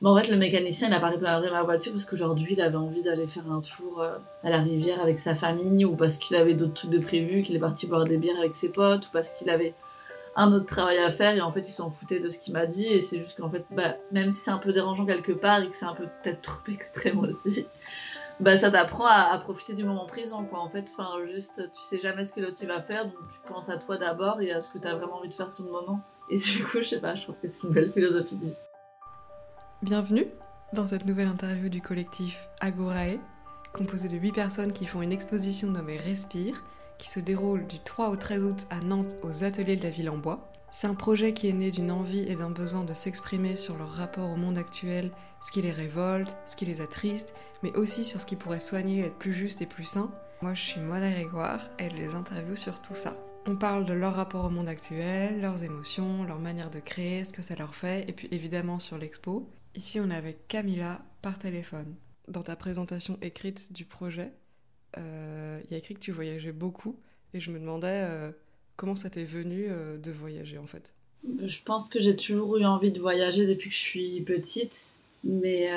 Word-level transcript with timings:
Bon, 0.00 0.16
en 0.16 0.16
fait, 0.16 0.28
le 0.28 0.36
mécanicien, 0.36 0.88
il 0.88 0.94
a 0.94 1.00
pas 1.00 1.08
réparé 1.08 1.50
ma 1.50 1.62
voiture 1.62 1.92
parce 1.92 2.06
qu'aujourd'hui, 2.06 2.54
il 2.54 2.60
avait 2.62 2.76
envie 2.76 3.02
d'aller 3.02 3.26
faire 3.26 3.50
un 3.52 3.60
tour 3.60 4.00
euh, 4.00 4.16
à 4.42 4.48
la 4.48 4.58
rivière 4.58 4.98
avec 5.02 5.18
sa 5.18 5.34
famille 5.34 5.84
ou 5.84 5.94
parce 5.94 6.16
qu'il 6.16 6.36
avait 6.36 6.54
d'autres 6.54 6.72
trucs 6.72 6.90
de 6.90 6.98
prévu, 6.98 7.42
qu'il 7.42 7.54
est 7.54 7.60
parti 7.60 7.86
boire 7.86 8.04
des 8.04 8.16
bières 8.16 8.38
avec 8.38 8.56
ses 8.56 8.70
potes 8.70 9.08
ou 9.08 9.10
parce 9.12 9.30
qu'il 9.30 9.50
avait 9.50 9.74
un 10.36 10.54
autre 10.54 10.64
travail 10.64 10.96
à 10.98 11.10
faire 11.10 11.36
et 11.36 11.42
en 11.42 11.52
fait, 11.52 11.68
il 11.68 11.72
s'en 11.72 11.90
foutait 11.90 12.18
de 12.18 12.30
ce 12.30 12.38
qu'il 12.38 12.54
m'a 12.54 12.64
dit 12.64 12.86
et 12.86 13.02
c'est 13.02 13.18
juste 13.18 13.38
qu'en 13.38 13.50
fait, 13.50 13.66
bah, 13.70 13.96
même 14.10 14.30
si 14.30 14.38
c'est 14.38 14.50
un 14.50 14.56
peu 14.58 14.72
dérangeant 14.72 15.04
quelque 15.04 15.32
part 15.32 15.60
et 15.60 15.68
que 15.68 15.76
c'est 15.76 15.84
un 15.84 15.94
peu 15.94 16.06
peut-être 16.22 16.40
trop 16.40 16.60
extrême 16.72 17.18
aussi, 17.18 17.66
bah, 18.38 18.56
ça 18.56 18.70
t'apprend 18.70 19.04
à, 19.06 19.36
profiter 19.36 19.74
du 19.74 19.84
moment 19.84 20.06
présent, 20.06 20.44
quoi. 20.44 20.60
En 20.60 20.70
fait, 20.70 20.90
enfin, 20.96 21.10
juste, 21.26 21.70
tu 21.74 21.80
sais 21.80 22.00
jamais 22.00 22.24
ce 22.24 22.32
que 22.32 22.40
l'autre 22.40 22.64
va 22.66 22.80
faire, 22.80 23.04
donc 23.04 23.18
tu 23.28 23.38
penses 23.46 23.68
à 23.68 23.76
toi 23.76 23.98
d'abord 23.98 24.40
et 24.40 24.50
à 24.50 24.60
ce 24.60 24.72
que 24.72 24.78
t'as 24.78 24.94
vraiment 24.94 25.18
envie 25.18 25.28
de 25.28 25.34
faire 25.34 25.50
sur 25.50 25.66
le 25.66 25.72
moment. 25.72 26.00
Et 26.30 26.38
du 26.38 26.64
coup, 26.64 26.80
je 26.80 26.88
sais 26.88 27.00
pas, 27.00 27.14
je 27.14 27.24
trouve 27.24 27.36
que 27.42 27.48
c'est 27.48 27.66
une 27.66 27.74
belle 27.74 27.92
philosophie 27.92 28.36
de 28.36 28.46
vie. 28.46 28.56
Bienvenue 29.82 30.26
dans 30.74 30.86
cette 30.86 31.06
nouvelle 31.06 31.28
interview 31.28 31.70
du 31.70 31.80
collectif 31.80 32.50
Agorae, 32.60 33.16
composé 33.72 34.08
de 34.08 34.18
8 34.18 34.32
personnes 34.32 34.72
qui 34.74 34.84
font 34.84 35.00
une 35.00 35.10
exposition 35.10 35.68
nommée 35.68 35.96
Respire, 35.96 36.62
qui 36.98 37.08
se 37.08 37.18
déroule 37.18 37.66
du 37.66 37.78
3 37.78 38.10
au 38.10 38.16
13 38.16 38.44
août 38.44 38.66
à 38.68 38.80
Nantes 38.80 39.16
aux 39.22 39.42
ateliers 39.42 39.76
de 39.76 39.82
la 39.82 39.88
ville 39.88 40.10
en 40.10 40.18
bois. 40.18 40.52
C'est 40.70 40.86
un 40.86 40.94
projet 40.94 41.32
qui 41.32 41.48
est 41.48 41.54
né 41.54 41.70
d'une 41.70 41.90
envie 41.90 42.30
et 42.30 42.36
d'un 42.36 42.50
besoin 42.50 42.84
de 42.84 42.92
s'exprimer 42.92 43.56
sur 43.56 43.78
leur 43.78 43.88
rapport 43.88 44.28
au 44.28 44.36
monde 44.36 44.58
actuel, 44.58 45.12
ce 45.40 45.50
qui 45.50 45.62
les 45.62 45.72
révolte, 45.72 46.36
ce 46.44 46.56
qui 46.56 46.66
les 46.66 46.82
attriste, 46.82 47.32
mais 47.62 47.74
aussi 47.74 48.04
sur 48.04 48.20
ce 48.20 48.26
qui 48.26 48.36
pourrait 48.36 48.60
soigner 48.60 49.06
être 49.06 49.16
plus 49.16 49.32
juste 49.32 49.62
et 49.62 49.66
plus 49.66 49.84
sain. 49.84 50.10
Moi 50.42 50.52
je 50.52 50.60
suis 50.60 50.80
Mona 50.82 51.10
Grégoire 51.10 51.70
et 51.78 51.88
je 51.88 51.96
les 51.96 52.14
interview 52.14 52.54
sur 52.54 52.82
tout 52.82 52.94
ça. 52.94 53.14
On 53.46 53.56
parle 53.56 53.86
de 53.86 53.94
leur 53.94 54.14
rapport 54.14 54.44
au 54.44 54.50
monde 54.50 54.68
actuel, 54.68 55.40
leurs 55.40 55.64
émotions, 55.64 56.24
leur 56.24 56.38
manière 56.38 56.68
de 56.68 56.80
créer, 56.80 57.24
ce 57.24 57.32
que 57.32 57.40
ça 57.40 57.54
leur 57.54 57.74
fait, 57.74 58.04
et 58.06 58.12
puis 58.12 58.28
évidemment 58.30 58.78
sur 58.78 58.98
l'expo. 58.98 59.48
Ici, 59.76 60.00
on 60.00 60.10
est 60.10 60.16
avec 60.16 60.48
Camilla 60.48 61.00
par 61.22 61.38
téléphone. 61.38 61.94
Dans 62.28 62.42
ta 62.42 62.56
présentation 62.56 63.18
écrite 63.22 63.72
du 63.72 63.84
projet, 63.84 64.32
euh, 64.98 65.60
il 65.64 65.70
y 65.70 65.74
a 65.74 65.78
écrit 65.78 65.94
que 65.94 66.00
tu 66.00 66.12
voyageais 66.12 66.52
beaucoup 66.52 66.96
et 67.34 67.40
je 67.40 67.50
me 67.50 67.58
demandais 67.58 68.04
euh, 68.08 68.32
comment 68.76 68.96
ça 68.96 69.10
t'est 69.10 69.24
venu 69.24 69.66
euh, 69.68 69.96
de 69.96 70.10
voyager 70.10 70.58
en 70.58 70.66
fait? 70.66 70.92
Je 71.42 71.58
pense 71.64 71.88
que 71.88 72.00
j'ai 72.00 72.16
toujours 72.16 72.56
eu 72.56 72.64
envie 72.64 72.90
de 72.90 73.00
voyager 73.00 73.46
depuis 73.46 73.68
que 73.68 73.74
je 73.74 73.80
suis 73.80 74.20
petite, 74.22 75.00
mais 75.22 75.68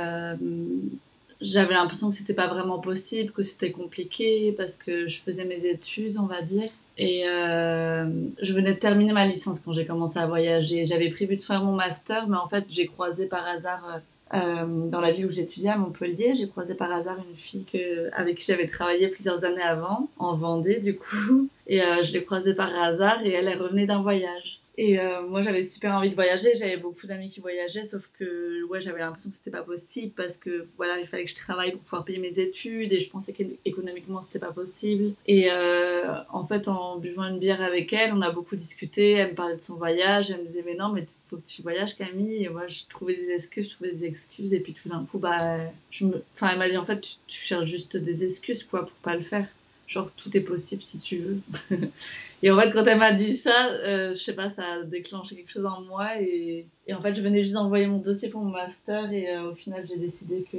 j'avais 1.42 1.74
l'impression 1.74 2.10
que 2.10 2.16
c'était 2.16 2.34
pas 2.34 2.48
vraiment 2.48 2.80
possible, 2.80 3.34
que 3.34 3.44
c'était 3.44 3.72
compliqué 3.72 4.54
parce 4.54 4.78
que 4.78 5.08
je 5.08 5.20
faisais 5.20 5.44
mes 5.44 5.66
études, 5.66 6.18
on 6.18 6.28
va 6.28 6.42
dire. 6.42 6.70
Et 6.98 7.24
euh, 7.28 8.06
je 8.42 8.54
venais 8.54 8.74
de 8.74 8.80
terminer 8.80 9.14
ma 9.14 9.26
licence 9.26 9.60
quand 9.60 9.72
j'ai 9.72 9.86
commencé 9.86 10.20
à 10.20 10.28
voyager. 10.28 10.86
J'avais 10.86 11.10
prévu 11.10 11.38
de 11.38 11.42
faire 11.42 11.64
mon 11.64 11.74
master, 11.74 12.28
mais 12.28 12.38
en 12.38 12.48
fait, 12.48 12.66
j'ai 12.68 12.86
croisé 12.86 13.28
par 13.28 13.48
hasard 13.48 13.84
euh, 13.90 14.00
euh, 14.34 14.86
dans 14.88 15.00
la 15.00 15.12
ville 15.12 15.28
où 15.28 15.30
j'étudiais 15.30 15.70
à 15.70 15.78
Montpellier, 15.78 16.34
j'ai 16.34 16.48
croisé 16.48 16.74
par 16.74 16.92
hasard 16.92 17.18
une 17.30 17.36
fille 17.36 17.66
que, 17.72 18.10
avec 18.14 18.38
qui 18.38 18.46
j'avais 18.46 18.66
travaillé 18.66 19.08
plusieurs 19.08 19.46
années 19.46 19.62
avant, 19.62 20.10
en 20.18 20.34
Vendée 20.34 20.80
du 20.80 20.96
coup. 20.96 21.50
Et 21.68 21.82
euh, 21.82 22.02
je 22.02 22.12
l'ai 22.14 22.24
croisée 22.24 22.56
par 22.56 22.74
hasard 22.76 23.24
et 23.24 23.32
elle, 23.32 23.48
elle 23.48 23.62
revenait 23.62 23.86
d'un 23.86 24.02
voyage. 24.02 24.63
Et 24.78 25.00
euh, 25.00 25.22
moi, 25.28 25.42
j'avais 25.42 25.62
super 25.62 25.96
envie 25.96 26.10
de 26.10 26.16
voyager. 26.16 26.54
J'avais 26.56 26.78
beaucoup 26.78 27.06
d'amis 27.06 27.30
qui 27.30 27.40
voyageaient, 27.40 27.84
sauf 27.84 28.10
que 28.18 28.64
ouais, 28.66 28.82
j'avais 28.82 29.00
l'impression 29.00 29.30
que 29.30 29.36
c'était 29.36 29.52
pas 29.52 29.62
possible 29.62 30.12
parce 30.16 30.38
que 30.38 30.68
voilà, 30.78 30.98
il 31.00 31.06
fallait 31.06 31.26
que 31.26 31.30
je 31.30 31.36
travaille 31.36 31.72
pour 31.72 31.82
pouvoir 31.82 32.06
payer 32.06 32.20
mes 32.20 32.40
études 32.40 32.92
et 32.92 33.00
je 33.00 33.10
pensais 33.10 33.34
qu'économiquement 33.34 34.22
c'était 34.22 34.40
pas 34.40 34.52
possible. 34.52 35.14
Et 35.28 35.52
euh, 35.52 36.16
en 36.30 36.48
fait, 36.48 36.68
en 36.68 36.98
buvant 36.98 37.26
une 37.26 37.40
bière 37.40 37.62
avec 37.62 37.94
elle, 37.94 38.14
on 38.14 38.22
a 38.22 38.32
beaucoup 38.32 38.56
discuté. 38.56 39.12
Elle 39.12 39.32
me 39.32 39.36
parlait 39.36 39.58
de 39.58 39.62
son 39.62 39.76
voyage. 39.76 40.32
Elle 40.32 40.42
me 40.42 40.46
disait 40.46 40.64
mais 40.66 40.76
non, 40.76 40.90
mais 40.90 41.06
faut 41.30 41.38
que 41.38 41.48
tu 41.48 41.62
voyages, 41.62 41.96
Camille. 41.96 42.44
Et 42.44 42.50
moi, 42.50 42.68
je 42.68 42.82
trouvais 42.90 43.16
des 43.16 43.32
excuses, 43.32 43.66
je 43.66 43.76
trouvais 43.76 43.92
des 43.92 44.06
excuses. 44.06 44.54
Et 44.54 44.60
puis 44.60 44.74
tout 44.74 44.90
d'un 44.90 45.06
coup, 45.06 45.20
bah, 45.20 45.58
je 45.92 46.06
me, 46.06 46.24
enfin, 46.34 46.50
elle 46.52 46.58
m'a 46.58 46.70
dit 46.70 46.78
en 46.78 46.86
fait, 46.86 47.00
tu, 47.00 47.12
tu 47.28 47.40
cherches 47.40 47.66
juste 47.66 47.98
des 47.98 48.24
excuses 48.24 48.64
quoi 48.64 48.86
pour 48.86 48.96
pas 48.96 49.16
le 49.16 49.22
faire 49.22 49.48
genre 49.94 50.12
tout 50.12 50.36
est 50.36 50.42
possible 50.42 50.82
si 50.82 51.00
tu 51.00 51.18
veux. 51.20 51.40
et 52.44 52.50
en 52.50 52.60
fait, 52.60 52.72
quand 52.72 52.84
elle 52.86 52.98
m'a 52.98 53.12
dit 53.12 53.38
ça, 53.38 53.70
euh, 53.72 54.12
je 54.12 54.18
sais 54.18 54.34
pas, 54.34 54.50
ça 54.50 54.64
a 54.64 54.84
déclenché 54.84 55.36
quelque 55.36 55.52
chose 55.52 55.66
en 55.66 55.82
moi 55.82 56.20
et, 56.20 56.66
et 56.88 56.94
en 56.94 57.02
fait, 57.02 57.14
je 57.14 57.22
venais 57.22 57.44
juste 57.44 57.54
d'envoyer 57.54 57.86
mon 57.86 58.00
dossier 58.00 58.30
pour 58.30 58.42
mon 58.42 58.52
master 58.52 59.12
et 59.14 59.30
euh, 59.30 59.52
au 59.52 59.56
final, 59.56 59.86
j'ai 59.88 59.98
décidé 59.98 60.46
que, 60.52 60.58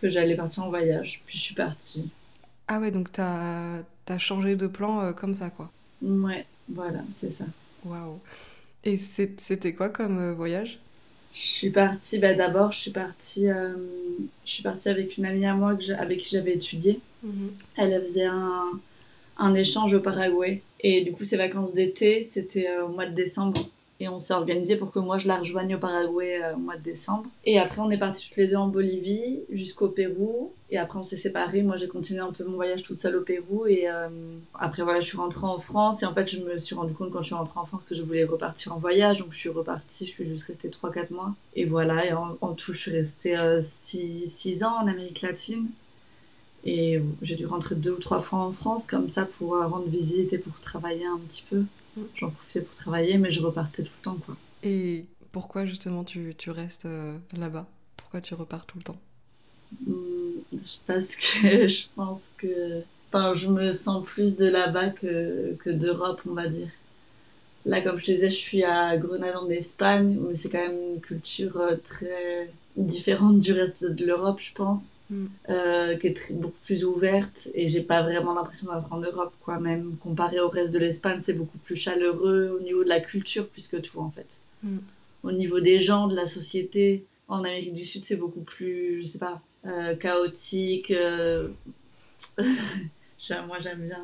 que 0.00 0.08
j'allais 0.08 0.36
partir 0.36 0.64
en 0.64 0.68
voyage. 0.68 1.22
Puis 1.26 1.38
je 1.38 1.42
suis 1.42 1.54
partie. 1.54 2.08
Ah 2.68 2.78
ouais, 2.78 2.92
donc 2.92 3.10
t'as 3.10 3.82
as 4.08 4.18
changé 4.18 4.54
de 4.54 4.66
plan 4.68 5.00
euh, 5.00 5.12
comme 5.12 5.34
ça 5.34 5.50
quoi. 5.50 5.70
Ouais, 6.00 6.46
voilà, 6.68 7.00
c'est 7.10 7.30
ça. 7.30 7.44
Waouh. 7.84 8.20
Et 8.84 8.96
c'était 8.96 9.74
quoi 9.74 9.88
comme 9.88 10.32
voyage? 10.32 10.78
Je 11.32 11.40
suis 11.40 11.70
partie, 11.70 12.18
bah 12.18 12.32
d'abord, 12.32 12.72
je 12.72 12.78
suis 12.78 12.90
partie, 12.90 13.48
je 13.48 14.50
suis 14.50 14.62
partie 14.62 14.88
avec 14.88 15.18
une 15.18 15.26
amie 15.26 15.44
à 15.44 15.54
moi 15.54 15.74
que 15.74 15.92
avec 15.92 16.20
qui 16.20 16.36
j'avais 16.36 16.54
étudié. 16.54 17.00
Mhm. 17.22 17.50
Elle 17.76 18.00
faisait 18.00 18.26
un, 18.26 18.70
un 19.38 19.54
échange 19.54 19.94
au 19.94 20.00
Paraguay. 20.00 20.62
Et 20.80 21.02
du 21.02 21.12
coup, 21.12 21.24
ses 21.24 21.36
vacances 21.36 21.74
d'été, 21.74 22.22
c'était 22.22 22.68
euh, 22.68 22.84
au 22.84 22.88
mois 22.88 23.06
de 23.06 23.14
décembre. 23.14 23.68
Et 24.00 24.08
on 24.08 24.20
s'est 24.20 24.34
organisé 24.34 24.76
pour 24.76 24.92
que 24.92 25.00
moi, 25.00 25.18
je 25.18 25.26
la 25.26 25.36
rejoigne 25.36 25.74
au 25.74 25.78
Paraguay 25.78 26.40
euh, 26.40 26.54
au 26.54 26.58
mois 26.58 26.76
de 26.76 26.82
décembre. 26.82 27.24
Et 27.44 27.58
après, 27.58 27.80
on 27.80 27.90
est 27.90 27.98
partis 27.98 28.28
toutes 28.28 28.36
les 28.36 28.46
deux 28.46 28.54
en 28.54 28.68
Bolivie 28.68 29.40
jusqu'au 29.50 29.88
Pérou. 29.88 30.52
Et 30.70 30.78
après, 30.78 31.00
on 31.00 31.02
s'est 31.02 31.16
séparés. 31.16 31.62
Moi, 31.62 31.76
j'ai 31.76 31.88
continué 31.88 32.20
un 32.20 32.30
peu 32.30 32.44
mon 32.44 32.54
voyage 32.54 32.82
toute 32.82 33.00
seule 33.00 33.16
au 33.16 33.22
Pérou. 33.22 33.66
Et 33.66 33.88
euh, 33.90 34.08
après, 34.54 34.84
voilà, 34.84 35.00
je 35.00 35.06
suis 35.06 35.16
rentrée 35.16 35.46
en 35.46 35.58
France. 35.58 36.04
Et 36.04 36.06
en 36.06 36.14
fait, 36.14 36.28
je 36.28 36.38
me 36.44 36.58
suis 36.58 36.76
rendu 36.76 36.94
compte 36.94 37.10
quand 37.10 37.22
je 37.22 37.26
suis 37.26 37.34
rentrée 37.34 37.58
en 37.58 37.64
France 37.64 37.82
que 37.82 37.94
je 37.96 38.04
voulais 38.04 38.24
repartir 38.24 38.72
en 38.72 38.78
voyage. 38.78 39.18
Donc, 39.18 39.32
je 39.32 39.38
suis 39.38 39.48
repartie. 39.48 40.06
Je 40.06 40.12
suis 40.12 40.28
juste 40.28 40.46
restée 40.46 40.68
3-4 40.68 41.12
mois. 41.12 41.34
Et 41.56 41.64
voilà. 41.64 42.06
Et 42.06 42.12
en, 42.12 42.38
en 42.40 42.52
tout, 42.52 42.72
je 42.72 42.78
suis 42.78 42.92
restée 42.92 43.36
6 43.60 44.62
ans 44.62 44.76
en 44.80 44.86
Amérique 44.86 45.22
latine. 45.22 45.68
Et 46.70 47.00
j'ai 47.22 47.34
dû 47.34 47.46
rentrer 47.46 47.76
deux 47.76 47.92
ou 47.92 47.98
trois 47.98 48.20
fois 48.20 48.40
en 48.40 48.52
France 48.52 48.86
comme 48.86 49.08
ça 49.08 49.24
pour 49.24 49.54
euh, 49.54 49.66
rendre 49.66 49.88
visite 49.88 50.34
et 50.34 50.38
pour 50.38 50.60
travailler 50.60 51.06
un 51.06 51.18
petit 51.26 51.46
peu. 51.48 51.64
Mm. 51.96 52.02
J'en 52.14 52.30
profitais 52.30 52.60
pour 52.60 52.74
travailler, 52.74 53.16
mais 53.16 53.30
je 53.30 53.40
repartais 53.40 53.82
tout 53.82 53.92
le 53.98 54.02
temps, 54.02 54.18
quoi. 54.26 54.36
Et 54.62 55.06
pourquoi 55.32 55.64
justement 55.64 56.04
tu, 56.04 56.34
tu 56.36 56.50
restes 56.50 56.84
euh, 56.84 57.16
là-bas? 57.38 57.66
Pourquoi 57.96 58.20
tu 58.20 58.34
repars 58.34 58.66
tout 58.66 58.76
le 58.76 58.84
temps? 58.84 59.00
Hum, 59.86 60.42
Parce 60.86 61.16
que 61.16 61.66
je 61.68 61.86
pense 61.96 62.32
que... 62.36 62.82
Enfin, 63.10 63.32
je 63.32 63.48
me 63.48 63.70
sens 63.70 64.04
plus 64.04 64.36
de 64.36 64.44
là-bas 64.46 64.90
que, 64.90 65.54
que 65.54 65.70
d'Europe, 65.70 66.20
on 66.28 66.34
va 66.34 66.48
dire. 66.48 66.68
Là, 67.64 67.80
comme 67.80 67.96
je 67.96 68.04
te 68.04 68.10
disais, 68.10 68.28
je 68.28 68.34
suis 68.34 68.62
à 68.62 68.94
Grenade 68.98 69.36
en 69.36 69.48
Espagne, 69.48 70.18
mais 70.20 70.34
c'est 70.34 70.50
quand 70.50 70.58
même 70.58 70.76
une 70.96 71.00
culture 71.00 71.58
euh, 71.58 71.76
très 71.82 72.50
différente 72.84 73.38
du 73.38 73.52
reste 73.52 73.84
de 73.92 74.04
l'Europe, 74.06 74.40
je 74.40 74.52
pense, 74.52 75.00
Mm. 75.10 75.26
euh, 75.50 75.96
qui 75.96 76.06
est 76.06 76.14
très- 76.14 76.34
beaucoup 76.34 76.58
plus 76.62 76.84
ouverte. 76.84 77.48
Et 77.54 77.68
j'ai 77.68 77.82
pas 77.82 78.02
vraiment 78.02 78.34
l'impression 78.34 78.72
d'être 78.72 78.92
en 78.92 78.98
Europe, 79.00 79.32
quoi. 79.40 79.58
Même 79.60 79.96
comparé 80.00 80.38
au 80.40 80.48
reste 80.48 80.72
de 80.72 80.78
l'Espagne, 80.78 81.20
c'est 81.22 81.32
beaucoup 81.32 81.58
plus 81.58 81.76
chaleureux 81.76 82.56
au 82.58 82.62
niveau 82.62 82.84
de 82.84 82.88
la 82.88 83.00
culture, 83.00 83.46
plus 83.48 83.68
que 83.68 83.76
tout, 83.76 83.98
en 84.00 84.10
fait. 84.10 84.42
Mm. 84.62 84.78
Au 85.24 85.32
niveau 85.32 85.60
des 85.60 85.78
gens, 85.78 86.06
de 86.08 86.14
la 86.16 86.26
société, 86.26 87.04
en 87.26 87.38
Amérique 87.40 87.74
du 87.74 87.84
Sud, 87.84 88.04
c'est 88.04 88.16
beaucoup 88.16 88.40
plus, 88.42 89.02
je 89.02 89.06
sais 89.06 89.18
pas, 89.18 89.42
euh, 89.66 89.94
chaotique. 89.96 90.90
euh, 90.92 91.48
moi, 93.46 93.58
j'aime 93.60 93.86
bien 93.86 94.02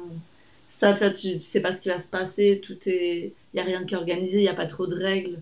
ça, 0.69 0.93
tu, 0.95 1.33
tu 1.35 1.39
sais 1.39 1.61
pas 1.61 1.71
ce 1.71 1.81
qui 1.81 1.89
va 1.89 1.99
se 2.01 2.09
passer, 2.09 2.61
tout 2.61 2.77
est... 2.87 3.33
Il 3.53 3.57
y 3.59 3.61
a 3.61 3.63
rien 3.63 3.85
qui 3.85 3.95
est 3.95 3.97
organisé, 3.97 4.39
il 4.39 4.43
y 4.45 4.49
a 4.49 4.55
pas 4.55 4.67
trop 4.67 4.89
de 4.89 4.95
règles. 4.97 5.41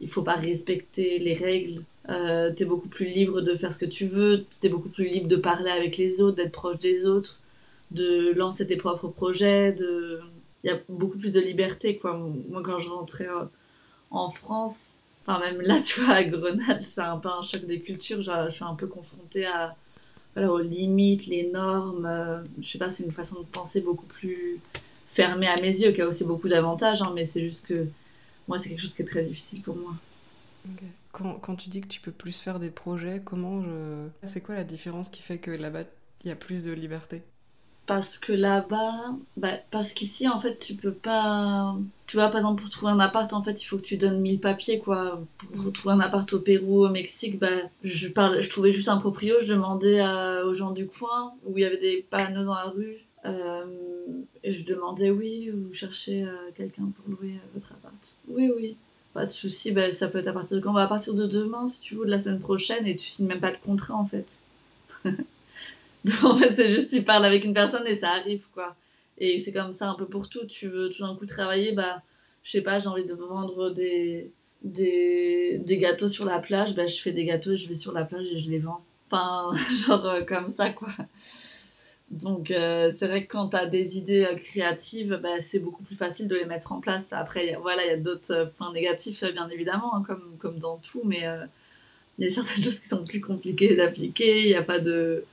Il 0.00 0.08
faut 0.08 0.22
pas 0.22 0.34
respecter 0.34 1.20
les 1.20 1.32
règles. 1.34 1.84
Euh, 2.10 2.50
t'es 2.50 2.64
beaucoup 2.64 2.88
plus 2.88 3.06
libre 3.06 3.42
de 3.42 3.54
faire 3.54 3.72
ce 3.72 3.78
que 3.78 3.84
tu 3.86 4.06
veux, 4.06 4.44
t'es 4.60 4.70
beaucoup 4.70 4.88
plus 4.88 5.08
libre 5.08 5.28
de 5.28 5.36
parler 5.36 5.70
avec 5.70 5.98
les 5.98 6.22
autres, 6.22 6.36
d'être 6.36 6.52
proche 6.52 6.78
des 6.78 7.06
autres, 7.06 7.38
de 7.90 8.32
lancer 8.34 8.66
tes 8.66 8.76
propres 8.76 9.08
projets, 9.08 9.72
de... 9.72 10.20
Il 10.64 10.70
y 10.70 10.72
a 10.72 10.78
beaucoup 10.88 11.18
plus 11.18 11.32
de 11.32 11.40
liberté, 11.40 11.98
quoi. 11.98 12.14
Moi, 12.48 12.62
quand 12.62 12.78
je 12.78 12.88
rentrais 12.88 13.28
euh, 13.28 13.44
en 14.10 14.30
France, 14.30 14.96
enfin, 15.26 15.40
même 15.40 15.60
là, 15.60 15.80
tu 15.84 16.00
vois, 16.00 16.14
à 16.14 16.24
Grenade, 16.24 16.82
c'est 16.82 17.02
un 17.02 17.18
peu 17.18 17.28
un 17.28 17.42
choc 17.42 17.64
des 17.66 17.80
cultures. 17.80 18.20
Je 18.22 18.48
suis 18.48 18.64
un 18.64 18.74
peu 18.74 18.86
confrontée 18.86 19.46
à, 19.46 19.76
voilà, 20.34 20.52
aux 20.52 20.58
limites, 20.58 21.26
les 21.26 21.48
normes. 21.50 22.06
euh, 22.06 22.42
je 22.60 22.68
sais 22.68 22.78
pas, 22.78 22.90
c'est 22.90 23.04
une 23.04 23.12
façon 23.12 23.40
de 23.40 23.46
penser 23.46 23.80
beaucoup 23.82 24.06
plus 24.06 24.60
fermée 25.06 25.48
à 25.48 25.56
mes 25.56 25.68
yeux, 25.68 25.92
qui 25.92 26.02
a 26.02 26.06
aussi 26.08 26.24
beaucoup 26.24 26.48
d'avantages, 26.48 27.02
hein, 27.02 27.12
mais 27.14 27.24
c'est 27.24 27.40
juste 27.40 27.66
que 27.66 27.86
moi, 28.48 28.58
c'est 28.58 28.70
quelque 28.70 28.80
chose 28.80 28.94
qui 28.94 29.02
est 29.02 29.06
très 29.06 29.22
difficile 29.22 29.62
pour 29.62 29.76
moi. 29.76 29.94
Ok. 30.66 30.82
Quand, 31.18 31.34
quand 31.34 31.56
tu 31.56 31.68
dis 31.68 31.80
que 31.80 31.88
tu 31.88 32.00
peux 32.00 32.12
plus 32.12 32.38
faire 32.38 32.58
des 32.58 32.70
projets, 32.70 33.20
comment 33.24 33.62
je... 33.62 34.06
C'est 34.24 34.40
quoi 34.40 34.54
la 34.54 34.64
différence 34.64 35.10
qui 35.10 35.20
fait 35.22 35.38
que 35.38 35.50
là-bas, 35.50 35.82
il 36.24 36.28
y 36.28 36.30
a 36.30 36.36
plus 36.36 36.64
de 36.64 36.72
liberté 36.72 37.22
Parce 37.86 38.18
que 38.18 38.32
là-bas, 38.32 39.16
bah, 39.36 39.54
parce 39.70 39.92
qu'ici, 39.92 40.28
en 40.28 40.38
fait, 40.38 40.56
tu 40.58 40.74
peux 40.74 40.92
pas. 40.92 41.74
Tu 42.06 42.16
vois, 42.16 42.28
par 42.28 42.38
exemple, 42.38 42.60
pour 42.62 42.70
trouver 42.70 42.92
un 42.92 43.00
appart, 43.00 43.32
en 43.32 43.42
fait, 43.42 43.60
il 43.62 43.64
faut 43.66 43.76
que 43.78 43.82
tu 43.82 43.96
donnes 43.96 44.20
1000 44.20 44.40
papiers, 44.40 44.78
quoi. 44.78 45.20
Pour 45.56 45.72
trouver 45.72 45.94
un 45.94 46.00
appart 46.00 46.30
au 46.32 46.40
Pérou, 46.40 46.84
au 46.84 46.90
Mexique, 46.90 47.38
bah, 47.38 47.48
je, 47.82 48.08
parle, 48.08 48.40
je 48.40 48.48
trouvais 48.48 48.70
juste 48.72 48.88
un 48.88 48.98
proprio, 48.98 49.36
je 49.40 49.46
demandais 49.52 50.00
à- 50.00 50.44
aux 50.46 50.52
gens 50.52 50.70
du 50.72 50.86
coin, 50.86 51.34
où 51.46 51.56
il 51.58 51.62
y 51.62 51.64
avait 51.64 51.78
des 51.78 52.06
panneaux 52.10 52.44
dans 52.44 52.54
la 52.54 52.64
rue. 52.70 52.96
euh, 53.24 53.64
et 54.44 54.50
je 54.52 54.64
demandais, 54.64 55.10
oui, 55.10 55.50
vous 55.50 55.72
cherchez 55.74 56.22
euh, 56.24 56.50
quelqu'un 56.56 56.90
pour 56.96 57.08
louer 57.08 57.32
euh, 57.34 57.48
votre 57.54 57.72
appart 57.72 58.16
Oui, 58.28 58.50
oui. 58.56 58.76
Pas 59.18 59.24
de 59.24 59.30
souci, 59.30 59.72
ben, 59.72 59.90
ça 59.90 60.06
peut 60.06 60.18
être 60.18 60.28
à 60.28 60.32
partir 60.32 60.56
de 60.56 60.62
quand? 60.62 60.72
Va 60.72 60.82
à 60.82 60.86
partir 60.86 61.12
de 61.12 61.26
demain, 61.26 61.66
si 61.66 61.80
tu 61.80 61.96
veux, 61.96 62.04
de 62.04 62.10
la 62.10 62.18
semaine 62.18 62.38
prochaine, 62.38 62.86
et 62.86 62.94
tu 62.94 63.08
signes 63.08 63.26
même 63.26 63.40
pas 63.40 63.50
de 63.50 63.56
contrat, 63.56 63.94
en 63.94 64.04
fait. 64.04 64.40
fait, 65.04 66.50
c'est 66.50 66.72
juste, 66.72 66.90
tu 66.90 67.02
parles 67.02 67.24
avec 67.24 67.44
une 67.44 67.52
personne 67.52 67.84
et 67.88 67.96
ça 67.96 68.10
arrive, 68.10 68.44
quoi. 68.54 68.76
Et 69.18 69.40
c'est 69.40 69.50
comme 69.50 69.72
ça 69.72 69.90
un 69.90 69.94
peu 69.94 70.06
pour 70.06 70.28
tout. 70.28 70.46
Tu 70.46 70.68
veux 70.68 70.88
tout 70.88 71.02
d'un 71.02 71.16
coup 71.16 71.26
travailler, 71.26 71.72
bah, 71.72 72.02
je 72.44 72.52
sais 72.52 72.60
pas, 72.60 72.78
j'ai 72.78 72.86
envie 72.86 73.04
de 73.04 73.14
vendre 73.14 73.70
des, 73.70 74.30
des, 74.62 75.58
des 75.58 75.78
gâteaux 75.78 76.08
sur 76.08 76.24
la 76.24 76.38
plage, 76.38 76.76
bah, 76.76 76.86
je 76.86 77.00
fais 77.00 77.10
des 77.10 77.24
gâteaux 77.24 77.52
et 77.52 77.56
je 77.56 77.68
vais 77.68 77.74
sur 77.74 77.90
la 77.90 78.04
plage 78.04 78.28
et 78.28 78.38
je 78.38 78.48
les 78.48 78.60
vends. 78.60 78.84
Enfin, 79.10 79.50
genre 79.88 80.06
euh, 80.06 80.22
comme 80.22 80.48
ça, 80.48 80.70
quoi. 80.70 80.90
Donc, 82.10 82.50
euh, 82.50 82.90
c'est 82.96 83.06
vrai 83.06 83.26
que 83.26 83.32
quand 83.32 83.50
tu 83.50 83.56
as 83.56 83.66
des 83.66 83.98
idées 83.98 84.24
euh, 84.24 84.34
créatives, 84.34 85.20
bah, 85.22 85.40
c'est 85.40 85.58
beaucoup 85.58 85.82
plus 85.82 85.94
facile 85.94 86.26
de 86.26 86.36
les 86.36 86.46
mettre 86.46 86.72
en 86.72 86.80
place. 86.80 87.12
Après, 87.12 87.56
voilà, 87.60 87.84
il 87.84 87.88
y 87.88 87.92
a 87.92 87.98
d'autres 87.98 88.50
points 88.56 88.72
négatifs, 88.72 89.24
bien 89.24 89.48
évidemment, 89.50 89.94
hein, 89.94 90.02
comme, 90.06 90.36
comme 90.38 90.58
dans 90.58 90.78
tout, 90.78 91.02
mais 91.04 91.24
il 92.18 92.24
y 92.24 92.28
a 92.28 92.30
certaines 92.30 92.62
choses 92.64 92.80
qui 92.80 92.88
sont 92.88 93.04
plus 93.04 93.20
compliquées 93.20 93.76
d'appliquer. 93.76 94.42
Il 94.42 94.46
n'y 94.46 94.54
a 94.54 94.62
pas 94.62 94.78
de, 94.78 95.24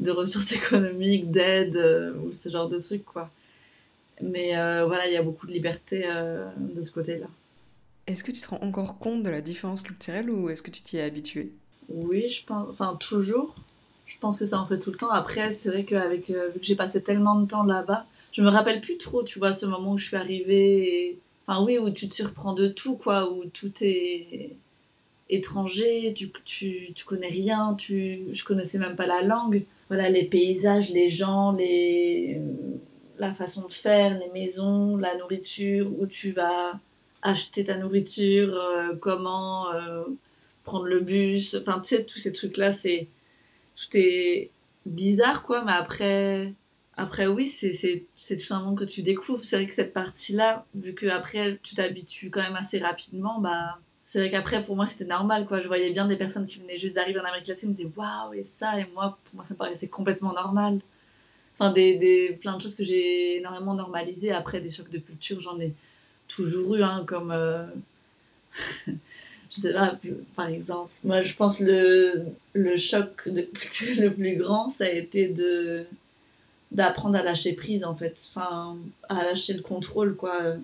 de 0.00 0.10
ressources 0.10 0.52
économiques, 0.56 1.30
d'aide 1.30 1.76
ou 2.24 2.32
ce 2.32 2.48
genre 2.48 2.68
de 2.68 2.78
trucs, 2.78 3.04
quoi. 3.04 3.30
Mais 4.20 4.52
voilà, 4.84 5.06
il 5.06 5.12
y 5.12 5.16
a 5.16 5.22
beaucoup 5.22 5.46
de 5.46 5.52
liberté 5.52 6.04
de 6.56 6.82
ce 6.82 6.90
côté-là. 6.90 7.26
Est-ce 8.06 8.22
que 8.22 8.32
tu 8.32 8.40
te 8.40 8.48
rends 8.48 8.60
encore 8.60 8.98
compte 8.98 9.22
de 9.22 9.30
la 9.30 9.40
différence 9.40 9.82
culturelle 9.82 10.28
ou 10.30 10.50
est-ce 10.50 10.62
que 10.62 10.70
tu 10.70 10.82
t'y 10.82 10.98
es 10.98 11.02
habitué 11.02 11.52
Oui, 11.88 12.28
je 12.28 12.44
pense, 12.44 12.68
enfin 12.68 12.96
toujours. 12.96 13.54
Je 14.06 14.18
pense 14.18 14.38
que 14.38 14.44
ça 14.44 14.60
en 14.60 14.66
fait 14.66 14.78
tout 14.78 14.90
le 14.90 14.96
temps. 14.96 15.10
Après, 15.10 15.52
c'est 15.52 15.70
vrai 15.70 15.84
qu'avec, 15.84 16.30
euh, 16.30 16.48
vu 16.48 16.60
que 16.60 16.66
j'ai 16.66 16.76
passé 16.76 17.02
tellement 17.02 17.36
de 17.40 17.46
temps 17.46 17.64
là-bas, 17.64 18.06
je 18.32 18.42
me 18.42 18.48
rappelle 18.48 18.80
plus 18.80 18.98
trop, 18.98 19.22
tu 19.22 19.38
vois, 19.38 19.52
ce 19.52 19.66
moment 19.66 19.92
où 19.92 19.98
je 19.98 20.06
suis 20.06 20.16
arrivée. 20.16 21.18
Enfin, 21.46 21.64
oui, 21.64 21.78
où 21.78 21.90
tu 21.90 22.08
te 22.08 22.14
surprends 22.14 22.54
de 22.54 22.68
tout, 22.68 22.96
quoi, 22.96 23.30
où 23.30 23.44
tout 23.46 23.72
est 23.82 24.56
étranger, 25.30 26.12
tu, 26.14 26.30
tu, 26.44 26.92
tu 26.94 27.04
connais 27.04 27.28
rien, 27.28 27.74
tu, 27.74 28.24
je 28.30 28.44
connaissais 28.44 28.78
même 28.78 28.96
pas 28.96 29.06
la 29.06 29.22
langue. 29.22 29.64
Voilà, 29.88 30.10
les 30.10 30.24
paysages, 30.24 30.90
les 30.90 31.08
gens, 31.08 31.52
les, 31.52 32.40
la 33.18 33.32
façon 33.32 33.66
de 33.66 33.72
faire, 33.72 34.18
les 34.18 34.30
maisons, 34.30 34.96
la 34.96 35.16
nourriture, 35.16 35.90
où 35.98 36.06
tu 36.06 36.32
vas 36.32 36.80
acheter 37.22 37.64
ta 37.64 37.78
nourriture, 37.78 38.54
euh, 38.54 38.94
comment 39.00 39.72
euh, 39.72 40.04
prendre 40.62 40.84
le 40.84 41.00
bus, 41.00 41.56
enfin 41.60 41.80
tu 41.80 41.96
sais 41.96 42.04
tous 42.04 42.18
ces 42.18 42.32
trucs 42.32 42.56
là 42.58 42.70
c'est 42.70 43.08
tout 43.76 43.96
est 43.96 44.50
bizarre 44.86 45.42
quoi 45.42 45.64
mais 45.64 45.72
après 45.72 46.52
après 46.96 47.26
oui 47.26 47.46
c'est 47.46 48.06
tout 48.16 48.44
simplement 48.44 48.74
que 48.74 48.84
tu 48.84 49.02
découvres. 49.02 49.44
C'est 49.44 49.56
vrai 49.56 49.66
que 49.66 49.74
cette 49.74 49.92
partie 49.92 50.32
là 50.32 50.64
vu 50.74 50.94
que 50.94 51.06
après 51.06 51.58
tu 51.62 51.74
t'habitues 51.74 52.30
quand 52.30 52.42
même 52.42 52.56
assez 52.56 52.78
rapidement 52.78 53.40
bah 53.40 53.78
c'est 53.98 54.18
vrai 54.20 54.30
qu'après 54.30 54.62
pour 54.62 54.76
moi 54.76 54.86
c'était 54.86 55.04
normal 55.06 55.46
quoi. 55.46 55.60
Je 55.60 55.66
voyais 55.66 55.90
bien 55.90 56.06
des 56.06 56.16
personnes 56.16 56.46
qui 56.46 56.60
venaient 56.60 56.76
juste 56.76 56.94
d'arriver 56.96 57.20
en 57.20 57.24
Amérique 57.24 57.48
latine 57.48 57.70
me 57.70 57.74
disaient 57.74 57.90
waouh 57.96 58.34
et 58.34 58.42
ça 58.42 58.78
et 58.78 58.86
moi 58.94 59.18
pour 59.24 59.34
moi 59.36 59.44
ça 59.44 59.54
me 59.54 59.58
paraissait 59.58 59.88
complètement 59.88 60.32
normal. 60.32 60.80
Enfin 61.58 61.72
des, 61.72 61.96
des 61.96 62.36
plein 62.40 62.56
de 62.56 62.62
choses 62.62 62.74
que 62.74 62.84
j'ai 62.84 63.38
énormément 63.38 63.74
normalisées. 63.74 64.32
Après 64.32 64.60
des 64.60 64.70
chocs 64.70 64.90
de 64.90 64.98
culture 64.98 65.40
j'en 65.40 65.58
ai 65.60 65.72
toujours 66.28 66.74
eu, 66.76 66.82
hein, 66.82 67.04
comme. 67.06 67.30
Euh, 67.30 67.66
par 70.36 70.48
exemple. 70.48 70.90
Moi, 71.04 71.22
je 71.22 71.34
pense 71.34 71.60
le, 71.60 72.26
le 72.52 72.76
choc 72.76 73.28
de 73.28 73.42
culture 73.42 73.94
le 74.02 74.12
plus 74.12 74.36
grand, 74.36 74.68
ça 74.68 74.84
a 74.84 74.88
été 74.88 75.28
de 75.28 75.84
d'apprendre 76.70 77.16
à 77.16 77.22
lâcher 77.22 77.52
prise, 77.52 77.84
en 77.84 77.94
fait. 77.94 78.26
Enfin, 78.30 78.76
à 79.08 79.22
lâcher 79.22 79.52
le 79.52 79.62
contrôle, 79.62 80.16
quoi. 80.16 80.56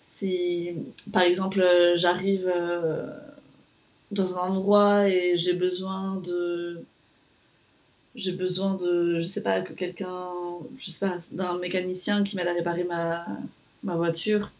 Si, 0.00 0.70
par 1.12 1.22
exemple, 1.22 1.64
j'arrive 1.94 2.50
euh, 2.52 3.06
dans 4.10 4.38
un 4.38 4.48
endroit 4.48 5.08
et 5.08 5.36
j'ai 5.36 5.52
besoin 5.54 6.16
de 6.16 6.82
j'ai 8.16 8.32
besoin 8.32 8.74
de 8.74 9.20
je 9.20 9.24
sais 9.24 9.42
pas 9.42 9.60
que 9.60 9.72
quelqu'un 9.72 10.28
je 10.76 10.90
sais 10.90 11.06
pas 11.06 11.18
d'un 11.30 11.58
mécanicien 11.58 12.24
qui 12.24 12.36
m'aide 12.36 12.48
à 12.48 12.54
réparer 12.54 12.84
ma 12.84 13.24
ma 13.84 13.94
voiture 13.94 14.50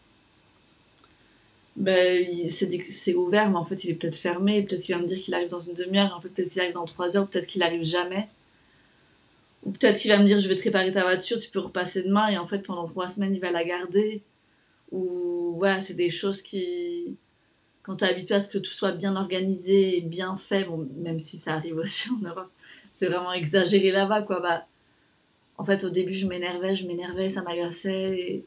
ben, 1.81 2.47
c'est 2.49 3.15
ouvert, 3.15 3.49
mais 3.49 3.57
en 3.57 3.65
fait, 3.65 3.83
il 3.83 3.89
est 3.89 3.93
peut-être 3.95 4.15
fermé. 4.15 4.61
Peut-être 4.61 4.83
qu'il 4.83 4.93
va 4.93 5.01
me 5.01 5.07
dire 5.07 5.19
qu'il 5.19 5.33
arrive 5.33 5.49
dans 5.49 5.57
une 5.57 5.73
demi-heure, 5.73 6.13
en 6.15 6.21
fait, 6.21 6.29
peut-être 6.29 6.49
qu'il 6.49 6.61
arrive 6.61 6.73
dans 6.73 6.85
trois 6.85 7.17
heures, 7.17 7.27
peut-être 7.27 7.47
qu'il 7.47 7.63
arrive 7.63 7.83
jamais. 7.83 8.29
Ou 9.63 9.71
peut-être 9.71 9.97
qu'il 9.99 10.11
va 10.11 10.19
me 10.19 10.25
dire 10.25 10.39
Je 10.39 10.47
vais 10.47 10.55
te 10.55 10.61
réparer 10.61 10.91
ta 10.91 11.01
voiture, 11.01 11.39
tu 11.39 11.49
peux 11.49 11.59
repasser 11.59 12.03
demain, 12.03 12.27
et 12.27 12.37
en 12.37 12.45
fait, 12.45 12.59
pendant 12.59 12.83
trois 12.83 13.07
semaines, 13.07 13.33
il 13.33 13.41
va 13.41 13.49
la 13.49 13.63
garder. 13.63 14.21
Ou 14.91 15.55
voilà, 15.57 15.81
c'est 15.81 15.95
des 15.95 16.09
choses 16.09 16.43
qui. 16.43 17.17
Quand 17.81 17.95
tu 17.97 18.05
es 18.05 18.09
habitué 18.09 18.35
à 18.35 18.41
ce 18.41 18.47
que 18.47 18.59
tout 18.59 18.71
soit 18.71 18.91
bien 18.91 19.15
organisé 19.15 19.97
et 19.97 20.01
bien 20.01 20.37
fait, 20.37 20.65
bon, 20.65 20.87
même 20.97 21.17
si 21.17 21.37
ça 21.37 21.55
arrive 21.55 21.77
aussi 21.77 22.09
en 22.11 22.27
Europe, 22.27 22.51
c'est 22.91 23.07
vraiment 23.07 23.33
exagéré 23.33 23.89
là-bas, 23.89 24.21
quoi. 24.21 24.39
Bah, 24.39 24.67
en 25.57 25.63
fait, 25.63 25.83
au 25.83 25.89
début, 25.89 26.13
je 26.13 26.27
m'énervais, 26.27 26.75
je 26.75 26.85
m'énervais, 26.85 27.29
ça 27.29 27.41
m'agaçait. 27.41 28.45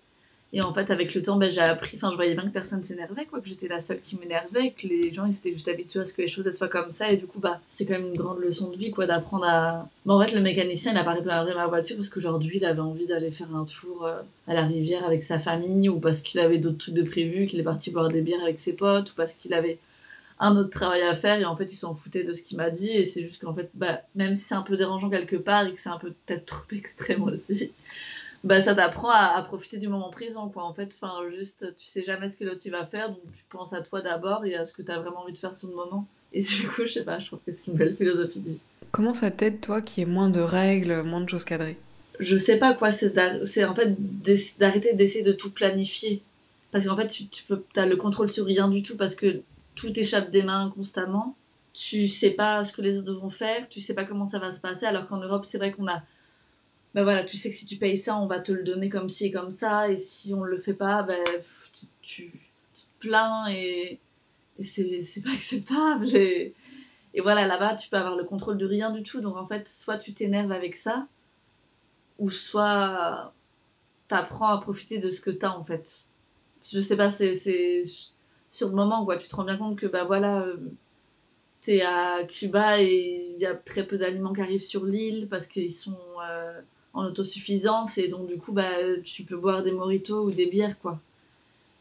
Et 0.56 0.62
en 0.62 0.72
fait, 0.72 0.92
avec 0.92 1.14
le 1.14 1.20
temps, 1.20 1.36
ben, 1.36 1.50
j'ai 1.50 1.60
appris, 1.60 1.96
enfin, 1.96 2.12
je 2.12 2.16
voyais 2.16 2.34
bien 2.34 2.44
que 2.44 2.52
personne 2.52 2.80
s'énervait, 2.84 3.26
quoi, 3.26 3.40
que 3.40 3.48
j'étais 3.48 3.66
la 3.66 3.80
seule 3.80 4.00
qui 4.00 4.16
m'énervait, 4.16 4.70
que 4.70 4.86
les 4.86 5.12
gens, 5.12 5.26
ils 5.26 5.34
étaient 5.34 5.50
juste 5.50 5.66
habitués 5.66 5.98
à 5.98 6.04
ce 6.04 6.12
que 6.12 6.22
les 6.22 6.28
choses 6.28 6.48
soient 6.56 6.68
comme 6.68 6.92
ça. 6.92 7.10
Et 7.10 7.16
du 7.16 7.26
coup, 7.26 7.40
bah, 7.40 7.60
c'est 7.66 7.84
quand 7.84 7.94
même 7.94 8.06
une 8.06 8.16
grande 8.16 8.38
leçon 8.38 8.70
de 8.70 8.76
vie, 8.76 8.92
quoi, 8.92 9.06
d'apprendre 9.06 9.46
à. 9.48 9.88
Bon, 10.06 10.14
en 10.14 10.24
fait, 10.24 10.32
le 10.32 10.40
mécanicien, 10.40 10.92
il 10.92 10.98
a 10.98 11.02
pas 11.02 11.14
réparé 11.14 11.52
ma 11.54 11.66
voiture 11.66 11.96
parce 11.96 12.08
qu'aujourd'hui, 12.08 12.58
il 12.58 12.64
avait 12.64 12.78
envie 12.78 13.06
d'aller 13.06 13.32
faire 13.32 13.52
un 13.52 13.64
tour 13.64 14.06
euh, 14.06 14.22
à 14.46 14.54
la 14.54 14.64
rivière 14.64 15.04
avec 15.04 15.24
sa 15.24 15.40
famille, 15.40 15.88
ou 15.88 15.98
parce 15.98 16.20
qu'il 16.20 16.38
avait 16.38 16.58
d'autres 16.58 16.78
trucs 16.78 16.94
de 16.94 17.02
prévu, 17.02 17.46
qu'il 17.46 17.58
est 17.58 17.64
parti 17.64 17.90
boire 17.90 18.08
des 18.08 18.20
bières 18.20 18.42
avec 18.44 18.60
ses 18.60 18.74
potes, 18.74 19.10
ou 19.10 19.14
parce 19.16 19.34
qu'il 19.34 19.54
avait 19.54 19.80
un 20.38 20.56
autre 20.56 20.70
travail 20.70 21.02
à 21.02 21.14
faire 21.14 21.38
et 21.38 21.44
en 21.44 21.54
fait 21.54 21.72
il 21.72 21.76
s'en 21.76 21.94
foutait 21.94 22.24
de 22.24 22.32
ce 22.32 22.42
qu'il 22.42 22.56
m'a 22.56 22.68
dit 22.68 22.90
et 22.90 23.04
c'est 23.04 23.22
juste 23.22 23.40
qu'en 23.40 23.54
fait 23.54 23.70
bah 23.74 24.00
même 24.16 24.34
si 24.34 24.42
c'est 24.42 24.56
un 24.56 24.62
peu 24.62 24.76
dérangeant 24.76 25.08
quelque 25.08 25.36
part 25.36 25.64
et 25.64 25.72
que 25.72 25.78
c'est 25.78 25.90
un 25.90 25.96
peu 25.96 26.12
peut-être 26.26 26.46
trop 26.46 26.64
extrême 26.72 27.22
aussi 27.22 27.70
bah, 28.44 28.60
ça 28.60 28.74
t'apprend 28.74 29.10
à, 29.10 29.40
profiter 29.42 29.78
du 29.78 29.88
moment 29.88 30.10
présent, 30.10 30.48
quoi. 30.50 30.64
En 30.64 30.74
fait, 30.74 30.96
enfin, 31.00 31.28
juste, 31.30 31.74
tu 31.76 31.86
sais 31.86 32.04
jamais 32.04 32.28
ce 32.28 32.36
que 32.36 32.44
l'autre 32.44 32.62
va 32.70 32.84
faire, 32.84 33.08
donc 33.08 33.22
tu 33.32 33.42
penses 33.48 33.72
à 33.72 33.80
toi 33.80 34.02
d'abord 34.02 34.44
et 34.44 34.54
à 34.54 34.64
ce 34.64 34.74
que 34.74 34.82
tu 34.82 34.92
as 34.92 34.98
vraiment 34.98 35.22
envie 35.22 35.32
de 35.32 35.38
faire 35.38 35.54
sur 35.54 35.68
le 35.68 35.74
moment. 35.74 36.06
Et 36.34 36.42
du 36.42 36.68
coup, 36.68 36.84
je 36.84 36.92
sais 36.92 37.04
pas, 37.04 37.18
je 37.18 37.26
trouve 37.26 37.38
que 37.44 37.50
c'est 37.50 37.70
une 37.70 37.78
belle 37.78 37.96
philosophie 37.96 38.40
de 38.40 38.50
vie. 38.50 38.60
Comment 38.92 39.14
ça 39.14 39.30
t'aide, 39.30 39.60
toi, 39.60 39.80
qui 39.80 40.02
est 40.02 40.06
moins 40.06 40.28
de 40.28 40.40
règles, 40.40 41.02
moins 41.02 41.22
de 41.22 41.28
choses 41.28 41.44
cadrées? 41.44 41.78
Je 42.20 42.36
sais 42.36 42.58
pas, 42.58 42.74
quoi. 42.74 42.90
C'est 42.90 43.64
en 43.64 43.74
fait 43.74 43.96
d'arrêter 44.58 44.92
d'essayer 44.92 45.24
de 45.24 45.32
tout 45.32 45.50
planifier. 45.50 46.22
Parce 46.70 46.86
qu'en 46.86 46.96
fait, 46.96 47.08
tu, 47.08 47.26
tu 47.28 47.44
peux, 47.44 47.64
as 47.76 47.86
le 47.86 47.96
contrôle 47.96 48.28
sur 48.28 48.44
rien 48.44 48.68
du 48.68 48.82
tout 48.82 48.96
parce 48.96 49.14
que 49.14 49.40
tout 49.74 49.98
échappe 49.98 50.30
des 50.30 50.42
mains 50.42 50.70
constamment. 50.74 51.36
Tu 51.72 52.08
sais 52.08 52.30
pas 52.30 52.62
ce 52.62 52.72
que 52.72 52.82
les 52.82 52.98
autres 52.98 53.14
vont 53.14 53.30
faire, 53.30 53.68
tu 53.68 53.80
sais 53.80 53.94
pas 53.94 54.04
comment 54.04 54.26
ça 54.26 54.38
va 54.38 54.52
se 54.52 54.60
passer, 54.60 54.86
alors 54.86 55.06
qu'en 55.06 55.18
Europe, 55.18 55.44
c'est 55.44 55.58
vrai 55.58 55.72
qu'on 55.72 55.88
a 55.88 56.04
ben 56.94 57.02
voilà, 57.02 57.24
tu 57.24 57.36
sais 57.36 57.50
que 57.50 57.56
si 57.56 57.66
tu 57.66 57.76
payes 57.76 57.96
ça, 57.96 58.16
on 58.16 58.26
va 58.26 58.38
te 58.40 58.52
le 58.52 58.62
donner 58.62 58.88
comme 58.88 59.08
ci 59.08 59.26
et 59.26 59.30
comme 59.30 59.50
ça, 59.50 59.90
et 59.90 59.96
si 59.96 60.32
on 60.32 60.44
le 60.44 60.58
fait 60.58 60.74
pas, 60.74 61.02
ben, 61.02 61.24
tu, 62.00 62.30
te 62.30 62.80
plains 63.00 63.46
et, 63.48 63.98
et 64.58 64.64
c'est 64.64 65.20
pas 65.22 65.30
acceptable. 65.34 66.06
Et, 66.14 66.54
et 67.14 67.20
voilà, 67.20 67.46
là-bas, 67.46 67.74
tu 67.74 67.88
peux 67.88 67.96
avoir 67.96 68.16
le 68.16 68.24
contrôle 68.24 68.56
de 68.56 68.66
rien 68.66 68.90
du 68.90 69.02
tout. 69.02 69.20
Donc 69.20 69.36
en 69.36 69.46
fait, 69.46 69.68
soit 69.68 69.98
tu 69.98 70.12
t'énerves 70.14 70.52
avec 70.52 70.76
ça, 70.76 71.06
ou 72.18 72.30
soit 72.30 73.32
t'apprends 74.08 74.48
à 74.48 74.60
profiter 74.60 74.98
de 74.98 75.10
ce 75.10 75.20
que 75.20 75.30
t'as 75.30 75.50
en 75.50 75.64
fait. 75.64 76.06
Je 76.62 76.80
sais 76.80 76.96
pas, 76.96 77.10
c'est 77.10 77.82
sur 78.48 78.68
le 78.68 78.74
moment, 78.74 79.04
quoi. 79.04 79.16
Tu 79.16 79.28
te 79.28 79.36
rends 79.36 79.44
bien 79.44 79.56
compte 79.56 79.78
que, 79.78 79.86
bah 79.86 80.04
voilà, 80.04 80.42
euh, 80.42 80.56
t'es 81.60 81.82
à 81.82 82.24
Cuba 82.24 82.80
et 82.80 83.32
il 83.34 83.40
y 83.40 83.46
a 83.46 83.54
très 83.54 83.86
peu 83.86 83.98
d'aliments 83.98 84.32
qui 84.32 84.40
arrivent 84.42 84.62
sur 84.62 84.84
l'île 84.84 85.28
parce 85.28 85.46
qu'ils 85.48 85.72
sont. 85.72 85.98
Euh, 86.28 86.60
en 86.94 87.04
autosuffisance 87.04 87.98
et 87.98 88.08
donc 88.08 88.26
du 88.26 88.38
coup 88.38 88.52
bah 88.52 88.70
tu 89.02 89.24
peux 89.24 89.36
boire 89.36 89.62
des 89.62 89.72
moritos 89.72 90.24
ou 90.24 90.30
des 90.30 90.46
bières 90.46 90.78
quoi. 90.80 90.98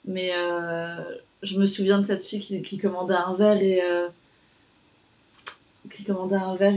Mais 0.05 0.32
euh, 0.36 1.01
je 1.43 1.58
me 1.58 1.65
souviens 1.65 2.00
de 2.00 2.03
cette 2.03 2.24
fille 2.24 2.39
qui, 2.39 2.62
qui 2.62 2.77
commandait 2.77 3.13
un 3.13 3.34
verre 3.34 3.62
et 3.62 3.82
euh, 3.82 4.10
qui 5.89 6.03
commandait 6.03 6.36
un 6.36 6.55
verre 6.55 6.74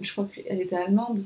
je 0.00 0.12
crois 0.12 0.28
qu'elle 0.34 0.60
était 0.60 0.76
allemande. 0.76 1.20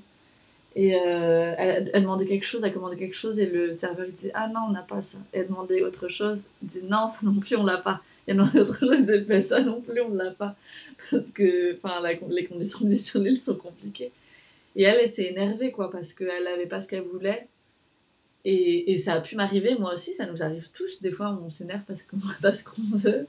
Et 0.74 0.96
euh, 0.96 1.54
elle, 1.58 1.92
demandait 1.92 2.24
quelque 2.24 2.46
chose 2.46 2.62
elle 2.64 2.72
commandait 2.72 2.96
quelque 2.96 3.14
chose 3.14 3.38
et 3.38 3.46
le 3.46 3.74
serveur 3.74 4.06
il 4.06 4.12
disait 4.12 4.32
ah 4.34 4.48
non 4.48 4.60
on 4.68 4.72
n'a 4.72 4.82
pas 4.82 5.02
ça 5.02 5.18
elle 5.32 5.46
demandait 5.46 5.82
autre 5.82 6.08
chose. 6.08 6.44
Il 6.62 6.68
disait 6.68 6.86
non 6.88 7.06
ça 7.06 7.20
non 7.22 7.34
plus 7.34 7.56
on 7.56 7.64
l'a 7.64 7.78
pas 7.78 8.00
elle 8.26 8.36
demandait 8.36 8.60
autre 8.60 8.80
chose 8.80 9.06
disait 9.06 9.40
ça 9.42 9.60
non 9.60 9.80
plus 9.80 10.00
on 10.00 10.14
l'a 10.14 10.30
pas 10.30 10.56
parce 11.10 11.30
que 11.30 11.78
les 12.30 12.46
conditions 12.46 13.20
l'île 13.20 13.38
sont 13.38 13.54
compliquées 13.54 14.12
et 14.76 14.82
elle, 14.84 14.98
elle 15.00 15.08
s'est 15.08 15.26
énervée, 15.26 15.70
quoi, 15.70 15.90
parce 15.90 16.14
qu'elle 16.14 16.44
n'avait 16.44 16.66
pas 16.66 16.80
ce 16.80 16.88
qu'elle 16.88 17.02
voulait. 17.02 17.48
Et, 18.44 18.92
et, 18.92 18.96
ça 18.96 19.14
a 19.14 19.20
pu 19.20 19.36
m'arriver, 19.36 19.76
moi 19.78 19.92
aussi, 19.92 20.12
ça 20.12 20.26
nous 20.26 20.42
arrive 20.42 20.70
tous. 20.72 21.00
Des 21.00 21.12
fois, 21.12 21.38
on 21.44 21.50
s'énerve 21.50 21.82
parce 21.86 22.02
qu'on 22.02 22.16
n'a 22.28 22.36
pas 22.40 22.52
ce 22.52 22.64
qu'on 22.64 22.96
veut. 22.96 23.26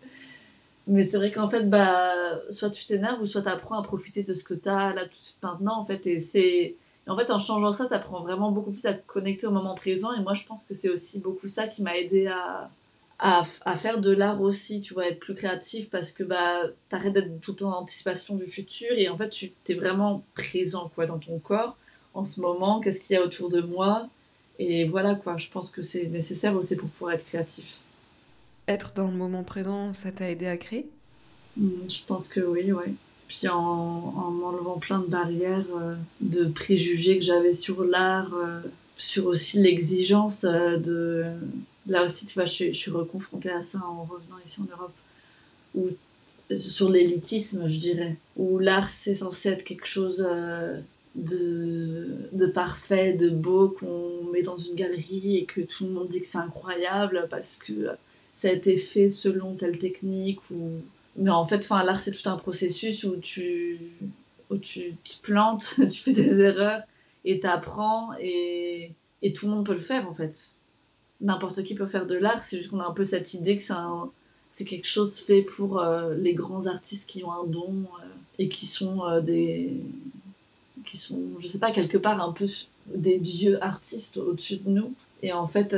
Mais 0.88 1.04
c'est 1.04 1.18
vrai 1.18 1.32
qu'en 1.32 1.48
fait, 1.48 1.70
bah, 1.70 2.14
soit 2.50 2.70
tu 2.70 2.86
t'énerves 2.86 3.22
ou 3.22 3.26
soit 3.26 3.42
tu 3.42 3.50
apprends 3.50 3.80
à 3.80 3.84
profiter 3.84 4.24
de 4.24 4.34
ce 4.34 4.44
que 4.44 4.54
tu 4.54 4.70
as 4.70 4.94
là 4.94 5.04
tout 5.04 5.18
de 5.18 5.24
suite 5.24 5.42
maintenant, 5.44 5.80
en 5.80 5.86
fait. 5.86 6.06
Et 6.08 6.20
c'est. 6.20 6.76
En 7.08 7.18
fait, 7.18 7.32
en 7.32 7.40
changeant 7.40 7.74
ça, 7.74 7.88
tu 7.88 7.94
apprends 7.94 8.22
vraiment 8.22 8.52
beaucoup 8.52 8.72
plus 8.72 8.86
à 8.86 8.94
te 8.94 9.06
connecter 9.06 9.46
au 9.46 9.52
moment 9.52 9.76
présent. 9.76 10.14
Et 10.14 10.22
moi, 10.22 10.34
je 10.34 10.46
pense 10.46 10.66
que 10.66 10.74
c'est 10.74 10.90
aussi 10.90 11.20
beaucoup 11.20 11.48
ça 11.48 11.68
qui 11.68 11.82
m'a 11.82 11.98
aidé 11.98 12.28
à, 12.28 12.70
à, 13.24 13.44
à, 13.64 13.76
faire 13.78 14.02
de 14.02 14.12
l'art 14.12 14.42
aussi, 14.42 14.82
tu 14.82 14.94
vois, 14.94 15.08
être 15.08 15.20
plus 15.20 15.34
créatif 15.34 15.90
parce 15.90 16.12
que 16.12 16.24
bah, 16.24 16.64
t'arrêtes 16.90 17.14
d'être 17.14 17.40
tout 17.40 17.64
en 17.64 17.72
anticipation 17.72 18.36
du 18.36 18.46
futur 18.46 18.92
et 18.92 19.08
en 19.08 19.16
fait, 19.16 19.30
tu 19.30 19.52
t'es 19.64 19.76
vraiment 19.76 20.26
présent 20.36 20.92
quoi, 20.94 21.06
dans 21.06 21.18
ton 21.18 21.40
corps 21.40 21.78
en 22.14 22.24
ce 22.24 22.42
moment, 22.42 22.82
qu'est-ce 22.82 23.00
qu'il 23.00 23.16
y 23.16 23.18
a 23.18 23.24
autour 23.24 23.50
de 23.50 23.62
moi? 23.62 24.08
Et 24.60 24.86
voilà 24.86 25.16
quoi, 25.16 25.38
je 25.38 25.50
pense 25.50 25.72
que 25.72 25.82
c'est 25.82 26.08
nécessaire 26.08 26.54
aussi 26.56 26.76
pour 26.76 26.90
pouvoir 26.90 27.14
être 27.14 27.26
créatif. 27.26 27.78
Être 28.68 28.92
dans 28.94 29.08
le 29.08 29.14
moment 29.16 29.44
présent, 29.44 29.94
ça 29.94 30.12
t'a 30.12 30.30
aidé 30.30 30.46
à 30.46 30.58
créer? 30.58 30.88
Mmh, 31.58 31.70
Je 31.90 32.04
pense 32.06 32.28
que 32.28 32.42
oui, 32.42 32.74
ouais. 32.74 32.94
Puis 33.28 33.48
en, 33.48 33.58
en 33.58 34.32
m'enlevant 34.32 34.78
plein 34.78 35.00
de 35.00 35.08
barrières, 35.08 35.66
euh, 35.76 35.96
de 36.20 36.46
préjugés 36.46 37.18
que 37.20 37.26
j'avais 37.26 37.54
sur 37.54 37.86
l'art, 37.86 38.34
euh, 38.36 38.60
sur 38.96 39.26
aussi 39.28 39.60
l'exigence 39.60 40.44
euh, 40.44 40.78
de 40.78 41.26
là 41.88 42.04
aussi, 42.04 42.26
tu 42.26 42.34
vois, 42.36 42.46
je, 42.46 42.72
suis 42.72 42.92
reconfrontée 42.92 43.52
à 43.52 43.62
ça 43.62 43.80
en 43.80 44.04
revenant 44.04 44.38
ici 44.44 44.62
en 44.62 44.72
Europe, 44.72 44.94
ou 45.76 45.90
sur 46.52 46.90
l'élitisme, 46.90 47.68
je 47.68 47.80
dirais, 47.80 48.18
où 48.36 48.60
l'art 48.60 48.90
c'est 48.90 49.16
censé 49.16 49.50
être 49.50 49.64
quelque 49.64 49.88
chose 49.88 50.26
euh, 50.28 50.80
de, 51.16 52.30
de 52.32 52.46
parfait, 52.46 53.14
de 53.14 53.30
beau 53.30 53.70
qu'on 53.70 54.32
met 54.32 54.42
dans 54.42 54.58
une 54.58 54.76
galerie 54.76 55.38
et 55.38 55.46
que 55.46 55.62
tout 55.62 55.86
le 55.86 55.92
monde 55.92 56.08
dit 56.10 56.22
que 56.22 56.28
c'est 56.28 56.38
incroyable 56.38 57.28
parce 57.30 57.58
que 57.58 57.90
ça 58.34 58.50
a 58.50 58.52
été 58.52 58.78
fait 58.78 59.10
selon 59.10 59.54
telle 59.56 59.78
technique 59.78 60.40
ou 60.52 60.82
mais 61.16 61.30
en 61.30 61.46
fait 61.46 61.58
enfin 61.58 61.84
l'art 61.84 62.00
c'est 62.00 62.12
tout 62.12 62.28
un 62.28 62.36
processus 62.36 63.04
où 63.04 63.16
tu 63.18 63.80
où 64.50 64.58
tu 64.58 64.96
te 65.04 65.22
plantes 65.22 65.76
tu 65.90 66.02
fais 66.02 66.14
des 66.14 66.40
erreurs 66.40 66.82
et 67.26 67.40
t'apprends 67.40 68.10
et 68.20 68.92
et 69.22 69.34
tout 69.34 69.46
le 69.46 69.54
monde 69.54 69.66
peut 69.66 69.74
le 69.74 69.80
faire 69.80 70.10
en 70.10 70.14
fait 70.14 70.58
n'importe 71.24 71.64
qui 71.64 71.74
peut 71.74 71.88
faire 71.88 72.06
de 72.06 72.16
l'art, 72.16 72.44
c'est 72.44 72.58
juste 72.58 72.70
qu'on 72.70 72.80
a 72.80 72.86
un 72.86 72.92
peu 72.94 73.06
cette 73.06 73.34
idée 73.34 73.56
que 73.56 73.62
c'est 73.62 73.74
c'est 74.50 74.66
quelque 74.66 74.88
chose 74.88 75.18
fait 75.18 75.42
pour 75.42 75.80
euh, 75.80 76.14
les 76.14 76.36
grands 76.36 76.68
artistes 76.68 77.10
qui 77.10 77.24
ont 77.24 77.32
un 77.32 77.44
don 77.44 77.74
euh, 77.74 78.06
et 78.38 78.50
qui 78.50 78.68
sont 78.68 79.04
euh, 79.04 79.20
des 79.20 79.82
qui 80.86 80.98
sont 80.98 81.20
je 81.40 81.48
sais 81.48 81.58
pas 81.58 81.72
quelque 81.72 81.98
part 81.98 82.22
un 82.22 82.32
peu 82.32 82.46
des 82.94 83.18
dieux 83.18 83.58
artistes 83.64 84.18
au-dessus 84.18 84.58
de 84.58 84.70
nous. 84.70 84.94
Et 85.24 85.34
en 85.34 85.48
fait 85.48 85.74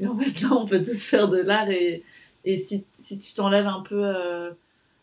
et 0.00 0.06
en 0.06 0.18
fait 0.18 0.40
là 0.40 0.48
on 0.52 0.64
peut 0.64 0.82
tous 0.82 1.04
faire 1.04 1.28
de 1.28 1.36
l'art. 1.36 1.70
Et, 1.70 2.02
et 2.44 2.56
si, 2.56 2.84
si 2.98 3.18
tu 3.18 3.32
t'enlèves 3.34 3.68
un 3.68 3.80
peu 3.80 4.12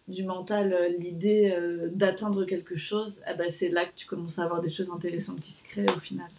du 0.08 0.24
mental 0.24 0.76
l'idée 1.00 1.56
d'atteindre 1.94 2.44
quelque 2.44 2.76
chose 2.76 3.22
eh 3.32 3.38
ben 3.38 3.50
c'est 3.50 3.70
là 3.70 3.86
que 3.86 3.94
tu 3.96 4.06
commences 4.08 4.40
à 4.40 4.44
avoir 4.44 4.60
des 4.60 4.70
choses 4.70 4.90
intéressantes 4.90 5.40
qui 5.40 5.52
se 5.52 5.64
créent 5.64 5.90
au 5.96 6.00
final 6.00 6.30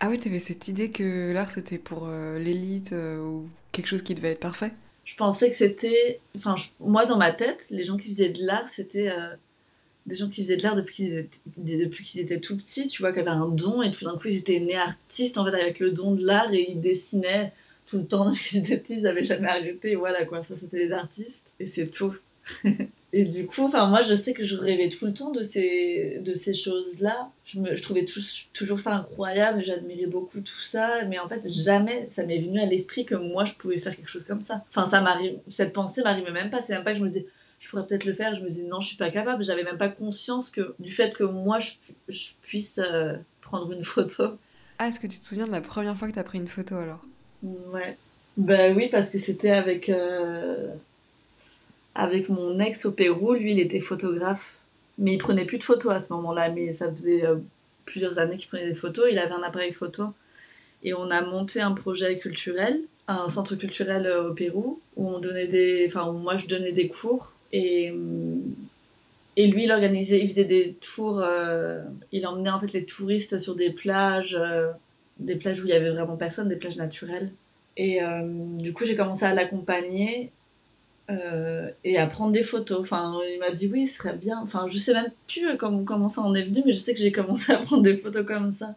ah 0.00 0.10
ouais, 0.10 0.18
t'avais 0.18 0.40
cette 0.40 0.68
idée 0.68 0.90
que 0.90 1.32
l'art 1.32 1.50
c'était 1.50 1.78
pour 1.78 2.06
euh, 2.06 2.38
l'élite 2.38 2.92
euh, 2.92 3.18
ou 3.20 3.48
quelque 3.72 3.86
chose 3.86 4.02
qui 4.02 4.14
devait 4.14 4.32
être 4.32 4.40
parfait? 4.40 4.72
Je 5.04 5.14
pensais 5.16 5.48
que 5.48 5.56
c'était. 5.56 6.20
Enfin, 6.36 6.54
moi 6.80 7.06
dans 7.06 7.16
ma 7.16 7.32
tête, 7.32 7.68
les 7.70 7.84
gens 7.84 7.96
qui 7.96 8.10
faisaient 8.10 8.28
de 8.28 8.44
l'art 8.44 8.68
c'était 8.68 9.08
euh, 9.08 9.34
des 10.04 10.16
gens 10.16 10.28
qui 10.28 10.42
faisaient 10.42 10.58
de 10.58 10.62
l'art 10.62 10.74
depuis 10.74 10.94
qu'ils 10.94 11.16
étaient... 11.16 11.38
depuis 11.56 12.04
qu'ils 12.04 12.20
étaient 12.20 12.40
tout 12.40 12.56
petits, 12.56 12.88
tu 12.88 13.00
vois, 13.00 13.12
qui 13.12 13.20
avaient 13.20 13.30
un 13.30 13.48
don 13.48 13.80
et 13.80 13.90
tout 13.90 14.04
d'un 14.04 14.16
coup 14.18 14.28
ils 14.28 14.36
étaient 14.36 14.60
nés 14.60 14.76
artistes 14.76 15.38
en 15.38 15.46
fait 15.46 15.54
avec 15.54 15.80
le 15.80 15.90
don 15.90 16.12
de 16.12 16.24
l'art 16.26 16.52
et 16.52 16.72
ils 16.72 16.80
dessinaient 16.80 17.52
tout 17.86 17.98
le 17.98 18.06
temps 18.06 18.28
depuis 18.30 18.44
qu'ils 18.50 18.58
étaient 18.58 18.76
petits, 18.76 18.94
ils 18.94 19.02
n'avaient 19.02 19.24
jamais 19.24 19.48
arrêté. 19.48 19.94
Voilà 19.94 20.26
quoi, 20.26 20.42
ça 20.42 20.54
c'était 20.56 20.78
les 20.78 20.92
artistes 20.92 21.46
et 21.58 21.66
c'est 21.66 21.88
tout. 21.88 22.14
Et 23.18 23.24
du 23.24 23.46
coup, 23.46 23.64
enfin 23.64 23.86
moi 23.86 24.02
je 24.02 24.12
sais 24.12 24.34
que 24.34 24.44
je 24.44 24.56
rêvais 24.56 24.90
tout 24.90 25.06
le 25.06 25.12
temps 25.14 25.30
de 25.30 25.42
ces, 25.42 26.20
de 26.22 26.34
ces 26.34 26.52
choses-là. 26.52 27.30
Je, 27.46 27.58
me, 27.60 27.74
je 27.74 27.82
trouvais 27.82 28.04
toujours 28.52 28.78
ça 28.78 28.94
incroyable, 28.94 29.64
j'admirais 29.64 30.04
beaucoup 30.04 30.42
tout 30.42 30.60
ça, 30.60 31.02
mais 31.06 31.18
en 31.18 31.26
fait 31.26 31.48
jamais 31.48 32.04
ça 32.10 32.26
m'est 32.26 32.36
venu 32.36 32.60
à 32.60 32.66
l'esprit 32.66 33.06
que 33.06 33.14
moi 33.14 33.46
je 33.46 33.54
pouvais 33.54 33.78
faire 33.78 33.96
quelque 33.96 34.10
chose 34.10 34.24
comme 34.26 34.42
ça. 34.42 34.66
Enfin 34.68 34.84
ça 34.84 35.00
m'arrive, 35.00 35.38
cette 35.48 35.72
pensée 35.72 36.02
m'arrivait 36.02 36.30
même 36.30 36.50
pas, 36.50 36.60
c'est 36.60 36.74
même 36.74 36.84
pas 36.84 36.92
que 36.92 36.98
je 36.98 37.02
me 37.02 37.06
disais 37.06 37.26
je 37.58 37.70
pourrais 37.70 37.86
peut-être 37.86 38.04
le 38.04 38.12
faire, 38.12 38.34
je 38.34 38.42
me 38.42 38.48
disais 38.48 38.64
non 38.64 38.82
je 38.82 38.88
suis 38.88 38.98
pas 38.98 39.08
capable, 39.08 39.42
j'avais 39.42 39.64
même 39.64 39.78
pas 39.78 39.88
conscience 39.88 40.50
que 40.50 40.74
du 40.78 40.92
fait 40.92 41.14
que 41.14 41.24
moi 41.24 41.58
je, 41.58 41.70
je 42.08 42.32
puisse 42.42 42.78
euh, 42.84 43.14
prendre 43.40 43.72
une 43.72 43.82
photo. 43.82 44.36
Ah 44.78 44.88
est-ce 44.88 45.00
que 45.00 45.06
tu 45.06 45.18
te 45.18 45.24
souviens 45.24 45.46
de 45.46 45.52
la 45.52 45.62
première 45.62 45.96
fois 45.96 46.08
que 46.08 46.12
tu 46.12 46.18
as 46.18 46.24
pris 46.24 46.36
une 46.36 46.48
photo 46.48 46.74
alors? 46.74 47.00
Ouais. 47.42 47.96
Bah 48.36 48.72
oui 48.76 48.90
parce 48.90 49.08
que 49.08 49.16
c'était 49.16 49.52
avec... 49.52 49.88
Euh, 49.88 50.74
avec 51.96 52.28
mon 52.28 52.58
ex 52.60 52.84
au 52.84 52.92
Pérou. 52.92 53.32
Lui, 53.32 53.52
il 53.52 53.58
était 53.58 53.80
photographe, 53.80 54.58
mais 54.98 55.14
il 55.14 55.18
prenait 55.18 55.46
plus 55.46 55.58
de 55.58 55.64
photos 55.64 55.92
à 55.92 55.98
ce 55.98 56.12
moment-là. 56.12 56.50
Mais 56.50 56.70
ça 56.70 56.90
faisait 56.90 57.24
euh, 57.24 57.36
plusieurs 57.86 58.18
années 58.18 58.36
qu'il 58.36 58.48
prenait 58.48 58.68
des 58.68 58.74
photos. 58.74 59.06
Il 59.10 59.18
avait 59.18 59.32
un 59.32 59.42
appareil 59.42 59.72
photo. 59.72 60.12
Et 60.84 60.94
on 60.94 61.10
a 61.10 61.22
monté 61.22 61.60
un 61.60 61.72
projet 61.72 62.18
culturel, 62.18 62.80
un 63.08 63.28
centre 63.28 63.56
culturel 63.56 64.06
euh, 64.06 64.30
au 64.30 64.34
Pérou, 64.34 64.80
où 64.96 65.08
on 65.08 65.18
donnait 65.18 65.48
des, 65.48 65.86
enfin, 65.88 66.12
moi 66.12 66.36
je 66.36 66.46
donnais 66.46 66.72
des 66.72 66.88
cours. 66.88 67.32
Et, 67.52 67.90
euh, 67.90 68.36
et 69.36 69.46
lui, 69.46 69.64
il 69.64 69.72
organisait, 69.72 70.20
il 70.20 70.28
faisait 70.28 70.44
des 70.44 70.74
tours, 70.74 71.22
il 72.10 72.26
emmenait 72.26 72.48
en 72.48 72.58
fait 72.58 72.72
les 72.72 72.86
touristes 72.86 73.38
sur 73.38 73.54
des 73.54 73.68
plages, 73.68 74.40
des 75.18 75.36
plages 75.36 75.60
où 75.60 75.66
il 75.66 75.70
y 75.70 75.74
avait 75.74 75.90
vraiment 75.90 76.16
personne, 76.16 76.48
des 76.48 76.56
plages 76.56 76.78
naturelles. 76.78 77.32
Et 77.76 78.00
du 78.58 78.72
coup, 78.72 78.86
j'ai 78.86 78.96
commencé 78.96 79.26
à 79.26 79.34
l'accompagner 79.34 80.32
euh, 81.08 81.70
et 81.84 81.98
à 81.98 82.06
prendre 82.06 82.32
des 82.32 82.42
photos. 82.42 82.80
Enfin, 82.80 83.18
il 83.32 83.38
m'a 83.38 83.50
dit 83.50 83.68
oui, 83.72 83.86
ce 83.86 83.98
serait 83.98 84.16
bien. 84.16 84.40
Enfin, 84.42 84.66
je 84.68 84.78
sais 84.78 84.92
même 84.92 85.12
plus 85.28 85.56
comment, 85.56 85.84
comment 85.84 86.08
ça 86.08 86.22
en 86.22 86.34
est 86.34 86.42
venu, 86.42 86.62
mais 86.64 86.72
je 86.72 86.78
sais 86.78 86.94
que 86.94 87.00
j'ai 87.00 87.12
commencé 87.12 87.52
à 87.52 87.58
prendre 87.58 87.82
des 87.82 87.96
photos 87.96 88.26
comme 88.26 88.50
ça. 88.50 88.74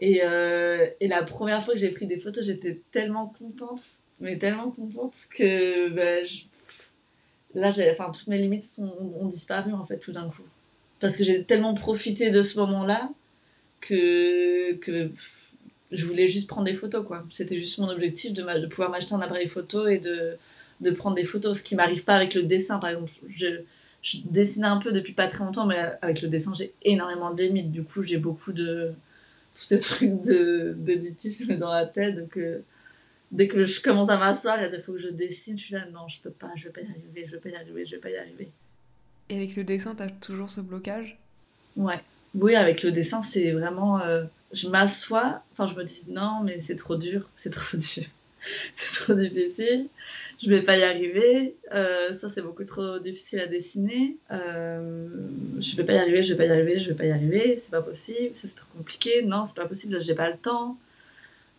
Et, 0.00 0.20
euh, 0.22 0.88
et 1.00 1.08
la 1.08 1.22
première 1.22 1.62
fois 1.62 1.74
que 1.74 1.80
j'ai 1.80 1.90
pris 1.90 2.06
des 2.06 2.18
photos, 2.18 2.44
j'étais 2.44 2.80
tellement 2.92 3.34
contente, 3.38 3.80
mais 4.20 4.38
tellement 4.38 4.70
contente 4.70 5.14
que 5.30 5.88
bah, 5.90 6.26
là, 7.54 7.70
enfin, 7.90 8.10
toutes 8.10 8.28
mes 8.28 8.38
limites 8.38 8.64
sont, 8.64 8.94
ont 9.20 9.26
disparu 9.26 9.72
en 9.72 9.84
fait 9.84 9.98
tout 9.98 10.12
d'un 10.12 10.28
coup. 10.28 10.44
Parce 11.00 11.16
que 11.16 11.24
j'ai 11.24 11.44
tellement 11.44 11.74
profité 11.74 12.30
de 12.30 12.42
ce 12.42 12.58
moment-là 12.58 13.10
que, 13.80 14.74
que 14.74 15.10
je 15.90 16.04
voulais 16.04 16.28
juste 16.28 16.48
prendre 16.48 16.66
des 16.66 16.74
photos. 16.74 17.06
C'était 17.30 17.58
juste 17.58 17.78
mon 17.78 17.88
objectif 17.88 18.32
de, 18.32 18.42
de 18.60 18.66
pouvoir 18.66 18.90
m'acheter 18.90 19.14
un 19.14 19.20
appareil 19.20 19.48
photo 19.48 19.86
et 19.88 19.98
de 19.98 20.36
de 20.80 20.90
prendre 20.90 21.16
des 21.16 21.24
photos, 21.24 21.58
ce 21.58 21.62
qui 21.62 21.74
m'arrive 21.74 22.04
pas 22.04 22.14
avec 22.14 22.34
le 22.34 22.42
dessin. 22.42 22.78
Par 22.78 22.90
exemple, 22.90 23.10
je, 23.28 23.46
je 24.02 24.18
dessine 24.24 24.64
un 24.64 24.78
peu 24.78 24.92
depuis 24.92 25.12
pas 25.12 25.28
très 25.28 25.44
longtemps, 25.44 25.66
mais 25.66 25.78
avec 26.02 26.22
le 26.22 26.28
dessin, 26.28 26.52
j'ai 26.54 26.74
énormément 26.82 27.32
de 27.32 27.42
limites. 27.42 27.72
Du 27.72 27.82
coup, 27.82 28.02
j'ai 28.02 28.18
beaucoup 28.18 28.52
de 28.52 28.92
ces 29.54 29.80
trucs 29.80 30.20
d'élitisme 30.22 31.56
dans 31.56 31.72
la 31.72 31.86
tête. 31.86 32.16
Donc, 32.16 32.38
dès 33.30 33.48
que 33.48 33.64
je 33.64 33.80
commence 33.80 34.08
à 34.08 34.16
m'asseoir 34.16 34.62
et 34.62 34.70
il 34.72 34.80
faut 34.80 34.92
que 34.92 34.98
je 34.98 35.08
dessine, 35.08 35.58
je 35.58 35.64
suis 35.64 35.74
là, 35.74 35.86
non, 35.92 36.08
je 36.08 36.20
peux 36.20 36.30
pas, 36.30 36.50
je 36.56 36.64
vais 36.64 36.72
pas 36.72 36.80
y 36.80 36.88
arriver, 36.88 37.26
je 37.26 37.32
vais 37.32 37.38
pas 37.38 37.50
y 37.50 37.56
arriver, 37.56 37.86
je 37.86 37.96
vais 37.96 38.00
pas 38.00 38.10
y 38.10 38.16
arriver. 38.16 38.50
Et 39.28 39.36
avec 39.36 39.56
le 39.56 39.64
dessin, 39.64 39.94
tu 39.94 40.02
as 40.02 40.08
toujours 40.08 40.50
ce 40.50 40.60
blocage? 40.60 41.18
Ouais. 41.76 42.00
Oui, 42.34 42.54
avec 42.54 42.82
le 42.82 42.92
dessin, 42.92 43.22
c'est 43.22 43.52
vraiment. 43.52 44.00
Euh, 44.00 44.24
je 44.52 44.68
m'assois, 44.68 45.42
enfin, 45.52 45.66
je 45.66 45.74
me 45.74 45.84
dis 45.84 46.06
non, 46.08 46.42
mais 46.42 46.58
c'est 46.58 46.76
trop 46.76 46.96
dur, 46.96 47.28
c'est 47.36 47.50
trop 47.50 47.76
dur. 47.76 48.04
c'est 48.72 49.00
trop 49.00 49.14
difficile, 49.14 49.88
je 50.42 50.50
vais 50.50 50.62
pas 50.62 50.76
y 50.76 50.82
arriver, 50.82 51.56
euh, 51.74 52.12
ça 52.12 52.28
c'est 52.28 52.42
beaucoup 52.42 52.64
trop 52.64 52.98
difficile 52.98 53.40
à 53.40 53.46
dessiner, 53.46 54.16
euh, 54.30 55.08
je 55.58 55.76
vais 55.76 55.84
pas 55.84 55.94
y 55.94 55.98
arriver, 55.98 56.22
je 56.22 56.32
vais 56.34 56.36
pas 56.36 56.46
y 56.46 56.50
arriver, 56.50 56.78
je 56.78 56.88
vais 56.90 56.96
pas 56.96 57.06
y 57.06 57.10
arriver, 57.10 57.56
c'est 57.56 57.70
pas 57.70 57.82
possible, 57.82 58.34
ça 58.34 58.48
c'est 58.48 58.54
trop 58.54 58.68
compliqué, 58.76 59.22
non 59.22 59.44
c'est 59.44 59.56
pas 59.56 59.66
possible, 59.66 60.00
j'ai 60.00 60.14
pas 60.14 60.30
le 60.30 60.36
temps. 60.36 60.78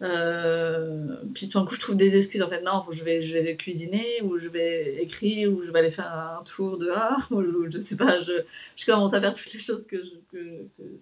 Euh, 0.01 1.17
puis 1.33 1.49
tout 1.49 1.59
d'un 1.59 1.65
coup 1.65 1.75
je 1.75 1.79
trouve 1.79 1.97
des 1.97 2.15
excuses. 2.15 2.41
En 2.41 2.47
fait, 2.47 2.61
non, 2.61 2.81
je 2.89 3.03
vais, 3.03 3.21
je 3.21 3.37
vais 3.37 3.55
cuisiner, 3.55 4.21
ou 4.23 4.37
je 4.37 4.47
vais 4.47 4.95
écrire, 5.01 5.51
ou 5.51 5.61
je 5.61 5.71
vais 5.71 5.79
aller 5.79 5.89
faire 5.89 6.11
un 6.11 6.43
tour 6.43 6.77
dehors, 6.77 7.27
ou, 7.31 7.69
je 7.69 7.79
sais 7.79 7.97
pas, 7.97 8.19
je, 8.19 8.43
je 8.75 8.85
commence 8.85 9.13
à 9.13 9.21
faire 9.21 9.33
toutes 9.33 9.53
les 9.53 9.59
choses 9.59 9.85
que, 9.87 9.97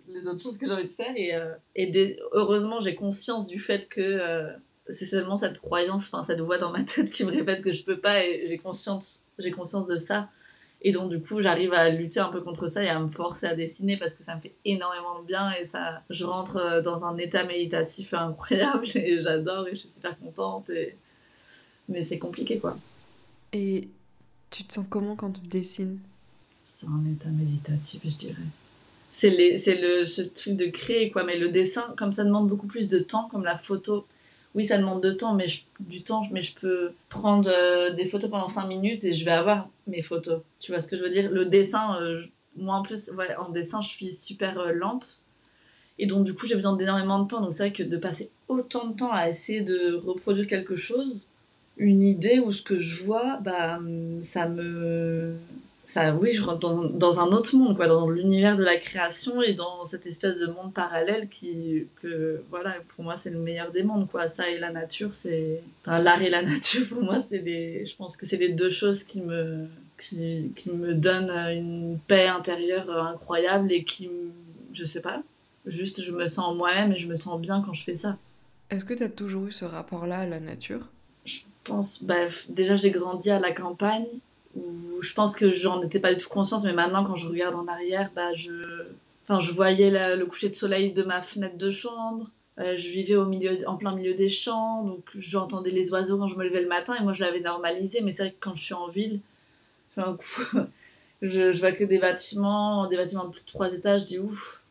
les 0.09 0.27
autres 0.27 0.41
choses 0.41 0.57
que 0.57 0.65
j'ai 0.65 0.73
envie 0.73 0.87
de 0.87 0.91
faire, 0.91 1.13
et, 1.15 1.35
euh, 1.35 1.53
et 1.75 2.17
heureusement 2.31 2.79
j'ai 2.79 2.95
conscience 2.95 3.47
du 3.47 3.59
fait 3.59 3.87
que 3.87 4.47
c'est 4.89 5.05
seulement 5.05 5.37
cette 5.37 5.59
croyance, 5.59 6.07
enfin 6.07 6.23
cette 6.23 6.41
voix 6.41 6.57
dans 6.57 6.71
ma 6.71 6.83
tête 6.83 7.11
qui 7.11 7.23
me 7.25 7.31
répète 7.31 7.61
que 7.61 7.71
je 7.71 7.83
peux 7.83 7.99
pas 7.99 8.23
et 8.23 8.45
j'ai 8.47 8.57
conscience, 8.57 9.25
j'ai 9.37 9.51
conscience 9.51 9.85
de 9.85 9.97
ça. 9.97 10.29
Et 10.81 10.91
donc 10.91 11.09
du 11.09 11.19
coup, 11.19 11.41
j'arrive 11.41 11.73
à 11.73 11.89
lutter 11.89 12.19
un 12.19 12.29
peu 12.29 12.41
contre 12.41 12.67
ça 12.67 12.83
et 12.83 12.89
à 12.89 12.99
me 12.99 13.09
forcer 13.09 13.47
à 13.47 13.55
dessiner 13.55 13.97
parce 13.97 14.13
que 14.13 14.23
ça 14.23 14.35
me 14.35 14.41
fait 14.41 14.53
énormément 14.63 15.21
de 15.21 15.25
bien 15.25 15.51
et 15.53 15.65
ça, 15.65 16.03
je 16.09 16.23
rentre 16.25 16.57
euh, 16.57 16.81
dans 16.81 17.03
un 17.03 17.17
état 17.17 17.43
méditatif 17.43 18.13
incroyable 18.13 18.85
et 18.95 19.21
j'adore 19.21 19.67
et 19.67 19.71
je 19.71 19.79
suis 19.79 19.89
super 19.89 20.17
contente. 20.19 20.69
Et... 20.69 20.95
Mais 21.89 22.03
c'est 22.03 22.19
compliqué 22.19 22.59
quoi. 22.59 22.77
Et 23.53 23.87
tu 24.51 24.63
te 24.63 24.73
sens 24.73 24.85
comment 24.89 25.15
quand 25.15 25.31
tu 25.31 25.41
dessines? 25.47 25.99
C'est 26.61 26.87
un 26.87 27.11
état 27.11 27.29
méditatif, 27.29 28.01
je 28.05 28.17
dirais. 28.17 28.35
C'est 29.09 29.29
le 29.31 30.05
ce 30.05 30.21
truc 30.21 30.55
de 30.55 30.65
créer 30.65 31.09
quoi, 31.09 31.23
mais 31.23 31.37
le 31.37 31.49
dessin, 31.49 31.93
comme 31.97 32.11
ça 32.11 32.23
demande 32.23 32.47
beaucoup 32.47 32.67
plus 32.67 32.87
de 32.87 32.99
temps, 32.99 33.29
comme 33.29 33.45
la 33.45 33.57
photo 33.57 34.05
oui, 34.57 34.65
ça 34.65 34.79
demande 34.79 35.03
de 35.03 35.11
temps, 35.11 35.35
mais 35.35 35.45
du 35.79 36.01
temps, 36.01 36.23
mais 36.31 36.41
je 36.41 36.55
peux 36.55 36.91
prendre 37.09 37.47
euh, 37.47 37.93
des 37.93 38.07
photos 38.07 38.27
pendant 38.31 38.47
5 38.47 38.65
minutes 38.65 39.05
et 39.05 39.13
je 39.13 39.23
vais 39.23 39.29
avoir 39.29 39.69
mes 39.85 40.01
photos. 40.01 40.41
Tu 40.59 40.71
vois 40.71 40.81
ce 40.81 40.87
que 40.87 40.97
je 40.97 41.03
veux 41.03 41.11
dire? 41.11 41.31
Le 41.31 41.45
dessin, 41.45 41.95
euh, 42.01 42.23
moi 42.55 42.73
en 42.77 42.81
plus, 42.81 43.11
en 43.37 43.49
dessin, 43.49 43.81
je 43.81 43.89
suis 43.89 44.11
super 44.11 44.57
euh, 44.57 44.71
lente. 44.71 45.25
Et 45.99 46.07
donc, 46.07 46.25
du 46.25 46.33
coup, 46.33 46.47
j'ai 46.47 46.55
besoin 46.55 46.75
d'énormément 46.75 47.19
de 47.21 47.27
temps. 47.27 47.39
Donc, 47.39 47.53
c'est 47.53 47.67
vrai 47.67 47.71
que 47.71 47.83
de 47.83 47.97
passer 47.97 48.31
autant 48.47 48.87
de 48.87 48.95
temps 48.95 49.11
à 49.11 49.29
essayer 49.29 49.61
de 49.61 49.93
reproduire 49.93 50.47
quelque 50.47 50.75
chose, 50.75 51.19
une 51.77 52.01
idée 52.01 52.39
ou 52.39 52.51
ce 52.51 52.63
que 52.63 52.79
je 52.79 53.03
vois, 53.03 53.37
bah, 53.37 53.79
ça 54.21 54.49
me. 54.49 55.35
Ça, 55.87 56.13
oui, 56.13 56.33
je 56.33 56.43
rentre 56.43 56.59
dans, 56.59 56.83
dans 56.83 57.21
un 57.21 57.27
autre 57.27 57.55
monde, 57.55 57.77
quoi, 57.77 57.87
dans 57.87 58.09
l'univers 58.09 58.57
de 58.57 58.63
la 58.65 58.75
création 58.75 59.41
et 59.41 59.53
dans 59.53 59.85
cette 59.85 60.05
espèce 60.05 60.37
de 60.41 60.47
monde 60.47 60.73
parallèle 60.73 61.29
qui, 61.29 61.87
que, 62.01 62.43
voilà, 62.49 62.75
pour 62.89 63.05
moi, 63.05 63.15
c'est 63.15 63.29
le 63.29 63.39
meilleur 63.39 63.71
des 63.71 63.83
mondes, 63.83 64.09
quoi. 64.09 64.27
Ça 64.27 64.49
et 64.49 64.57
la 64.57 64.69
nature, 64.69 65.13
c'est. 65.13 65.61
Enfin, 65.85 65.99
l'art 65.99 66.21
et 66.21 66.29
la 66.29 66.41
nature, 66.53 66.85
pour 66.89 67.01
moi, 67.01 67.21
c'est 67.21 67.37
les. 67.37 67.85
Je 67.85 67.95
pense 67.95 68.17
que 68.17 68.25
c'est 68.25 68.35
les 68.35 68.49
deux 68.49 68.69
choses 68.69 69.05
qui 69.05 69.21
me. 69.21 69.67
Qui, 69.97 70.51
qui 70.57 70.73
me 70.73 70.93
donnent 70.93 71.31
une 71.31 71.97
paix 72.05 72.27
intérieure 72.27 72.91
incroyable 72.91 73.71
et 73.71 73.83
qui, 73.83 74.11
je 74.73 74.85
sais 74.85 75.01
pas, 75.01 75.23
juste 75.65 76.03
je 76.03 76.11
me 76.11 76.27
sens 76.27 76.55
moi-même 76.55 76.91
et 76.91 76.97
je 76.97 77.07
me 77.07 77.15
sens 77.15 77.39
bien 77.39 77.63
quand 77.65 77.73
je 77.73 77.83
fais 77.83 77.95
ça. 77.95 78.17
Est-ce 78.69 78.85
que 78.85 78.93
tu 78.93 79.03
as 79.03 79.09
toujours 79.09 79.47
eu 79.47 79.51
ce 79.51 79.65
rapport-là 79.65 80.19
à 80.19 80.25
la 80.27 80.39
nature? 80.39 80.89
Je 81.25 81.39
pense, 81.63 82.03
bah, 82.03 82.27
déjà 82.49 82.75
j'ai 82.75 82.91
grandi 82.91 83.31
à 83.31 83.39
la 83.39 83.51
campagne, 83.51 84.05
où 84.57 85.01
je 85.01 85.13
pense 85.13 85.35
que 85.35 85.51
j'en 85.51 85.81
étais 85.81 85.99
pas 85.99 86.13
du 86.13 86.19
tout 86.21 86.29
consciente, 86.29 86.63
mais 86.63 86.73
maintenant 86.73 87.03
quand 87.03 87.15
je 87.15 87.27
regarde 87.27 87.55
en 87.55 87.67
arrière, 87.67 88.11
bah, 88.15 88.33
je, 88.33 88.51
enfin, 89.23 89.39
je 89.39 89.51
voyais 89.51 90.15
le 90.15 90.25
coucher 90.25 90.49
de 90.49 90.53
soleil 90.53 90.91
de 90.91 91.03
ma 91.03 91.21
fenêtre 91.21 91.57
de 91.57 91.69
chambre, 91.69 92.29
euh, 92.59 92.75
je 92.75 92.89
vivais 92.89 93.15
au 93.15 93.25
milieu, 93.25 93.55
en 93.67 93.77
plein 93.77 93.93
milieu 93.93 94.15
des 94.15 94.29
champs, 94.29 94.83
donc 94.83 95.03
j'entendais 95.15 95.69
les 95.69 95.91
oiseaux 95.91 96.17
quand 96.17 96.27
je 96.27 96.37
me 96.37 96.43
levais 96.43 96.61
le 96.61 96.67
matin, 96.67 96.95
et 96.99 97.03
moi 97.03 97.13
je 97.13 97.23
l'avais 97.23 97.41
normalisé, 97.41 98.01
mais 98.01 98.11
c'est 98.11 98.23
vrai 98.23 98.31
que 98.31 98.37
quand 98.39 98.55
je 98.55 98.63
suis 98.63 98.73
en 98.73 98.87
ville, 98.87 99.19
enfin, 99.95 100.17
je, 101.21 101.53
je 101.53 101.59
vois 101.59 101.71
que 101.71 101.83
des 101.83 101.99
bâtiments, 101.99 102.87
des 102.87 102.97
bâtiments 102.97 103.25
de 103.25 103.29
plus 103.29 103.41
de 103.41 103.47
trois 103.47 103.73
étages, 103.73 104.01
je 104.01 104.05
dis 104.05 104.19
ouf, 104.19 104.61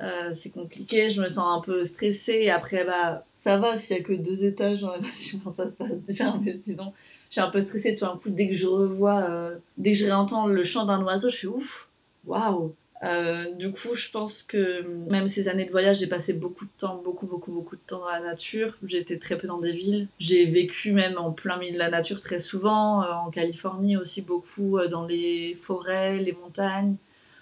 euh, 0.00 0.30
c'est 0.32 0.50
compliqué, 0.50 1.10
je 1.10 1.20
me 1.20 1.28
sens 1.28 1.58
un 1.58 1.60
peu 1.60 1.82
stressée. 1.82 2.38
Et 2.42 2.50
après, 2.50 2.84
bah, 2.84 3.24
ça 3.34 3.58
va, 3.58 3.76
s'il 3.76 3.96
y 3.96 4.00
a 4.00 4.02
que 4.02 4.12
deux 4.12 4.44
étages 4.44 4.82
dans 4.82 4.94
le 4.94 5.00
bâtiment, 5.02 5.50
ça 5.50 5.66
se 5.66 5.74
passe 5.74 6.06
bien. 6.06 6.40
Mais 6.44 6.54
sinon, 6.60 6.92
suis 7.30 7.40
un 7.40 7.50
peu 7.50 7.60
stressée. 7.60 7.94
Tout 7.94 8.04
d'un 8.04 8.16
coup, 8.16 8.30
dès 8.30 8.48
que 8.48 8.54
je 8.54 8.66
revois, 8.66 9.26
euh, 9.28 9.56
dès 9.76 9.92
que 9.92 9.98
je 9.98 10.04
réentends 10.04 10.46
le 10.46 10.62
chant 10.62 10.84
d'un 10.84 11.02
oiseau, 11.02 11.30
je 11.30 11.36
fais 11.36 11.46
ouf, 11.46 11.88
waouh. 12.26 12.74
Euh, 13.04 13.54
du 13.54 13.70
coup, 13.70 13.94
je 13.94 14.10
pense 14.10 14.42
que 14.42 14.82
même 15.08 15.28
ces 15.28 15.46
années 15.46 15.64
de 15.64 15.70
voyage, 15.70 15.98
j'ai 16.00 16.08
passé 16.08 16.32
beaucoup 16.32 16.64
de 16.64 16.70
temps, 16.76 17.00
beaucoup, 17.04 17.28
beaucoup, 17.28 17.52
beaucoup 17.52 17.76
de 17.76 17.80
temps 17.86 18.00
dans 18.00 18.08
la 18.08 18.20
nature. 18.20 18.76
J'étais 18.82 19.18
très 19.18 19.38
peu 19.38 19.46
dans 19.46 19.60
des 19.60 19.70
villes. 19.70 20.08
J'ai 20.18 20.44
vécu 20.44 20.92
même 20.92 21.16
en 21.16 21.30
plein 21.30 21.56
milieu 21.58 21.74
de 21.74 21.78
la 21.78 21.90
nature 21.90 22.20
très 22.20 22.40
souvent, 22.40 23.08
en 23.08 23.30
Californie 23.30 23.96
aussi 23.96 24.22
beaucoup, 24.22 24.80
dans 24.90 25.06
les 25.06 25.54
forêts, 25.54 26.18
les 26.18 26.32
montagnes, 26.32 26.96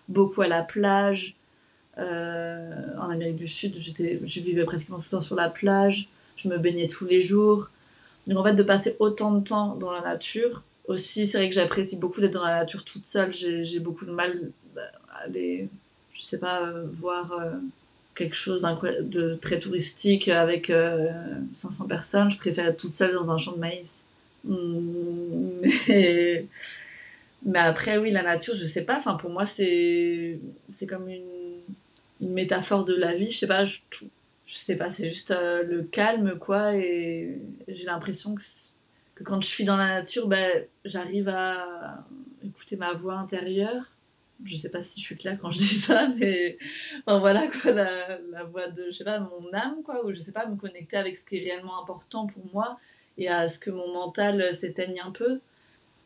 beaucoup 0.09 0.43
à 0.43 0.49
la 0.49 0.63
plage. 0.63 1.37
Euh, 1.99 2.95
en 3.01 3.09
Amérique 3.09 3.37
du 3.37 3.49
Sud, 3.49 3.75
je 3.75 4.41
vivais 4.41 4.65
pratiquement 4.65 4.99
tout 4.99 5.05
le 5.05 5.11
temps 5.11 5.21
sur 5.23 5.35
la 5.35 5.49
plage, 5.49 6.09
je 6.37 6.49
me 6.49 6.59
baignais 6.59 6.89
tous 6.89 7.07
les 7.07 7.23
jours. 7.23 7.71
Donc 8.27 8.39
en 8.39 8.45
fait, 8.45 8.55
de 8.55 8.63
passer 8.63 8.97
autant 8.99 9.33
de 9.33 9.45
temps 9.45 9.75
dans 9.77 9.93
la 9.93 10.01
nature, 10.01 10.63
aussi, 10.87 11.27
c'est 11.27 11.39
vrai 11.39 11.49
que 11.49 11.55
j'apprécie 11.55 11.97
beaucoup 11.97 12.21
d'être 12.21 12.35
dans 12.35 12.45
la 12.45 12.61
nature 12.61 12.85
toute 12.85 13.07
seule. 13.07 13.33
J'ai, 13.33 13.81
beaucoup 13.81 14.07
de 14.07 14.13
mal 14.13 14.51
bah, 14.75 14.83
à 15.13 15.25
aller, 15.25 15.69
je 16.13 16.23
sais 16.23 16.39
pas, 16.39 16.63
euh, 16.63 16.87
voir 16.93 17.33
euh, 17.33 17.51
quelque 18.15 18.37
chose 18.37 18.67
de 19.03 19.35
très 19.35 19.59
touristique 19.59 20.29
avec 20.29 20.73
500 21.53 21.87
personnes. 21.87 22.31
Je 22.31 22.39
préfère 22.39 22.67
être 22.67 22.77
toute 22.77 22.95
seule 22.95 23.15
dans 23.15 23.31
un 23.31 23.39
champ 23.39 23.53
de 23.53 23.59
maïs. 23.59 24.05
Mais, 25.89 26.47
mais 27.45 27.59
après, 27.59 27.99
oui, 27.99 28.11
la 28.11 28.23
nature, 28.23 28.55
je 28.55 28.65
sais 28.65 28.83
pas. 28.83 28.97
Enfin, 28.97 29.15
pour 29.15 29.31
moi, 29.31 29.45
c'est, 29.45 30.39
c'est 30.69 30.87
comme 30.87 31.09
une 31.09 31.23
une 32.21 32.33
métaphore 32.33 32.85
de 32.85 32.95
la 32.95 33.13
vie. 33.13 33.31
Je 33.31 33.39
sais 33.39 33.47
pas, 33.47 33.65
je, 33.65 33.79
je 34.47 34.57
sais 34.57 34.77
pas, 34.77 34.91
c'est 34.91 35.09
juste 35.09 35.33
euh, 35.33 35.63
le 35.63 35.83
calme, 35.83 36.39
quoi. 36.39 36.77
Et 36.77 37.41
j'ai 37.69 37.85
l'impression 37.85 38.35
que, 38.35 38.43
que, 39.17 39.25
quand 39.25 39.41
je 39.41 39.49
suis 39.49 39.65
dans 39.65 39.77
la 39.77 39.89
nature, 39.89 40.29
ben, 40.29 40.65
j'arrive 40.85 41.29
à 41.29 42.05
écouter 42.45 42.77
ma 42.77 42.93
voix 42.93 43.15
intérieure. 43.15 43.93
Je 44.45 44.55
sais 44.55 44.71
pas 44.71 44.83
si 44.83 45.01
je 45.01 45.05
suis 45.05 45.17
claire 45.17 45.39
quand 45.41 45.51
je 45.51 45.59
dis 45.59 45.65
ça, 45.65 46.09
mais 46.17 46.59
enfin, 47.07 47.19
voilà, 47.19 47.49
quoi, 47.49 47.73
la, 47.73 48.19
la 48.31 48.45
voix 48.45 48.69
de, 48.69 48.87
je 48.87 48.93
sais 48.93 49.05
pas, 49.05 49.19
mon 49.19 49.53
âme, 49.53 49.83
quoi, 49.85 50.05
ou 50.05 50.13
je 50.13 50.21
sais 50.21 50.33
pas, 50.33 50.47
me 50.47 50.57
connecter 50.57 50.97
avec 50.97 51.17
ce 51.17 51.25
qui 51.25 51.39
est 51.39 51.41
réellement 51.41 51.83
important 51.83 52.27
pour 52.27 52.45
moi 52.53 52.79
et 53.19 53.29
à 53.29 53.49
ce 53.49 53.59
que 53.59 53.71
mon 53.71 53.93
mental 53.93 54.55
s'éteigne 54.55 55.01
un 55.01 55.11
peu. 55.11 55.41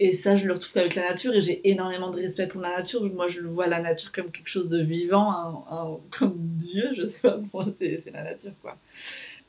Et 0.02 0.14
ça, 0.14 0.34
je 0.34 0.46
le 0.46 0.54
retrouve 0.54 0.78
avec 0.78 0.94
la 0.94 1.10
nature 1.10 1.34
et 1.34 1.42
j'ai 1.42 1.60
énormément 1.68 2.08
de 2.10 2.16
respect 2.16 2.46
pour 2.46 2.62
la 2.62 2.74
nature. 2.78 3.02
Moi, 3.12 3.28
je 3.28 3.42
vois 3.42 3.66
la 3.66 3.82
nature 3.82 4.12
comme 4.12 4.32
quelque 4.32 4.48
chose 4.48 4.70
de 4.70 4.82
vivant, 4.82 5.62
comme 6.10 6.34
Dieu, 6.38 6.88
je 6.94 7.04
sais 7.04 7.20
pas, 7.20 7.32
pour 7.32 7.62
moi, 7.62 7.72
c'est 7.78 8.10
la 8.10 8.22
nature, 8.24 8.52
quoi. 8.62 8.78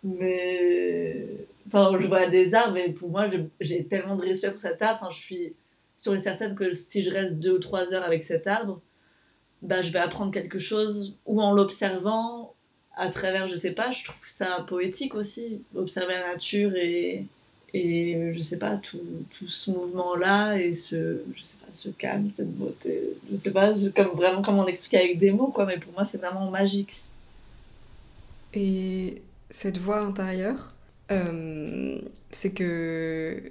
Mais. 0.04 1.26
Enfin, 1.68 1.98
je 1.98 2.06
vois 2.06 2.28
des 2.28 2.54
arbres 2.54 2.76
et 2.76 2.92
pour 2.92 3.10
moi, 3.10 3.30
j'ai 3.62 3.86
tellement 3.86 4.18
de 4.18 4.24
respect 4.24 4.52
pour 4.52 4.60
cet 4.60 4.82
arbre. 4.82 5.00
Enfin, 5.02 5.12
je 5.12 5.20
suis 5.20 5.54
sûre 5.98 6.16
et 6.16 6.20
certaine 6.20 6.54
que 6.54 6.74
si 6.74 7.02
je 7.02 7.12
reste 7.12 7.36
deux 7.40 7.56
ou 7.56 7.60
trois 7.60 7.94
heures 7.94 8.04
avec 8.04 8.24
cet 8.24 8.46
arbre, 8.46 8.82
bah, 9.62 9.82
je 9.82 9.92
vais 9.92 10.00
apprendre 10.00 10.34
quelque 10.34 10.60
chose 10.60 11.16
ou 11.26 11.42
en 11.42 11.54
l'observant 11.54 12.54
à 12.98 13.10
travers, 13.10 13.48
je 13.48 13.56
sais 13.56 13.72
pas, 13.72 13.92
je 13.92 14.04
trouve 14.04 14.28
ça 14.28 14.66
poétique 14.68 15.16
aussi, 15.16 15.62
observer 15.76 16.16
la 16.16 16.34
nature 16.34 16.76
et 16.76 17.26
et 17.74 18.32
je 18.34 18.42
sais 18.42 18.58
pas, 18.58 18.76
tout, 18.78 19.00
tout 19.30 19.48
ce 19.48 19.72
mouvement-là 19.72 20.58
et 20.58 20.74
ce, 20.74 21.22
je 21.34 21.44
sais 21.44 21.58
pas, 21.58 21.72
ce 21.72 21.90
calme, 21.90 22.30
cette 22.30 22.54
beauté, 22.54 23.02
je 23.30 23.36
sais 23.36 23.52
pas 23.52 23.72
comme, 23.96 24.16
vraiment 24.16 24.42
comment 24.42 24.66
l'expliquer 24.66 24.98
avec 24.98 25.18
des 25.18 25.32
mots, 25.32 25.48
quoi, 25.48 25.66
mais 25.66 25.78
pour 25.78 25.94
moi 25.94 26.04
c'est 26.04 26.18
vraiment 26.18 26.50
magique. 26.50 27.06
Et 28.54 29.22
cette 29.50 29.78
voix 29.78 30.00
intérieure, 30.00 30.74
euh, 31.12 32.00
c'est 32.32 32.54
que 32.54 33.42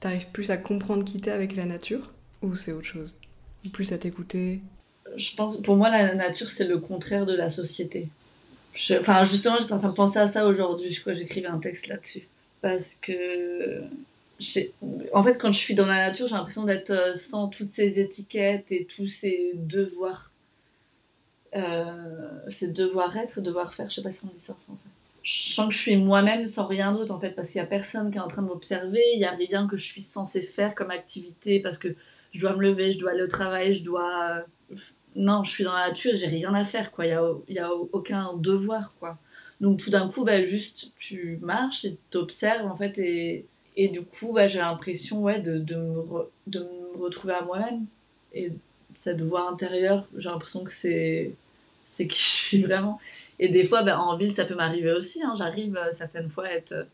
t'arrives 0.00 0.28
plus 0.28 0.50
à 0.50 0.56
comprendre 0.56 1.04
qui 1.04 1.20
t'es 1.20 1.32
avec 1.32 1.56
la 1.56 1.64
nature 1.64 2.12
ou 2.42 2.54
c'est 2.54 2.72
autre 2.72 2.86
chose? 2.86 3.12
Ou 3.66 3.70
plus 3.70 3.92
à 3.92 3.98
t'écouter? 3.98 4.60
Je 5.16 5.34
pense, 5.34 5.60
pour 5.62 5.76
moi 5.76 5.90
la 5.90 6.14
nature 6.14 6.48
c'est 6.48 6.66
le 6.66 6.78
contraire 6.78 7.26
de 7.26 7.34
la 7.34 7.50
société. 7.50 8.08
enfin 9.00 9.24
justement 9.24 9.56
j'étais 9.60 9.72
en 9.72 9.78
train 9.78 9.88
de 9.88 9.94
penser 9.94 10.20
à 10.20 10.28
ça 10.28 10.46
aujourd'hui, 10.46 10.90
je 10.90 11.00
crois 11.00 11.14
j'écrivais 11.14 11.48
un 11.48 11.58
texte 11.58 11.88
là-dessus 11.88 12.28
parce 12.64 12.94
que 12.94 13.82
en 15.12 15.22
fait 15.22 15.36
quand 15.36 15.52
je 15.52 15.58
suis 15.58 15.74
dans 15.74 15.84
la 15.84 16.08
nature 16.08 16.28
j'ai 16.28 16.34
l'impression 16.34 16.64
d'être 16.64 16.92
euh, 16.92 17.14
sans 17.14 17.48
toutes 17.48 17.70
ces 17.70 18.00
étiquettes 18.00 18.72
et 18.72 18.86
tous 18.86 19.06
ces 19.06 19.52
devoirs. 19.54 20.30
Euh, 21.54 21.92
ces 22.48 22.68
devoirs 22.68 23.14
être 23.18 23.42
devoir 23.42 23.74
faire 23.74 23.90
je 23.90 23.96
sais 23.96 24.02
pas 24.02 24.12
si 24.12 24.24
on 24.24 24.28
dit 24.28 24.40
ça 24.40 24.54
en 24.54 24.62
français. 24.64 24.88
Je 25.22 25.52
sens 25.52 25.68
que 25.68 25.74
je 25.74 25.78
suis 25.78 25.96
moi-même 25.96 26.46
sans 26.46 26.66
rien 26.66 26.94
d'autre 26.94 27.12
en 27.12 27.20
fait 27.20 27.32
parce 27.32 27.50
qu'il 27.50 27.58
y 27.58 27.62
a 27.62 27.66
personne 27.66 28.10
qui 28.10 28.16
est 28.16 28.22
en 28.22 28.28
train 28.28 28.40
de 28.40 28.48
m'observer 28.48 29.02
il 29.12 29.20
y 29.20 29.26
a 29.26 29.32
rien 29.32 29.66
que 29.66 29.76
je 29.76 29.84
suis 29.84 30.00
censée 30.00 30.40
faire 30.40 30.74
comme 30.74 30.90
activité 30.90 31.60
parce 31.60 31.76
que 31.76 31.94
je 32.32 32.40
dois 32.40 32.56
me 32.56 32.62
lever 32.62 32.92
je 32.92 32.98
dois 32.98 33.10
aller 33.10 33.22
au 33.22 33.28
travail 33.28 33.74
je 33.74 33.82
dois 33.82 34.42
non 35.16 35.44
je 35.44 35.50
suis 35.50 35.64
dans 35.64 35.74
la 35.74 35.88
nature 35.88 36.12
j'ai 36.14 36.28
rien 36.28 36.54
à 36.54 36.64
faire 36.64 36.92
quoi. 36.92 37.04
Il 37.04 37.10
y 37.10 37.12
a, 37.12 37.30
y 37.50 37.58
a 37.58 37.70
aucun 37.70 38.32
devoir 38.38 38.94
quoi 38.98 39.18
donc 39.64 39.78
tout 39.78 39.88
d'un 39.88 40.08
coup, 40.08 40.24
bah, 40.24 40.42
juste 40.42 40.92
tu 40.98 41.38
marches 41.40 41.86
et 41.86 41.96
t'observes 42.10 42.66
en 42.66 42.76
fait 42.76 42.98
et, 42.98 43.46
et 43.76 43.88
du 43.88 44.02
coup, 44.02 44.34
bah, 44.34 44.46
j'ai 44.46 44.58
l'impression 44.58 45.22
ouais, 45.22 45.40
de, 45.40 45.58
de, 45.58 45.74
me 45.76 46.04
de 46.46 46.60
me 46.60 47.02
retrouver 47.02 47.32
à 47.32 47.40
moi-même. 47.40 47.86
Et 48.34 48.52
cette 48.94 49.22
voix 49.22 49.48
intérieure, 49.50 50.06
j'ai 50.18 50.28
l'impression 50.28 50.64
que 50.64 50.70
c'est, 50.70 51.32
c'est 51.82 52.06
qui 52.06 52.18
je 52.18 52.28
suis 52.28 52.62
vraiment. 52.62 53.00
Et 53.38 53.48
des 53.48 53.64
fois, 53.64 53.82
bah, 53.82 53.98
en 53.98 54.18
ville, 54.18 54.34
ça 54.34 54.44
peut 54.44 54.54
m'arriver 54.54 54.92
aussi. 54.92 55.22
Hein. 55.22 55.32
J'arrive 55.34 55.78
euh, 55.78 55.92
certaines 55.92 56.28
fois 56.28 56.44
à 56.44 56.50
être 56.50 56.72
euh, 56.72 56.84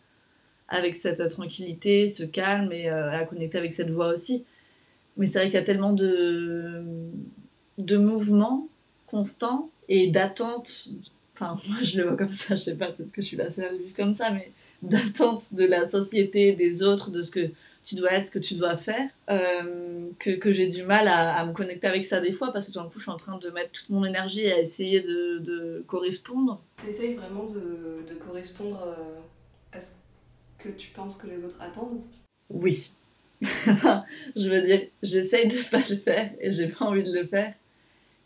avec 0.68 0.94
cette 0.94 1.28
tranquillité, 1.28 2.06
ce 2.06 2.22
calme 2.22 2.70
et 2.70 2.88
euh, 2.88 3.10
à 3.10 3.24
connecter 3.24 3.58
avec 3.58 3.72
cette 3.72 3.90
voix 3.90 4.12
aussi. 4.12 4.44
Mais 5.16 5.26
c'est 5.26 5.40
vrai 5.40 5.46
qu'il 5.46 5.54
y 5.54 5.62
a 5.62 5.64
tellement 5.64 5.92
de, 5.92 6.84
de 7.78 7.96
mouvements 7.96 8.68
constants 9.08 9.70
et 9.88 10.06
d'attentes 10.06 10.90
enfin 11.40 11.54
moi 11.68 11.82
je 11.82 11.98
le 11.98 12.08
vois 12.08 12.16
comme 12.16 12.28
ça, 12.28 12.56
je 12.56 12.62
sais 12.62 12.76
pas, 12.76 12.92
peut-être 12.92 13.12
que 13.12 13.22
je 13.22 13.26
suis 13.26 13.36
la 13.36 13.50
seule 13.50 13.66
à 13.66 13.72
le 13.72 13.78
vivre 13.78 13.96
comme 13.96 14.14
ça, 14.14 14.30
mais 14.30 14.52
d'attente 14.82 15.52
de 15.54 15.64
la 15.64 15.88
société, 15.88 16.52
des 16.52 16.82
autres, 16.82 17.10
de 17.10 17.22
ce 17.22 17.30
que 17.30 17.50
tu 17.84 17.94
dois 17.94 18.12
être, 18.12 18.26
ce 18.26 18.30
que 18.30 18.38
tu 18.38 18.54
dois 18.54 18.76
faire, 18.76 19.08
euh, 19.30 20.08
que, 20.18 20.30
que 20.30 20.52
j'ai 20.52 20.68
du 20.68 20.82
mal 20.82 21.08
à, 21.08 21.36
à, 21.36 21.46
me 21.46 21.52
connecter 21.52 21.86
avec 21.86 22.04
ça 22.04 22.20
des 22.20 22.32
fois 22.32 22.52
parce 22.52 22.66
que 22.66 22.72
tout 22.72 22.78
d'un 22.78 22.86
coup 22.86 22.98
je 22.98 23.02
suis 23.02 23.10
en 23.10 23.16
train 23.16 23.38
de 23.38 23.50
mettre 23.50 23.72
toute 23.72 23.90
mon 23.90 24.04
énergie 24.04 24.46
à 24.50 24.58
essayer 24.58 25.00
de, 25.00 25.38
de 25.38 25.84
correspondre. 25.86 26.62
Tu 26.82 26.88
essayes 26.88 27.14
vraiment 27.14 27.44
de, 27.44 28.04
de 28.08 28.14
correspondre 28.14 28.82
euh, 28.86 29.20
à 29.72 29.80
ce 29.80 29.92
que 30.58 30.68
tu 30.68 30.90
penses 30.90 31.16
que 31.16 31.26
les 31.26 31.44
autres 31.44 31.60
attendent? 31.60 32.02
Oui. 32.50 32.92
je 33.42 34.50
veux 34.50 34.60
dire, 34.60 34.82
j'essaye 35.02 35.48
de 35.48 35.70
pas 35.70 35.82
le 35.88 35.96
faire 35.96 36.30
et 36.40 36.50
j'ai 36.50 36.68
pas 36.68 36.84
envie 36.84 37.02
de 37.02 37.12
le 37.12 37.26
faire. 37.26 37.54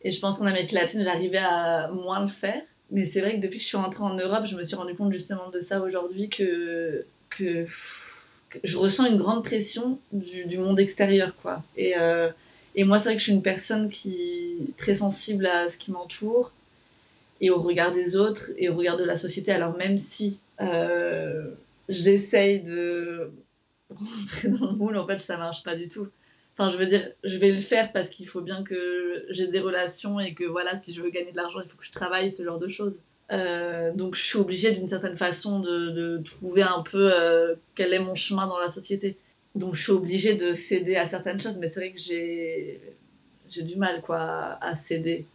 Et 0.02 0.10
je 0.10 0.20
pense 0.20 0.38
qu'en 0.38 0.46
Amérique 0.46 0.72
latine, 0.72 1.02
j'arrivais 1.02 1.38
à 1.38 1.90
moins 1.90 2.20
le 2.20 2.28
faire. 2.28 2.62
Mais 2.94 3.06
c'est 3.06 3.20
vrai 3.20 3.34
que 3.34 3.40
depuis 3.40 3.58
que 3.58 3.64
je 3.64 3.68
suis 3.68 3.76
rentrée 3.76 4.04
en 4.04 4.14
Europe, 4.14 4.46
je 4.46 4.54
me 4.54 4.62
suis 4.62 4.76
rendu 4.76 4.94
compte 4.94 5.12
justement 5.12 5.50
de 5.50 5.58
ça 5.58 5.80
aujourd'hui, 5.80 6.28
que, 6.28 7.04
que, 7.28 7.66
je 8.62 8.76
ressens 8.76 9.06
une 9.06 9.16
grande 9.16 9.42
pression 9.42 9.98
du, 10.12 10.44
du 10.44 10.58
monde 10.58 10.78
extérieur. 10.78 11.34
quoi. 11.42 11.64
Et, 11.76 11.94
euh, 11.98 12.30
et 12.76 12.84
moi, 12.84 12.98
c'est 12.98 13.08
vrai 13.08 13.14
que 13.16 13.18
je 13.18 13.24
suis 13.24 13.32
une 13.32 13.42
personne 13.42 13.88
qui 13.88 14.54
très 14.76 14.94
sensible 14.94 15.44
à 15.46 15.66
ce 15.66 15.76
qui 15.76 15.90
m'entoure 15.90 16.52
et 17.40 17.50
au 17.50 17.58
regard 17.58 17.92
des 17.92 18.14
autres 18.14 18.52
et 18.58 18.68
au 18.68 18.76
regard 18.76 18.96
de 18.96 19.02
la 19.02 19.16
société. 19.16 19.50
Alors 19.50 19.76
même 19.76 19.98
si 19.98 20.40
euh, 20.60 21.50
j'essaye 21.88 22.60
de 22.60 23.32
rentrer 23.90 24.50
dans 24.50 24.70
le 24.70 24.76
moule, 24.76 24.96
en 24.96 25.06
fait, 25.08 25.18
ça 25.18 25.36
marche 25.36 25.64
pas 25.64 25.74
du 25.74 25.88
tout. 25.88 26.06
Enfin, 26.56 26.70
je 26.70 26.76
veux 26.76 26.86
dire, 26.86 27.10
je 27.24 27.36
vais 27.36 27.50
le 27.50 27.60
faire 27.60 27.92
parce 27.92 28.08
qu'il 28.08 28.28
faut 28.28 28.40
bien 28.40 28.62
que 28.62 29.26
j'ai 29.28 29.48
des 29.48 29.58
relations 29.58 30.20
et 30.20 30.34
que 30.34 30.44
voilà, 30.44 30.76
si 30.76 30.94
je 30.94 31.02
veux 31.02 31.10
gagner 31.10 31.32
de 31.32 31.36
l'argent, 31.36 31.60
il 31.60 31.68
faut 31.68 31.76
que 31.76 31.84
je 31.84 31.90
travaille, 31.90 32.30
ce 32.30 32.44
genre 32.44 32.60
de 32.60 32.68
choses. 32.68 33.00
Euh, 33.32 33.92
donc, 33.92 34.14
je 34.14 34.22
suis 34.22 34.38
obligée 34.38 34.70
d'une 34.72 34.86
certaine 34.86 35.16
façon 35.16 35.58
de, 35.58 35.90
de, 35.90 36.18
trouver 36.18 36.62
un 36.62 36.82
peu 36.82 37.10
euh, 37.12 37.54
quel 37.74 37.92
est 37.92 37.98
mon 37.98 38.14
chemin 38.14 38.46
dans 38.46 38.58
la 38.58 38.68
société. 38.68 39.16
Donc, 39.56 39.74
je 39.74 39.82
suis 39.82 39.92
obligée 39.92 40.34
de 40.34 40.52
céder 40.52 40.96
à 40.96 41.06
certaines 41.06 41.40
choses, 41.40 41.58
mais 41.58 41.66
c'est 41.66 41.80
vrai 41.80 41.92
que 41.92 41.98
j'ai, 41.98 42.80
du 43.62 43.76
mal 43.76 44.00
quoi, 44.00 44.58
à 44.60 44.74
céder 44.74 45.26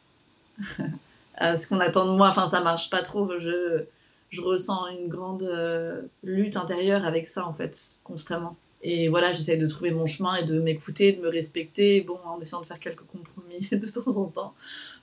à 1.35 1.57
ce 1.57 1.67
qu'on 1.67 1.79
attend 1.79 2.05
de 2.05 2.17
moi. 2.17 2.29
Enfin, 2.29 2.47
ça 2.47 2.61
marche 2.61 2.89
pas 2.89 3.01
trop. 3.01 3.37
Je, 3.39 3.83
je 4.29 4.41
ressens 4.41 4.87
une 4.87 5.09
grande 5.09 5.43
euh, 5.43 6.01
lutte 6.23 6.57
intérieure 6.57 7.05
avec 7.05 7.27
ça, 7.27 7.45
en 7.45 7.51
fait, 7.51 7.97
constamment. 8.03 8.55
Et 8.81 9.09
voilà, 9.09 9.33
j'essaye 9.33 9.57
de 9.57 9.67
trouver 9.67 9.91
mon 9.91 10.05
chemin 10.05 10.35
et 10.35 10.43
de 10.43 10.59
m'écouter, 10.59 11.11
de 11.11 11.21
me 11.21 11.27
respecter, 11.27 12.01
bon, 12.01 12.17
en 12.25 12.39
essayant 12.39 12.61
de 12.61 12.65
faire 12.65 12.79
quelques 12.79 13.01
compromis 13.01 13.67
de 13.71 13.85
temps 13.85 14.17
en 14.17 14.25
temps 14.25 14.55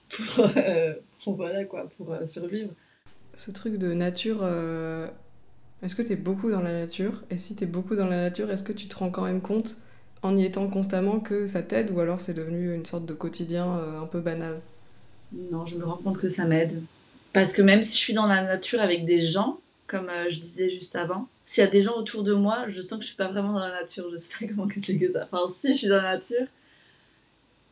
pour, 0.09 0.47
euh, 0.57 0.95
voilà, 1.27 1.65
quoi, 1.65 1.89
pour 1.97 2.13
euh, 2.13 2.25
survivre. 2.25 2.71
Ce 3.35 3.51
truc 3.51 3.77
de 3.77 3.93
nature, 3.93 4.39
euh, 4.43 5.09
est-ce 5.83 5.95
que 5.95 6.03
tu 6.03 6.13
es 6.13 6.17
beaucoup 6.17 6.51
dans 6.51 6.63
la 6.63 6.73
nature? 6.73 7.23
Et 7.31 7.37
si 7.37 7.55
tu 7.55 7.65
es 7.65 7.67
beaucoup 7.67 7.97
dans 7.97 8.07
la 8.07 8.17
nature, 8.17 8.51
est-ce 8.51 8.63
que 8.63 8.73
tu 8.73 8.89
te 8.89 8.97
rends 8.97 9.11
quand 9.11 9.25
même 9.25 9.43
compte, 9.43 9.77
en 10.23 10.37
y 10.37 10.45
étant 10.45 10.69
constamment, 10.69 11.21
que 11.21 11.47
ça 11.47 11.63
t'aide 11.63 11.91
ou 11.91 12.01
alors 12.01 12.23
c'est 12.23 12.35
devenu 12.35 12.75
une 12.75 12.87
sorte 12.87 13.05
de 13.05 13.13
quotidien 13.13 13.71
un 14.03 14.07
peu 14.07 14.21
banal? 14.21 14.61
Non, 15.33 15.67
je 15.67 15.77
me 15.77 15.85
rends 15.85 15.99
compte 15.99 16.17
que 16.17 16.31
ça 16.31 16.47
m'aide. 16.47 16.83
Parce 17.35 17.53
que 17.53 17.61
même 17.61 17.83
si 17.83 17.93
je 17.93 17.99
suis 17.99 18.15
dans 18.15 18.27
la 18.27 18.43
nature 18.43 18.81
avec 18.81 19.05
des 19.05 19.21
gens, 19.21 19.61
comme 19.87 20.11
je 20.31 20.41
disais 20.41 20.71
juste 20.71 20.97
avant, 20.97 21.29
s'il 21.47 21.63
y 21.63 21.67
a 21.67 21.71
des 21.71 21.81
gens 21.81 21.95
autour 21.95 22.25
de 22.25 22.35
moi, 22.35 22.65
je 22.67 22.83
sens 22.83 22.99
que 22.99 23.05
je 23.05 23.09
suis 23.09 23.17
pas 23.17 23.29
vraiment 23.29 23.53
dans 23.53 23.61
la 23.61 23.81
nature. 23.81 24.11
Je 24.11 24.17
sais 24.17 24.31
pas 24.39 24.47
comment 24.55 24.67
expliquer 24.67 25.13
ça. 25.13 25.29
Enfin, 25.31 25.51
si 25.51 25.73
je 25.73 25.79
suis 25.79 25.89
dans 25.89 25.97
la 25.97 26.15
nature 26.15 26.47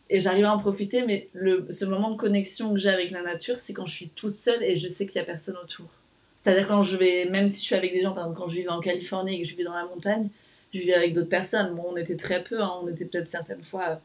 et 0.09 0.21
j'arrive 0.21 0.45
à 0.45 0.55
en 0.55 0.59
profiter, 0.59 1.05
mais 1.05 1.29
le, 1.33 1.67
ce 1.71 1.85
moment 1.85 2.11
de 2.11 2.17
connexion 2.17 2.73
que 2.73 2.79
j'ai 2.79 2.91
avec 2.91 3.11
la 3.11 3.23
nature, 3.23 3.59
c'est 3.59 3.73
quand 3.73 3.87
je 3.87 3.95
suis 3.95 4.09
toute 4.11 4.37
seule 4.37 4.63
et 4.63 4.77
je 4.77 4.87
sais 4.87 5.07
qu'il 5.07 5.17
y 5.17 5.19
a 5.19 5.25
personne 5.25 5.57
autour. 5.63 5.89
C'est-à-dire 6.37 6.69
quand 6.69 6.83
je 6.83 6.97
vais, 6.97 7.25
même 7.25 7.49
si 7.49 7.61
je 7.61 7.65
suis 7.65 7.75
avec 7.75 7.93
des 7.93 8.01
gens, 8.01 8.13
par 8.13 8.25
exemple 8.25 8.39
quand 8.39 8.49
je 8.49 8.57
vivais 8.57 8.69
en 8.69 8.81
Californie 8.81 9.35
et 9.35 9.43
que 9.43 9.45
je 9.45 9.53
vivais 9.53 9.65
dans 9.65 9.75
la 9.75 9.87
montagne, 9.87 10.29
je 10.73 10.79
vivais 10.79 10.95
avec 10.95 11.13
d'autres 11.13 11.29
personnes. 11.29 11.75
Bon, 11.75 11.87
on 11.91 11.97
était 11.97 12.17
très 12.17 12.45
peu, 12.45 12.63
hein. 12.63 12.71
on 12.83 12.87
était 12.87 13.07
peut-être 13.07 13.29
certaines 13.29 13.65
fois 13.65 14.01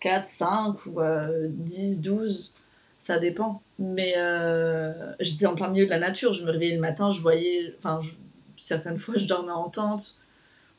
4, 0.00 0.26
5 0.26 0.86
ou 0.86 1.00
10, 1.48 2.00
12, 2.00 2.52
ça 2.98 3.18
dépend. 3.18 3.62
Mais 3.78 4.14
euh, 4.16 4.92
j'étais 5.20 5.46
en 5.46 5.54
plein 5.54 5.68
milieu 5.68 5.84
de 5.84 5.90
la 5.90 5.98
nature, 5.98 6.32
je 6.32 6.44
me 6.44 6.50
réveillais 6.50 6.74
le 6.74 6.80
matin, 6.80 7.10
je 7.10 7.20
voyais, 7.20 7.74
enfin, 7.78 8.00
certaines 8.56 8.98
fois, 8.98 9.16
je 9.16 9.26
dormais 9.26 9.52
en 9.52 9.68
tente 9.68 10.18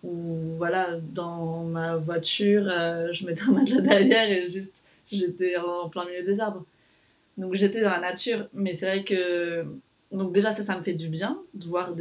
ou 0.04 0.56
voilà, 0.58 1.00
dans 1.14 1.64
ma 1.64 1.96
voiture, 1.96 2.64
euh, 2.68 3.12
je 3.12 3.26
mettais 3.26 3.44
un 3.44 3.52
matelas 3.54 3.82
derrière 3.82 4.30
et 4.30 4.52
juste 4.52 4.84
j'étais 5.12 5.58
en 5.58 5.90
plein 5.90 6.06
milieu 6.06 6.24
des 6.24 6.40
arbres. 6.40 6.64
Donc 7.38 7.56
j'étais 7.56 7.82
dans 7.82 7.90
la 7.90 8.00
nature, 8.00 8.48
mais 8.54 8.74
c'est 8.74 8.86
vrai 8.86 9.04
que 9.04 9.66
donc 10.12 10.32
déjà 10.32 10.52
ça 10.52 10.64
ça 10.64 10.78
me 10.78 10.84
fait 10.84 10.94
du 10.94 11.10
bien 11.10 11.40
de 11.54 11.66
voir 11.66 11.94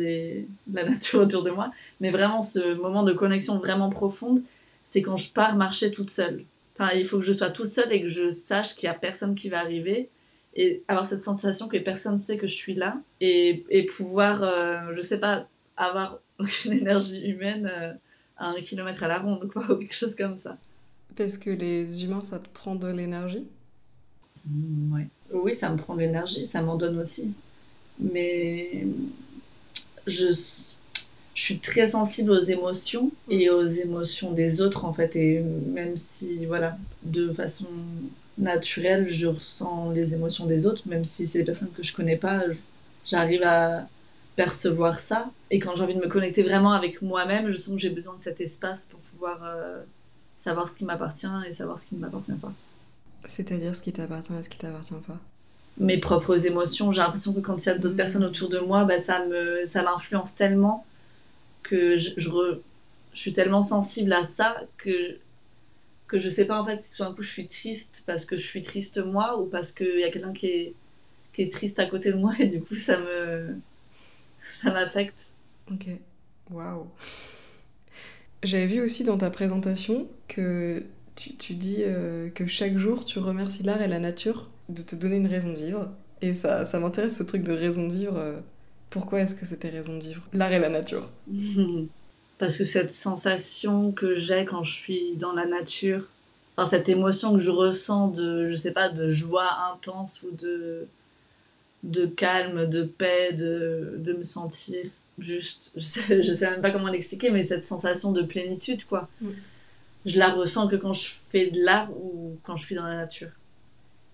la 0.72 0.84
nature 0.84 1.20
autour 1.20 1.42
de 1.42 1.50
moi, 1.50 1.72
mais 2.00 2.10
vraiment 2.10 2.42
ce 2.42 2.74
moment 2.74 3.02
de 3.02 3.12
connexion 3.12 3.58
vraiment 3.58 3.88
profonde, 3.88 4.42
c'est 4.82 5.02
quand 5.02 5.16
je 5.16 5.32
pars 5.32 5.56
marcher 5.56 5.90
toute 5.90 6.10
seule. 6.10 6.44
Enfin, 6.76 6.92
il 6.94 7.06
faut 7.06 7.18
que 7.18 7.24
je 7.24 7.32
sois 7.32 7.50
toute 7.50 7.66
seule 7.66 7.92
et 7.92 8.02
que 8.02 8.08
je 8.08 8.30
sache 8.30 8.74
qu'il 8.74 8.86
y 8.86 8.90
a 8.90 8.94
personne 8.94 9.34
qui 9.34 9.48
va 9.48 9.60
arriver 9.60 10.08
et 10.56 10.82
avoir 10.88 11.06
cette 11.06 11.22
sensation 11.22 11.68
que 11.68 11.78
personne 11.78 12.18
sait 12.18 12.36
que 12.36 12.46
je 12.46 12.54
suis 12.54 12.74
là 12.74 13.00
et, 13.20 13.64
et 13.70 13.86
pouvoir 13.86 14.42
euh, 14.42 14.94
je 14.94 15.00
sais 15.00 15.18
pas 15.18 15.48
avoir 15.76 16.20
aucune 16.38 16.72
énergie 16.80 17.24
humaine 17.26 17.70
euh, 17.70 17.92
à 18.36 18.48
un 18.48 18.60
kilomètre 18.60 19.02
à 19.02 19.08
la 19.08 19.18
ronde, 19.18 19.48
quoi, 19.52 19.62
ou 19.70 19.76
quelque 19.76 19.94
chose 19.94 20.14
comme 20.14 20.36
ça. 20.36 20.56
Parce 21.16 21.38
que 21.38 21.50
les 21.50 22.04
humains, 22.04 22.24
ça 22.24 22.38
te 22.38 22.48
prend 22.48 22.74
de 22.74 22.88
l'énergie? 22.88 23.46
Mmh, 24.46 24.94
ouais. 24.94 25.06
Oui, 25.32 25.54
ça 25.54 25.70
me 25.70 25.76
prend 25.76 25.94
de 25.94 26.00
l'énergie, 26.00 26.46
ça 26.46 26.62
m'en 26.62 26.76
donne 26.76 26.98
aussi. 26.98 27.32
Mais 27.98 28.84
je, 30.06 30.26
je 31.34 31.42
suis 31.42 31.58
très 31.58 31.86
sensible 31.86 32.30
aux 32.30 32.40
émotions 32.40 33.10
et 33.28 33.50
aux 33.50 33.64
émotions 33.64 34.32
des 34.32 34.60
autres, 34.60 34.84
en 34.84 34.92
fait. 34.92 35.16
Et 35.16 35.40
même 35.40 35.96
si, 35.96 36.46
voilà, 36.46 36.76
de 37.02 37.32
façon 37.32 37.66
naturelle, 38.38 39.08
je 39.08 39.28
ressens 39.28 39.90
les 39.90 40.14
émotions 40.14 40.46
des 40.46 40.66
autres, 40.66 40.88
même 40.88 41.04
si 41.04 41.26
c'est 41.26 41.38
des 41.40 41.44
personnes 41.44 41.70
que 41.70 41.82
je 41.82 41.94
connais 41.94 42.16
pas, 42.16 42.42
j'arrive 43.06 43.42
à 43.44 43.88
percevoir 44.36 44.98
ça. 44.98 45.30
Et 45.50 45.58
quand 45.58 45.74
j'ai 45.76 45.82
envie 45.82 45.94
de 45.94 46.00
me 46.00 46.08
connecter 46.08 46.42
vraiment 46.42 46.72
avec 46.72 47.02
moi-même, 47.02 47.48
je 47.48 47.56
sens 47.56 47.74
que 47.74 47.80
j'ai 47.80 47.90
besoin 47.90 48.14
de 48.14 48.20
cet 48.20 48.40
espace 48.40 48.86
pour 48.86 49.00
pouvoir 49.00 49.40
euh, 49.44 49.82
savoir 50.36 50.68
ce 50.68 50.76
qui 50.76 50.84
m'appartient 50.84 51.28
et 51.46 51.52
savoir 51.52 51.78
ce 51.78 51.86
qui 51.86 51.94
ne 51.94 52.00
m'appartient 52.00 52.32
pas. 52.32 52.52
C'est-à-dire 53.28 53.74
ce 53.74 53.80
qui 53.80 53.92
t'appartient 53.92 54.32
et 54.38 54.42
ce 54.42 54.48
qui 54.48 54.58
t'appartient 54.58 54.94
pas 55.06 55.18
Mes 55.78 55.98
propres 55.98 56.46
émotions. 56.46 56.92
J'ai 56.92 57.00
l'impression 57.00 57.32
que 57.32 57.40
quand 57.40 57.64
il 57.64 57.66
y 57.66 57.70
a 57.70 57.78
d'autres 57.78 57.96
personnes 57.96 58.24
autour 58.24 58.48
de 58.48 58.58
moi, 58.58 58.84
bah, 58.84 58.98
ça 58.98 59.24
me 59.26 59.64
ça 59.64 59.82
m'influence 59.82 60.34
tellement 60.34 60.84
que 61.62 61.96
je, 61.96 62.10
je, 62.16 62.30
je, 63.12 63.18
suis 63.18 63.32
tellement 63.32 63.62
sensible 63.62 64.12
à 64.12 64.24
ça 64.24 64.60
que 64.76 65.16
que 66.06 66.18
je 66.18 66.28
sais 66.28 66.44
pas 66.44 66.60
en 66.60 66.64
fait 66.64 66.82
si 66.82 66.94
tout 66.94 67.02
d'un 67.02 67.14
coup 67.14 67.22
je 67.22 67.30
suis 67.30 67.46
triste 67.46 68.02
parce 68.06 68.26
que 68.26 68.36
je 68.36 68.46
suis 68.46 68.60
triste 68.60 69.02
moi 69.02 69.40
ou 69.40 69.46
parce 69.46 69.72
qu'il 69.72 70.00
y 70.00 70.04
a 70.04 70.10
quelqu'un 70.10 70.34
qui 70.34 70.46
est, 70.48 70.74
qui 71.32 71.40
est 71.40 71.50
triste 71.50 71.78
à 71.78 71.86
côté 71.86 72.12
de 72.12 72.18
moi 72.18 72.34
et 72.38 72.46
du 72.46 72.60
coup 72.60 72.76
ça 72.76 72.98
me 72.98 73.56
ça 74.52 74.72
m'affecte. 74.72 75.34
Ok, 75.70 75.86
waouh. 76.50 76.86
J'avais 78.42 78.66
vu 78.66 78.80
aussi 78.82 79.04
dans 79.04 79.16
ta 79.16 79.30
présentation 79.30 80.06
que 80.28 80.84
tu, 81.16 81.34
tu 81.36 81.54
dis 81.54 81.78
euh, 81.80 82.28
que 82.30 82.46
chaque 82.46 82.76
jour 82.76 83.04
tu 83.04 83.18
remercies 83.18 83.62
l'art 83.62 83.80
et 83.80 83.88
la 83.88 83.98
nature 83.98 84.50
de 84.68 84.82
te 84.82 84.94
donner 84.96 85.16
une 85.16 85.26
raison 85.26 85.50
de 85.50 85.58
vivre. 85.58 85.90
Et 86.22 86.34
ça, 86.34 86.64
ça 86.64 86.80
m'intéresse 86.80 87.16
ce 87.16 87.22
truc 87.22 87.42
de 87.42 87.52
raison 87.52 87.88
de 87.88 87.94
vivre. 87.94 88.16
Euh, 88.16 88.40
pourquoi 88.90 89.20
est-ce 89.20 89.34
que 89.34 89.46
c'était 89.46 89.70
raison 89.70 89.96
de 89.98 90.02
vivre? 90.02 90.22
L'art 90.32 90.52
et 90.52 90.58
la 90.58 90.68
nature 90.68 91.08
Parce 92.38 92.56
que 92.56 92.64
cette 92.64 92.92
sensation 92.92 93.92
que 93.92 94.14
j'ai 94.14 94.44
quand 94.44 94.62
je 94.62 94.72
suis 94.72 95.16
dans 95.16 95.32
la 95.32 95.46
nature, 95.46 96.08
enfin 96.56 96.68
cette 96.68 96.88
émotion 96.88 97.32
que 97.32 97.38
je 97.38 97.50
ressens 97.50 98.08
de, 98.08 98.46
je 98.46 98.54
sais 98.54 98.72
pas, 98.72 98.88
de 98.88 99.08
joie 99.08 99.48
intense 99.72 100.22
ou 100.22 100.30
de, 100.34 100.86
de 101.84 102.06
calme, 102.06 102.66
de 102.68 102.82
paix, 102.82 103.32
de, 103.32 103.94
de 103.98 104.12
me 104.14 104.22
sentir 104.22 104.84
juste, 105.18 105.72
je 105.76 105.84
sais, 105.84 106.22
je 106.22 106.32
sais 106.32 106.50
même 106.50 106.62
pas 106.62 106.70
comment 106.70 106.88
l'expliquer, 106.88 107.30
mais 107.30 107.42
cette 107.42 107.64
sensation 107.64 108.12
de 108.12 108.22
plénitude, 108.22 108.84
quoi. 108.84 109.08
Je 110.06 110.18
la 110.18 110.30
ressens 110.30 110.68
que 110.68 110.76
quand 110.76 110.92
je 110.92 111.10
fais 111.30 111.50
de 111.50 111.62
l'art 111.62 111.90
ou 111.92 112.36
quand 112.42 112.56
je 112.56 112.64
suis 112.64 112.74
dans 112.74 112.86
la 112.86 112.96
nature. 112.96 113.30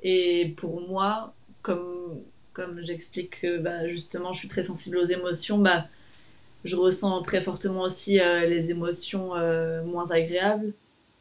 Et 0.02 0.54
pour 0.56 0.80
moi, 0.80 1.34
comme, 1.62 2.20
comme 2.52 2.80
j'explique 2.80 3.40
que 3.42 3.58
bah, 3.58 3.88
justement 3.88 4.32
je 4.32 4.38
suis 4.38 4.48
très 4.48 4.62
sensible 4.62 4.98
aux 4.98 5.04
émotions, 5.04 5.58
bah, 5.58 5.88
je 6.64 6.76
ressens 6.76 7.22
très 7.22 7.40
fortement 7.40 7.82
aussi 7.82 8.20
euh, 8.20 8.46
les 8.46 8.70
émotions 8.70 9.34
euh, 9.34 9.82
moins 9.82 10.10
agréables. 10.10 10.72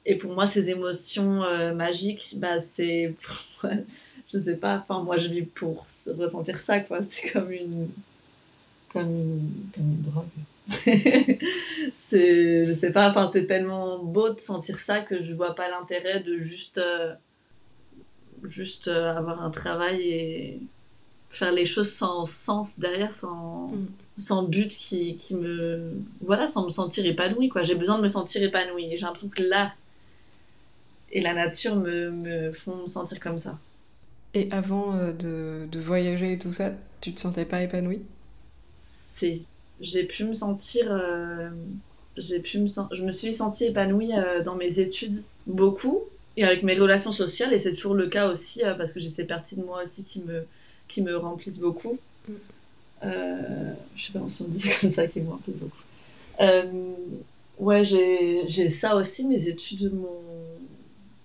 Et 0.06 0.16
pour 0.16 0.34
moi, 0.34 0.46
ces 0.46 0.70
émotions 0.70 1.44
euh, 1.44 1.74
magiques, 1.74 2.36
bah, 2.38 2.60
c'est 2.60 3.16
je 4.34 4.38
sais 4.38 4.58
pas, 4.58 4.78
enfin 4.78 5.04
moi 5.04 5.18
je 5.18 5.30
vis 5.30 5.44
pour 5.44 5.86
ressentir 6.18 6.60
ça 6.60 6.80
quoi, 6.80 7.02
c'est 7.04 7.30
comme 7.32 7.52
une 7.52 7.90
comme 8.92 9.10
une, 9.10 9.52
comme 9.74 9.84
une 9.84 10.02
drogue. 10.02 10.28
c'est 11.92 12.68
je 12.68 12.72
sais 12.74 12.92
pas, 12.92 13.10
enfin 13.10 13.30
c'est 13.32 13.48
tellement 13.48 14.00
beau 14.04 14.30
de 14.30 14.40
sentir 14.40 14.78
ça 14.78 15.02
que 15.02 15.20
je 15.20 15.34
vois 15.34 15.56
pas 15.56 15.70
l'intérêt 15.70 16.22
de 16.22 16.38
juste 16.38 16.78
euh, 16.78 17.14
juste 18.44 18.88
euh, 18.88 19.16
avoir 19.16 19.44
un 19.44 19.50
travail 19.50 20.02
et 20.02 20.60
faire 21.30 21.52
les 21.52 21.66
choses 21.66 21.92
sans 21.92 22.26
sens 22.26 22.80
derrière 22.80 23.12
sans 23.12 23.70
mm. 23.70 23.88
sans 24.18 24.44
but 24.44 24.70
qui, 24.70 25.16
qui 25.16 25.36
me 25.36 25.94
voilà, 26.22 26.46
sans 26.48 26.66
me 26.66 26.70
sentir 26.70 27.06
épanouie 27.06 27.50
quoi. 27.50 27.64
J'ai 27.64 27.76
besoin 27.76 27.98
de 27.98 28.04
me 28.04 28.08
sentir 28.08 28.44
épanouie. 28.44 28.90
J'ai 28.96 29.06
l'impression 29.06 29.30
que 29.30 29.42
l'art 29.42 29.72
et 31.12 31.22
la 31.22 31.34
nature 31.34 31.76
me, 31.76 32.12
me 32.12 32.52
font 32.52 32.84
me 32.84 32.88
sentir 32.88 33.20
comme 33.20 33.38
ça. 33.38 33.58
Et 34.34 34.48
avant 34.52 34.96
euh, 34.96 35.12
de, 35.12 35.68
de, 35.72 35.80
voyager 35.80 36.34
et 36.34 36.40
tout 36.40 36.54
ça, 36.54 36.72
tu 37.02 37.14
te 37.14 37.20
sentais 37.20 37.46
pas 37.46 37.64
épanouie? 37.64 38.02
Si. 38.78 39.46
J'ai 39.82 40.04
pu 40.04 40.26
me 40.26 40.34
sentir. 40.34 40.88
Euh, 40.90 41.50
j'ai 42.18 42.40
pu 42.40 42.60
me 42.60 42.68
je 42.92 43.04
me 43.04 43.12
suis 43.12 43.34
sentie 43.34 43.66
épanouie 43.66 44.12
euh, 44.14 44.44
dans 44.44 44.56
mes 44.56 44.80
études 44.80 45.24
beaucoup 45.48 46.02
et 46.38 46.44
avec 46.44 46.64
mes 46.64 46.76
relations 46.76 47.14
sociales 47.14 47.54
et 47.54 47.58
c'est 47.58 47.74
toujours 47.74 47.94
le 47.94 48.08
cas 48.08 48.30
aussi 48.30 48.62
parce 48.78 48.92
que 48.92 49.00
j'ai 49.00 49.08
ces 49.08 49.26
parties 49.26 49.56
de 49.56 49.64
moi 49.64 49.84
aussi 49.84 50.04
qui 50.04 50.22
me, 50.22 50.46
qui 50.88 51.02
me 51.02 51.16
remplissent 51.16 51.60
beaucoup. 51.60 51.98
Mm. 52.28 52.34
je 53.96 54.06
sais 54.06 54.12
pas 54.12 54.20
si 54.28 54.42
on 54.42 54.48
disait 54.50 54.72
comme 54.82 54.90
ça 54.90 55.08
qui 55.08 55.22
me 55.22 55.30
remplissent 55.30 55.56
beaucoup. 55.56 55.84
ouais, 57.60 57.86
j'ai 57.86 58.70
ça 58.70 58.96
aussi. 58.98 59.26
Mes 59.26 59.48
études 59.48 59.94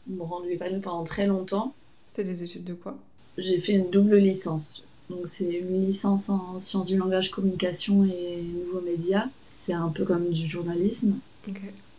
m'ont 0.06 0.24
rendu 0.24 0.52
épanouie 0.52 0.80
pendant 0.80 1.04
très 1.04 1.26
longtemps. 1.26 1.74
C'était 2.14 2.28
des 2.28 2.44
études 2.44 2.62
de 2.62 2.74
quoi 2.74 2.96
J'ai 3.38 3.58
fait 3.58 3.72
une 3.72 3.90
double 3.90 4.16
licence. 4.18 4.84
Donc 5.10 5.26
c'est 5.26 5.50
une 5.50 5.82
licence 5.84 6.28
en 6.28 6.60
sciences 6.60 6.86
du 6.86 6.96
langage, 6.96 7.32
communication 7.32 8.04
et 8.04 8.40
nouveaux 8.42 8.82
médias. 8.82 9.26
C'est 9.46 9.72
un 9.72 9.88
peu 9.88 10.04
comme 10.04 10.30
du 10.30 10.46
journalisme. 10.46 11.18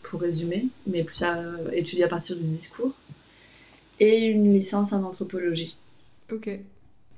pour 0.03 0.21
résumer, 0.21 0.67
mais 0.87 1.03
plus 1.03 1.21
à 1.21 1.43
étudier 1.73 2.05
à 2.05 2.07
partir 2.07 2.37
du 2.37 2.43
discours, 2.43 2.95
et 3.99 4.27
une 4.27 4.53
licence 4.53 4.93
en 4.93 5.03
anthropologie. 5.03 5.75
Ok. 6.31 6.49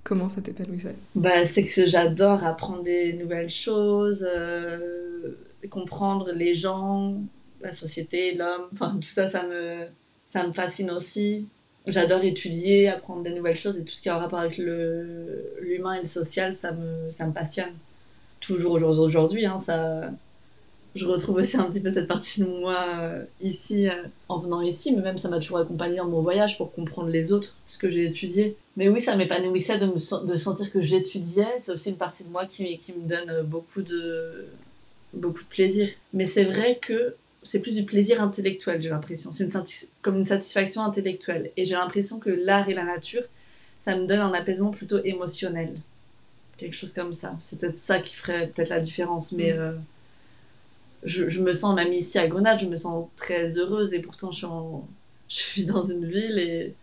Comment 0.04 0.30
ça 0.30 0.42
t'épanouit 0.42 0.82
ça 0.82 0.90
bah, 1.14 1.46
C'est 1.46 1.66
que 1.66 1.86
j'adore 1.86 2.44
apprendre 2.46 2.82
des 2.82 3.14
nouvelles 3.14 3.52
choses, 3.52 4.26
euh, 4.28 5.38
comprendre 5.70 6.32
les 6.32 6.56
gens, 6.56 7.22
la 7.62 7.74
société, 7.74 8.34
l'homme, 8.34 8.70
enfin 8.74 8.98
tout 9.00 9.10
ça, 9.10 9.28
ça 9.28 9.46
me, 9.48 9.86
ça 10.26 10.48
me 10.48 10.54
fascine 10.54 10.90
aussi. 10.90 11.46
J'adore 11.88 12.24
étudier, 12.24 12.90
apprendre 12.90 13.24
des 13.24 13.34
nouvelles 13.34 13.56
choses 13.58 13.78
et 13.78 13.84
tout 13.84 13.96
ce 13.96 14.02
qui 14.02 14.10
a 14.10 14.16
un 14.16 14.20
rapport 14.20 14.40
avec 14.40 14.58
l'humain 14.58 15.94
et 15.94 16.02
le 16.02 16.06
social, 16.06 16.54
ça 16.54 16.72
me, 16.74 17.10
ça 17.10 17.26
me 17.26 17.34
passionne. 17.34 17.74
Toujours 18.40 18.74
aujourd'hui, 18.74 19.46
hein, 19.46 19.58
ça, 19.58 20.12
je 20.98 21.06
retrouve 21.06 21.38
aussi 21.38 21.58
un 21.58 21.64
petit 21.66 21.80
peu 21.80 21.90
cette 21.90 22.08
partie 22.08 22.42
de 22.42 22.46
moi 22.46 22.86
euh, 23.00 23.24
ici, 23.42 23.88
euh, 23.88 23.94
en 24.30 24.38
venant 24.38 24.62
ici, 24.62 24.96
mais 24.96 25.02
même 25.02 25.18
ça 25.18 25.30
m'a 25.30 25.40
toujours 25.40 25.60
accompagné 25.60 25.98
dans 25.98 26.08
mon 26.08 26.22
voyage 26.22 26.58
pour 26.58 26.74
comprendre 26.74 27.10
les 27.10 27.32
autres, 27.32 27.56
ce 27.68 27.78
que 27.78 27.90
j'ai 27.90 28.06
étudié. 28.06 28.58
Mais 28.76 28.90
oui, 28.90 29.00
ça 29.00 29.16
m'épanouissait 29.16 29.78
de, 29.78 29.88
de 29.88 30.36
sentir 30.36 30.72
que 30.72 30.82
j'étudiais. 30.82 31.56
C'est 31.60 31.72
aussi 31.72 31.90
une 31.90 31.98
partie 31.98 32.24
de 32.24 32.30
moi 32.30 32.46
qui, 32.46 32.78
qui 32.78 32.94
me 32.94 33.08
donne 33.08 33.44
beaucoup 33.44 33.82
de, 33.82 34.48
beaucoup 35.14 35.44
de 35.44 35.50
plaisir. 35.50 35.90
Mais 36.14 36.26
c'est 36.26 36.44
vrai 36.44 36.80
que 36.82 37.16
c'est 37.44 37.60
plus 37.60 37.76
du 37.76 37.84
plaisir 37.84 38.22
intellectuel, 38.22 38.82
j'ai 38.82 38.90
l'impression. 38.90 39.32
C'est 39.32 39.46
une 39.46 39.64
comme 40.02 40.18
une 40.18 40.24
satisfaction 40.24 40.82
intellectuelle. 40.84 41.52
Et 41.58 41.66
j'ai 41.66 41.76
l'impression 41.76 42.20
que 42.20 42.30
l'art 42.30 42.70
et 42.70 42.74
la 42.74 42.84
nature, 42.84 43.24
ça 43.78 43.96
me 43.96 44.06
donne 44.06 44.20
un 44.20 44.34
apaisement 44.34 44.72
plutôt 44.72 45.00
émotionnel. 45.04 45.76
Quelque 46.58 46.76
chose 46.76 46.94
comme 46.94 47.14
ça. 47.14 47.38
C'est 47.40 47.60
peut-être 47.60 47.78
ça 47.78 48.00
qui 48.00 48.16
ferait 48.16 48.48
peut-être 48.48 48.70
la 48.70 48.80
différence. 48.80 49.32
Mais 49.32 49.54
mm. 49.54 49.60
euh, 49.60 49.74
je, 51.04 51.30
je, 51.30 51.42
me 51.42 51.54
sens, 51.54 51.76
même 51.76 51.94
ici 51.94 52.18
à 52.18 52.28
Grenade, 52.28 52.60
je 52.60 52.66
me 52.66 52.76
sens 52.76 53.08
très 53.16 53.58
heureuse. 53.58 53.94
Et 53.94 54.00
pourtant, 54.00 54.32
je 54.32 54.38
suis, 54.38 54.48
je 55.30 55.36
suis 55.36 55.66
dans 55.66 55.84
une 55.84 56.06
ville 56.06 56.40
et 56.40 56.74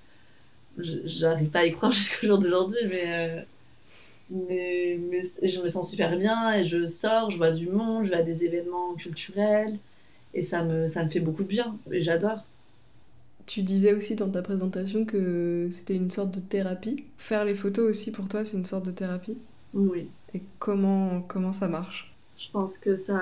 j'arrive 0.79 1.51
pas 1.51 1.61
à 1.61 1.65
y 1.67 1.73
croire 1.73 1.93
jusqu'au 1.93 2.27
jour 2.27 2.39
d'aujourd'hui. 2.39 2.87
Mais, 2.89 3.05
euh, 3.07 3.43
mais, 4.31 4.99
mais 5.11 5.23
je 5.43 5.61
me 5.61 5.69
sens 5.69 5.91
super 5.91 6.17
bien 6.17 6.55
et 6.55 6.65
je 6.65 6.87
sors, 6.87 7.31
je 7.31 7.37
vois 7.37 7.51
du 7.51 7.69
monde, 7.69 8.05
je 8.05 8.11
vais 8.11 8.17
à 8.17 8.23
des 8.23 8.45
événements 8.45 8.95
culturels. 8.95 9.79
Et 10.35 10.43
ça 10.43 10.65
me, 10.65 10.89
ça 10.89 11.05
me 11.05 11.09
fait 11.09 11.21
beaucoup 11.21 11.45
de 11.45 11.49
bien. 11.49 11.77
Et 11.91 12.01
j'adore. 12.01 12.45
Tu 13.47 13.63
disais 13.63 13.93
aussi 13.93 14.15
dans 14.15 14.29
ta 14.29 14.43
présentation 14.43 15.05
que 15.05 15.69
c'était 15.71 15.97
une 15.97 16.11
sorte 16.11 16.31
de 16.31 16.41
thérapie. 16.41 17.05
Faire 17.19 17.45
les 17.45 17.55
photos 17.55 17.91
aussi 17.91 18.11
pour 18.11 18.29
toi, 18.29 18.45
c'est 18.45 18.57
une 18.57 18.65
sorte 18.65 18.87
de 18.87 18.91
thérapie? 18.91 19.37
Oui. 19.75 20.09
Et 20.35 20.41
comment, 20.59 21.21
comment 21.29 21.53
ça 21.53 21.69
marche? 21.69 22.11
Je 22.37 22.49
pense 22.51 22.79
que 22.79 22.97
ça 22.97 23.21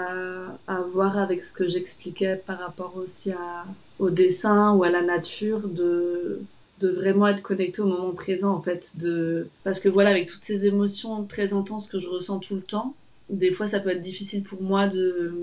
a 0.68 0.78
à 0.78 0.82
voir 0.82 1.18
avec 1.18 1.44
ce 1.44 1.52
que 1.52 1.68
j'expliquais 1.68 2.36
par 2.36 2.58
rapport 2.60 2.96
aussi 2.96 3.32
à, 3.32 3.66
au 3.98 4.10
dessin 4.10 4.72
ou 4.74 4.84
à 4.84 4.90
la 4.90 5.02
nature, 5.02 5.68
de, 5.68 6.40
de 6.80 6.88
vraiment 6.88 7.26
être 7.26 7.42
connecté 7.42 7.82
au 7.82 7.86
moment 7.86 8.12
présent 8.12 8.54
en 8.54 8.62
fait. 8.62 8.96
De... 8.98 9.48
Parce 9.64 9.80
que 9.80 9.88
voilà, 9.90 10.10
avec 10.10 10.26
toutes 10.26 10.44
ces 10.44 10.66
émotions 10.66 11.24
très 11.24 11.52
intenses 11.52 11.86
que 11.86 11.98
je 11.98 12.08
ressens 12.08 12.38
tout 12.38 12.54
le 12.54 12.62
temps, 12.62 12.94
des 13.28 13.50
fois 13.50 13.66
ça 13.66 13.80
peut 13.80 13.90
être 13.90 14.00
difficile 14.00 14.44
pour 14.44 14.62
moi 14.62 14.86
de 14.86 15.34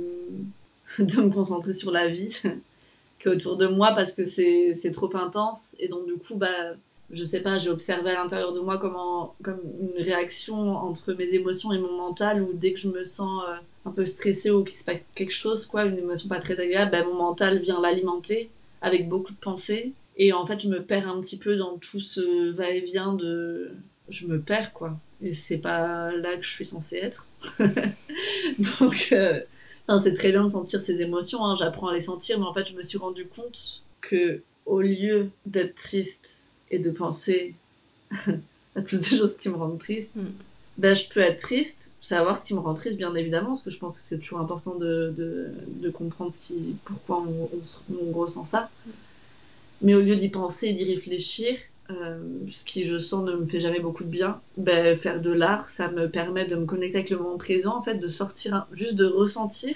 de 1.00 1.22
me 1.22 1.30
concentrer 1.30 1.74
sur 1.74 1.92
la 1.92 2.08
vie 2.08 2.42
qui 3.20 3.28
est 3.28 3.32
autour 3.32 3.58
de 3.58 3.68
moi 3.68 3.92
parce 3.94 4.14
que 4.14 4.24
c'est 4.24 4.92
trop 4.92 5.16
intense. 5.16 5.76
Et 5.80 5.88
donc, 5.88 6.08
du 6.08 6.16
coup, 6.16 6.36
bah, 6.36 6.76
je 7.12 7.24
sais 7.24 7.42
pas, 7.42 7.58
j'ai 7.58 7.70
observé 7.70 8.12
à 8.12 8.16
l'intérieur 8.16 8.52
de 8.52 8.60
moi 8.60 8.78
comment, 8.78 9.36
comme 9.44 9.60
une 9.82 10.02
réaction 10.02 10.56
entre 10.56 11.14
mes 11.14 11.34
émotions 11.34 11.72
et 11.74 11.80
mon 11.80 11.98
mental 11.98 12.42
où 12.42 12.52
dès 12.54 12.74
que 12.74 12.80
je 12.80 12.90
me 12.90 13.04
sens 13.04 13.44
euh, 13.48 13.56
un 13.86 13.92
peu 13.92 14.06
stressée 14.06 14.52
ou 14.52 14.64
qu'il 14.64 14.78
se 14.78 14.84
passe 14.84 15.00
quelque 15.16 15.34
chose, 15.34 15.66
quoi, 15.66 15.86
une 15.86 15.98
émotion 15.98 16.30
pas 16.30 16.40
très 16.40 16.60
agréable, 16.60 16.92
bah, 16.92 17.04
mon 17.04 17.16
mental 17.16 17.60
vient 17.60 17.82
l'alimenter 17.82 18.50
avec 18.82 19.10
beaucoup 19.10 19.34
de 19.34 19.38
pensées. 19.38 19.94
Et 20.18 20.34
en 20.34 20.46
fait, 20.46 20.62
je 20.62 20.68
me 20.68 20.84
perds 20.84 21.10
un 21.10 21.20
petit 21.20 21.38
peu 21.38 21.56
dans 21.56 21.78
tout 21.78 22.00
ce 22.00 22.52
va-et-vient 22.52 23.14
de. 23.14 23.72
Je 24.10 24.28
me 24.28 24.40
perds, 24.40 24.74
quoi. 24.74 24.98
Et 25.22 25.34
c'est 25.34 25.58
pas 25.58 26.12
là 26.12 26.36
que 26.36 26.44
je 26.44 26.50
suis 26.50 26.66
censée 26.66 26.98
être. 26.98 27.28
donc. 28.80 29.10
Euh, 29.12 29.42
c'est 29.98 30.14
très 30.14 30.32
bien 30.32 30.44
de 30.44 30.50
sentir 30.50 30.82
ses 30.82 31.02
émotions, 31.02 31.44
hein, 31.46 31.56
j'apprends 31.56 31.88
à 31.88 31.94
les 31.94 32.02
sentir, 32.02 32.40
mais 32.40 32.46
en 32.46 32.54
fait, 32.54 32.66
je 32.66 32.76
me 32.76 32.84
suis 32.84 32.98
rendu 32.98 33.26
compte 33.26 33.84
que 34.02 34.44
au 34.66 34.82
lieu 34.82 35.32
d'être 35.46 35.76
triste 35.76 36.54
et 36.70 36.78
de 36.78 36.92
penser 36.92 37.56
à 38.12 38.82
toutes 38.82 39.00
ces 39.00 39.18
choses 39.18 39.36
qui 39.38 39.50
me 39.50 39.56
rendent 39.56 39.80
triste, 39.80 40.18
mm. 40.18 40.28
ben, 40.78 40.94
je 40.94 41.10
peux 41.10 41.22
être 41.22 41.42
triste, 41.42 41.96
savoir 42.02 42.38
ce 42.38 42.46
qui 42.46 42.54
me 42.54 42.60
rend 42.60 42.76
triste, 42.76 42.98
bien 42.98 43.16
évidemment, 43.16 43.48
parce 43.48 43.64
que 43.64 43.72
je 43.72 43.80
pense 43.80 43.98
que 43.98 44.04
c'est 44.04 44.20
toujours 44.20 44.40
important 44.40 44.76
de, 44.76 45.14
de, 45.18 45.52
de, 45.82 45.90
comprendre 45.90 46.32
ce 46.32 46.40
qui, 46.40 46.76
pourquoi 46.86 47.26
on, 47.28 47.50
on, 47.92 48.12
ressent 48.12 48.44
ça. 48.44 48.70
Mm. 48.86 48.90
Mais 49.82 49.96
au 49.96 50.02
lieu 50.02 50.16
d'y 50.16 50.30
penser 50.30 50.68
et 50.68 50.74
d'y 50.74 50.84
réfléchir, 50.84 51.58
euh, 51.90 52.20
ce 52.48 52.64
qui 52.64 52.84
je 52.84 52.98
sens 52.98 53.24
ne 53.24 53.34
me 53.34 53.46
fait 53.48 53.60
jamais 53.60 53.80
beaucoup 53.80 54.04
de 54.04 54.10
bien, 54.10 54.42
ben, 54.58 54.96
faire 54.96 55.20
de 55.20 55.32
l'art, 55.32 55.66
ça 55.66 55.90
me 55.90 56.10
permet 56.10 56.46
de 56.46 56.56
me 56.56 56.66
connecter 56.66 56.98
avec 56.98 57.10
le 57.10 57.18
moment 57.18 57.38
présent, 57.38 57.76
en 57.78 57.82
fait, 57.82 57.96
de 57.96 58.08
sortir, 58.08 58.68
juste 58.72 58.96
de 58.96 59.06
ressentir 59.06 59.76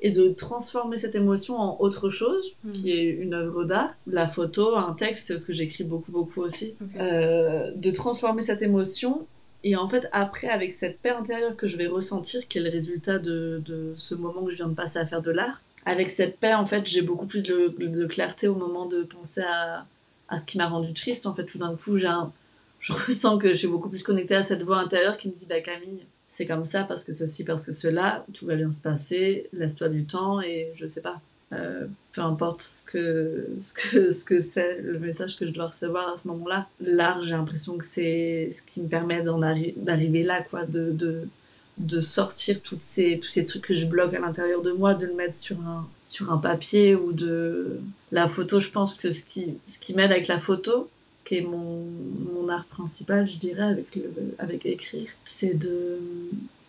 et 0.00 0.10
de 0.10 0.28
transformer 0.28 0.96
cette 0.96 1.14
émotion 1.14 1.56
en 1.56 1.76
autre 1.80 2.08
chose, 2.08 2.54
hmm. 2.62 2.72
qui 2.72 2.92
est 2.92 3.04
une 3.04 3.34
œuvre 3.34 3.64
d'art, 3.64 3.94
la 4.06 4.26
photo, 4.26 4.76
un 4.76 4.92
texte, 4.92 5.26
c'est 5.26 5.34
parce 5.34 5.44
que 5.44 5.52
j'écris 5.52 5.84
beaucoup, 5.84 6.12
beaucoup 6.12 6.42
aussi, 6.42 6.74
euh, 7.00 7.72
de 7.74 7.90
transformer 7.90 8.42
cette 8.42 8.62
émotion. 8.62 9.26
Et 9.64 9.76
en 9.76 9.88
fait, 9.88 10.08
après, 10.12 10.48
avec 10.48 10.72
cette 10.72 11.00
paix 11.00 11.10
intérieure 11.10 11.56
que 11.56 11.66
je 11.66 11.76
vais 11.78 11.86
ressentir, 11.86 12.46
qui 12.48 12.58
est 12.58 12.60
le 12.60 12.70
résultat 12.70 13.18
de, 13.18 13.62
de 13.64 13.94
ce 13.96 14.14
moment 14.14 14.44
que 14.44 14.50
je 14.50 14.56
viens 14.56 14.68
de 14.68 14.74
passer 14.74 14.98
à 14.98 15.06
faire 15.06 15.22
de 15.22 15.30
l'art, 15.30 15.62
avec 15.86 16.10
cette 16.10 16.38
paix, 16.38 16.54
en 16.54 16.66
fait, 16.66 16.86
j'ai 16.86 17.02
beaucoup 17.02 17.26
plus 17.26 17.42
de, 17.42 17.74
de 17.78 18.06
clarté 18.06 18.46
au 18.46 18.54
moment 18.54 18.86
de 18.86 19.02
penser 19.02 19.42
à, 19.42 19.86
à 20.28 20.38
ce 20.38 20.44
qui 20.44 20.58
m'a 20.58 20.68
rendu 20.68 20.92
triste. 20.92 21.26
En 21.26 21.34
fait, 21.34 21.44
tout 21.44 21.58
d'un 21.58 21.76
coup, 21.76 21.98
j'ai 21.98 22.12
je 22.80 22.92
ressens 23.06 23.38
que 23.38 23.48
je 23.48 23.54
suis 23.54 23.68
beaucoup 23.68 23.88
plus 23.88 24.02
connectée 24.02 24.34
à 24.34 24.42
cette 24.42 24.62
voix 24.62 24.78
intérieure 24.78 25.16
qui 25.16 25.28
me 25.28 25.34
dit 25.34 25.46
bah 25.46 25.60
Camille, 25.60 26.04
c'est 26.28 26.46
comme 26.46 26.64
ça 26.64 26.84
parce 26.84 27.04
que 27.04 27.12
ceci, 27.12 27.44
parce 27.44 27.64
que 27.64 27.72
cela, 27.72 28.24
tout 28.32 28.46
va 28.46 28.56
bien 28.56 28.70
se 28.70 28.80
passer, 28.80 29.48
laisse-toi 29.52 29.88
du 29.88 30.04
temps 30.04 30.40
et 30.40 30.72
je 30.74 30.86
sais 30.86 31.00
pas. 31.00 31.20
Euh, 31.52 31.86
peu 32.12 32.22
importe 32.22 32.62
ce 32.62 32.82
que 32.82 33.48
ce 33.60 33.74
que 33.74 34.10
ce 34.10 34.24
que 34.24 34.40
c'est 34.40 34.80
le 34.80 34.98
message 34.98 35.38
que 35.38 35.46
je 35.46 35.52
dois 35.52 35.66
recevoir 35.66 36.08
à 36.08 36.16
ce 36.16 36.26
moment-là 36.28 36.68
l'art 36.80 37.20
j'ai 37.20 37.32
l'impression 37.32 37.76
que 37.76 37.84
c'est 37.84 38.48
ce 38.50 38.62
qui 38.62 38.80
me 38.80 38.88
permet 38.88 39.22
d'arriver 39.76 40.22
là 40.22 40.40
quoi 40.40 40.64
de, 40.64 40.90
de, 40.90 41.28
de 41.78 42.00
sortir 42.00 42.62
toutes 42.62 42.82
ces, 42.82 43.18
tous 43.18 43.28
ces 43.28 43.46
trucs 43.46 43.64
que 43.64 43.74
je 43.74 43.86
bloque 43.86 44.14
à 44.14 44.20
l'intérieur 44.20 44.62
de 44.62 44.70
moi, 44.70 44.94
de 44.94 45.06
le 45.06 45.14
mettre 45.14 45.34
sur 45.34 45.58
un, 45.60 45.86
sur 46.04 46.32
un 46.32 46.38
papier 46.38 46.94
ou 46.94 47.12
de... 47.12 47.80
La 48.14 48.28
photo, 48.28 48.60
je 48.60 48.70
pense 48.70 48.94
que 48.94 49.10
ce 49.10 49.22
qui, 49.22 49.54
ce 49.66 49.78
qui 49.78 49.92
m'aide 49.94 50.10
avec 50.10 50.28
la 50.28 50.38
photo, 50.38 50.88
qui 51.24 51.36
est 51.36 51.42
mon, 51.42 51.84
mon 52.34 52.48
art 52.48 52.64
principal, 52.64 53.26
je 53.26 53.36
dirais, 53.36 53.64
avec, 53.64 53.94
le, 53.96 54.10
avec 54.38 54.64
écrire, 54.64 55.08
c'est 55.24 55.54
de 55.54 55.98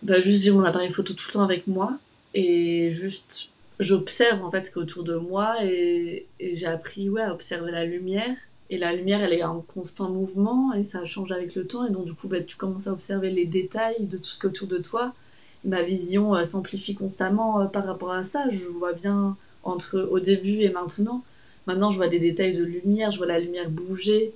bah, 0.02 0.20
juste 0.20 0.44
j'ai 0.44 0.52
mon 0.52 0.64
appareil 0.64 0.92
photo 0.92 1.14
tout 1.14 1.26
le 1.30 1.34
temps 1.34 1.44
avec 1.44 1.68
moi 1.68 1.98
et 2.34 2.92
juste 2.92 3.50
j'observe 3.80 4.44
en 4.44 4.52
fait 4.52 4.66
ce 4.66 4.72
qui 4.72 4.80
est 4.80 4.82
autour 4.82 5.04
de 5.04 5.16
moi 5.16 5.56
et, 5.64 6.26
et 6.40 6.56
j'ai 6.56 6.68
appris 6.68 7.10
ouais, 7.10 7.22
à 7.22 7.34
observer 7.34 7.72
la 7.72 7.86
lumière 7.86 8.36
et 8.70 8.78
la 8.78 8.94
lumière, 8.94 9.22
elle 9.22 9.34
est 9.34 9.44
en 9.44 9.62
constant 9.62 10.10
mouvement 10.10 10.74
et 10.74 10.82
ça 10.82 11.06
change 11.06 11.32
avec 11.32 11.56
le 11.56 11.68
temps. 11.68 11.86
Et 11.86 11.92
donc, 11.92 12.06
du 12.06 12.14
coup, 12.14 12.28
bah, 12.28 12.42
tu 12.42 12.58
commences 12.58 12.88
à 12.88 12.94
observer 12.94 13.30
les 13.30 13.46
détails 13.46 14.06
de 14.06 14.18
tout 14.18 14.30
ce 14.30 14.40
qui 14.40 14.48
est 14.48 14.50
autour 14.50 14.68
de 14.68 14.78
toi. 14.78 15.14
ma 15.64 15.84
vision 15.84 16.36
euh, 16.36 16.44
s'amplifie 16.44 16.96
constamment 16.96 17.62
euh, 17.62 17.66
par 17.66 17.86
rapport 17.86 18.12
à 18.12 18.24
ça. 18.24 18.50
Je 18.50 18.68
vois 18.68 18.94
bien 18.94 19.38
entre 19.64 20.00
au 20.12 20.20
début 20.20 20.62
et 20.62 20.70
maintenant. 20.70 21.24
Maintenant, 21.68 21.92
je 21.92 21.98
vois 21.98 22.08
des 22.08 22.20
détails 22.20 22.54
de 22.54 22.64
lumière. 22.64 23.12
Je 23.12 23.18
vois 23.18 23.28
la 23.28 23.40
lumière 23.40 23.70
bouger 23.70 24.34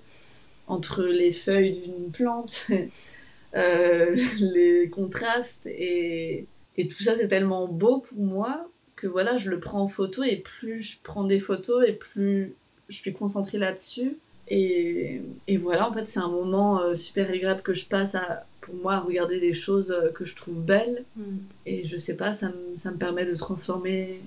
entre 0.67 1.03
les 1.03 1.31
feuilles 1.31 1.73
d'une 1.73 2.11
plante, 2.11 2.67
euh, 3.55 4.15
les 4.39 4.89
contrastes. 4.89 5.65
Et, 5.65 6.45
et 6.77 6.87
tout 6.87 7.03
ça, 7.03 7.15
c'est 7.15 7.27
tellement 7.27 7.67
beau 7.67 7.99
pour 7.99 8.19
moi 8.19 8.69
que 8.95 9.07
voilà, 9.07 9.37
je 9.37 9.49
le 9.49 9.59
prends 9.59 9.81
en 9.81 9.87
photo. 9.87 10.23
Et 10.23 10.37
plus 10.37 10.81
je 10.81 10.97
prends 11.01 11.23
des 11.23 11.39
photos 11.39 11.85
et 11.87 11.93
plus 11.93 12.53
je 12.89 12.97
suis 12.97 13.13
concentrée 13.13 13.57
là-dessus. 13.57 14.17
Et, 14.51 15.21
et, 15.47 15.57
voilà, 15.57 15.87
en 15.87 15.93
fait, 15.93 16.07
c'est 16.07 16.19
un 16.19 16.29
moment 16.29 16.81
euh, 16.81 16.95
super 16.95 17.29
agréable 17.29 17.61
que 17.61 17.75
je 17.75 17.85
passe 17.85 18.15
à, 18.15 18.45
pour 18.61 18.73
moi 18.73 18.95
à 18.95 18.99
regarder 18.99 19.39
des 19.39 19.53
choses 19.53 19.91
euh, 19.91 20.09
que 20.09 20.25
je 20.25 20.35
trouve 20.35 20.63
belles. 20.63 21.05
Mm. 21.15 21.37
Et 21.67 21.83
je 21.83 21.95
sais 21.97 22.15
pas, 22.15 22.31
ça, 22.31 22.51
ça 22.75 22.91
me 22.91 22.97
permet 22.97 23.25
de 23.25 23.35
transformer 23.35 24.21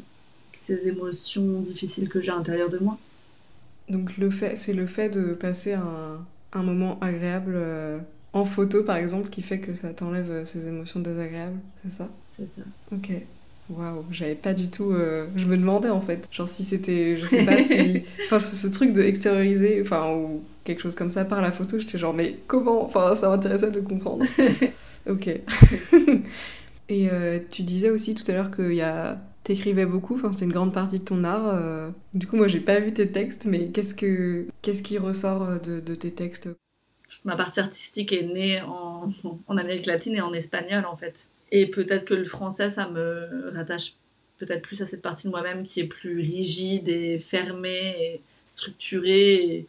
ces 0.52 0.88
émotions 0.88 1.60
difficiles 1.60 2.08
que 2.08 2.20
j'ai 2.20 2.30
à 2.30 2.36
l'intérieur 2.36 2.68
de 2.68 2.78
moi. 2.78 2.98
Donc 3.88 4.16
le 4.16 4.30
fait, 4.30 4.56
c'est 4.56 4.72
le 4.72 4.86
fait 4.86 5.08
de 5.10 5.34
passer 5.34 5.74
un, 5.74 6.24
un 6.52 6.62
moment 6.62 6.98
agréable 7.00 7.54
euh, 7.56 7.98
en 8.32 8.44
photo, 8.44 8.82
par 8.82 8.96
exemple, 8.96 9.28
qui 9.28 9.42
fait 9.42 9.58
que 9.58 9.74
ça 9.74 9.92
t'enlève 9.92 10.44
ces 10.44 10.66
émotions 10.66 11.00
désagréables, 11.00 11.58
c'est 11.84 11.96
ça? 11.96 12.08
C'est 12.26 12.48
ça. 12.48 12.62
Ok. 12.92 13.10
Waouh, 13.70 14.04
j'avais 14.10 14.34
pas 14.34 14.54
du 14.54 14.68
tout. 14.68 14.92
Euh, 14.92 15.26
je 15.36 15.46
me 15.46 15.56
demandais 15.56 15.88
en 15.88 16.00
fait, 16.00 16.28
genre 16.30 16.48
si 16.48 16.64
c'était, 16.64 17.16
je 17.16 17.26
sais 17.26 17.44
pas 17.44 17.62
si, 17.62 18.02
enfin 18.24 18.40
ce 18.40 18.66
truc 18.68 18.92
de 18.92 19.02
extérioriser, 19.02 19.80
enfin 19.82 20.12
ou 20.14 20.42
quelque 20.64 20.82
chose 20.82 20.94
comme 20.94 21.10
ça 21.10 21.24
par 21.24 21.40
la 21.40 21.52
photo, 21.52 21.78
j'étais 21.78 21.98
genre 21.98 22.12
mais 22.12 22.38
comment, 22.46 22.84
enfin 22.84 23.14
ça 23.14 23.28
m'intéressait 23.28 23.70
de 23.70 23.80
comprendre. 23.80 24.24
ok. 25.08 25.28
Et 26.88 27.08
euh, 27.10 27.38
tu 27.50 27.62
disais 27.62 27.90
aussi 27.90 28.14
tout 28.14 28.28
à 28.30 28.34
l'heure 28.34 28.50
qu'il 28.54 28.74
y 28.74 28.82
a 28.82 29.18
t'écrivais 29.44 29.86
beaucoup, 29.86 30.14
enfin, 30.14 30.32
c'était 30.32 30.44
une 30.44 30.52
grande 30.52 30.72
partie 30.72 30.98
de 30.98 31.04
ton 31.04 31.24
art. 31.24 31.48
euh. 31.48 31.90
Du 32.14 32.26
coup, 32.26 32.36
moi, 32.36 32.48
j'ai 32.48 32.60
pas 32.60 32.80
vu 32.80 32.92
tes 32.94 33.10
textes, 33.10 33.44
mais 33.44 33.68
qu'est-ce 33.68 33.94
que 33.94 34.46
qu'est-ce 34.62 34.82
qui 34.82 34.98
ressort 34.98 35.42
euh, 35.42 35.58
de, 35.58 35.80
de 35.80 35.94
tes 35.94 36.12
textes? 36.12 36.48
Ma 37.24 37.36
partie 37.36 37.60
artistique 37.60 38.12
est 38.12 38.22
née 38.22 38.62
en, 38.62 39.08
en 39.46 39.56
Amérique 39.56 39.86
latine 39.86 40.14
et 40.14 40.20
en 40.20 40.32
espagnol 40.32 40.86
en 40.86 40.96
fait. 40.96 41.28
Et 41.50 41.66
peut-être 41.66 42.04
que 42.06 42.14
le 42.14 42.24
français, 42.24 42.70
ça 42.70 42.88
me 42.88 43.50
rattache 43.54 43.94
peut-être 44.38 44.62
plus 44.62 44.80
à 44.80 44.86
cette 44.86 45.02
partie 45.02 45.26
de 45.26 45.30
moi-même 45.30 45.62
qui 45.62 45.80
est 45.80 45.84
plus 45.86 46.16
rigide 46.16 46.88
et 46.88 47.18
fermée 47.18 47.94
et 48.00 48.20
structurée, 48.46 49.34
et 49.34 49.66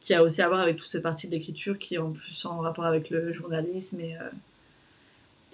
qui 0.00 0.14
a 0.14 0.22
aussi 0.22 0.42
à 0.42 0.48
voir 0.48 0.60
avec 0.60 0.76
toute 0.76 0.86
cette 0.86 1.02
partie 1.02 1.26
de 1.26 1.32
l'écriture 1.32 1.78
qui 1.78 1.96
est 1.96 1.98
en 1.98 2.12
plus 2.12 2.44
en 2.44 2.58
rapport 2.60 2.84
avec 2.84 3.10
le 3.10 3.32
journalisme 3.32 4.00
et, 4.00 4.14
euh, 4.16 4.28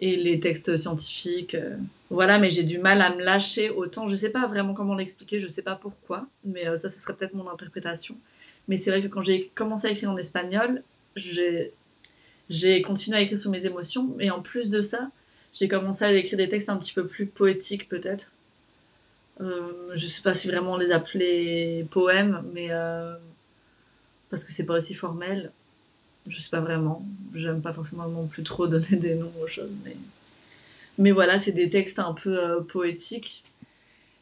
et 0.00 0.16
les 0.16 0.40
textes 0.40 0.76
scientifiques. 0.76 1.54
euh. 1.54 1.76
Voilà, 2.08 2.38
mais 2.38 2.50
j'ai 2.50 2.64
du 2.64 2.78
mal 2.78 3.00
à 3.02 3.14
me 3.14 3.22
lâcher 3.22 3.70
autant. 3.70 4.08
Je 4.08 4.16
sais 4.16 4.30
pas 4.30 4.46
vraiment 4.46 4.74
comment 4.74 4.94
l'expliquer, 4.94 5.38
je 5.38 5.46
sais 5.46 5.62
pas 5.62 5.76
pourquoi, 5.76 6.26
mais 6.44 6.66
euh, 6.66 6.76
ça, 6.76 6.88
ce 6.88 6.98
serait 6.98 7.14
peut-être 7.14 7.34
mon 7.34 7.48
interprétation. 7.48 8.16
Mais 8.66 8.76
c'est 8.76 8.90
vrai 8.90 9.02
que 9.02 9.06
quand 9.06 9.22
j'ai 9.22 9.48
commencé 9.54 9.86
à 9.86 9.90
écrire 9.90 10.10
en 10.10 10.16
espagnol, 10.16 10.82
j'ai 11.14 11.72
continué 12.82 13.18
à 13.18 13.20
écrire 13.20 13.38
sur 13.38 13.50
mes 13.50 13.66
émotions, 13.66 14.16
et 14.18 14.30
en 14.30 14.40
plus 14.40 14.68
de 14.70 14.80
ça, 14.80 15.10
j'ai 15.52 15.68
commencé 15.68 16.04
à 16.04 16.12
écrire 16.12 16.38
des 16.38 16.48
textes 16.48 16.68
un 16.68 16.78
petit 16.78 16.92
peu 16.92 17.06
plus 17.06 17.26
poétiques 17.26 17.88
peut-être. 17.88 18.32
Euh, 19.40 19.90
je 19.92 20.06
sais 20.06 20.22
pas 20.22 20.34
si 20.34 20.48
vraiment 20.48 20.76
les 20.76 20.92
appeler 20.92 21.86
poèmes, 21.90 22.44
mais 22.54 22.70
parce 24.30 24.44
que 24.44 24.52
c'est 24.52 24.66
pas 24.66 24.76
aussi 24.76 24.94
formel. 24.94 25.52
Je 26.26 26.38
sais 26.38 26.50
pas 26.50 26.60
vraiment. 26.60 27.04
J'aime 27.34 27.62
pas 27.62 27.72
forcément 27.72 28.08
non 28.08 28.26
plus 28.26 28.42
trop 28.42 28.66
donner 28.68 28.96
des 28.96 29.14
noms 29.14 29.32
aux 29.42 29.46
choses, 29.46 29.72
mais 29.84 29.96
mais 30.98 31.12
voilà, 31.12 31.38
c'est 31.38 31.52
des 31.52 31.70
textes 31.70 31.98
un 31.98 32.12
peu 32.12 32.38
euh, 32.38 32.60
poétiques. 32.60 33.44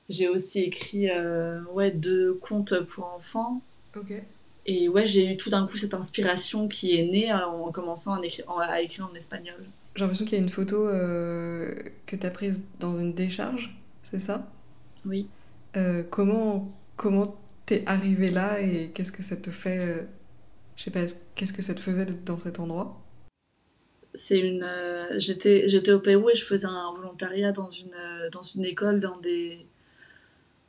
J'ai 0.08 0.28
aussi 0.28 0.60
écrit 0.60 1.10
euh, 1.10 1.60
ouais 1.72 1.90
deux 1.90 2.34
contes 2.34 2.74
pour 2.84 3.06
enfants. 3.06 3.60
Ok. 3.96 4.12
Et 4.66 4.88
ouais, 4.88 5.06
j'ai 5.06 5.32
eu 5.32 5.36
tout 5.36 5.50
d'un 5.50 5.66
coup 5.66 5.76
cette 5.76 5.94
inspiration 5.94 6.68
qui 6.68 6.98
est 6.98 7.04
née 7.04 7.32
euh, 7.32 7.44
en 7.46 7.72
commençant 7.72 8.14
à 8.14 8.24
écrire 8.24 8.48
en, 8.48 8.58
à 8.58 8.80
écrire 8.80 9.08
en 9.10 9.14
espagnol. 9.14 9.56
J'ai 9.96 10.02
l'impression 10.02 10.24
qu'il 10.24 10.38
y 10.38 10.40
a 10.40 10.44
une 10.44 10.50
photo 10.50 10.86
euh, 10.86 11.74
que 12.06 12.16
t'as 12.16 12.30
prise 12.30 12.62
dans 12.78 12.98
une 12.98 13.12
décharge, 13.12 13.76
c'est 14.04 14.20
ça? 14.20 14.48
Oui. 15.04 15.28
Comment 16.10 16.72
comment 16.96 17.36
t'es 17.66 17.84
arrivé 17.86 18.30
là 18.30 18.60
et 18.60 18.90
qu'est-ce 18.92 19.12
que 19.12 19.22
ça 19.22 19.36
te 19.36 19.50
fait 19.50 20.06
Je 20.78 20.84
sais 20.84 20.90
pas, 20.92 21.06
qu'est-ce 21.34 21.52
que 21.52 21.60
ça 21.60 21.74
te 21.74 21.80
faisait 21.80 22.04
d'être 22.04 22.22
dans 22.22 22.38
cet 22.38 22.60
endroit? 22.60 23.02
C'est 24.14 24.38
une. 24.38 24.62
euh, 24.62 25.18
j'étais, 25.18 25.92
au 25.92 25.98
Pérou 25.98 26.30
et 26.30 26.36
je 26.36 26.44
faisais 26.44 26.68
un 26.68 26.94
volontariat 26.94 27.50
dans 27.50 27.68
une, 27.68 27.94
euh, 27.94 28.30
dans 28.30 28.42
une 28.42 28.64
école, 28.64 29.00
dans 29.00 29.16
des, 29.18 29.66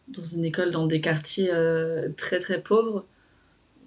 dans 0.07 0.23
une 0.23 0.45
école 0.45 0.71
dans 0.71 0.87
des 0.87 0.99
quartiers 0.99 1.51
euh, 1.53 2.09
très 2.17 2.39
très 2.39 2.59
pauvres. 2.63 3.05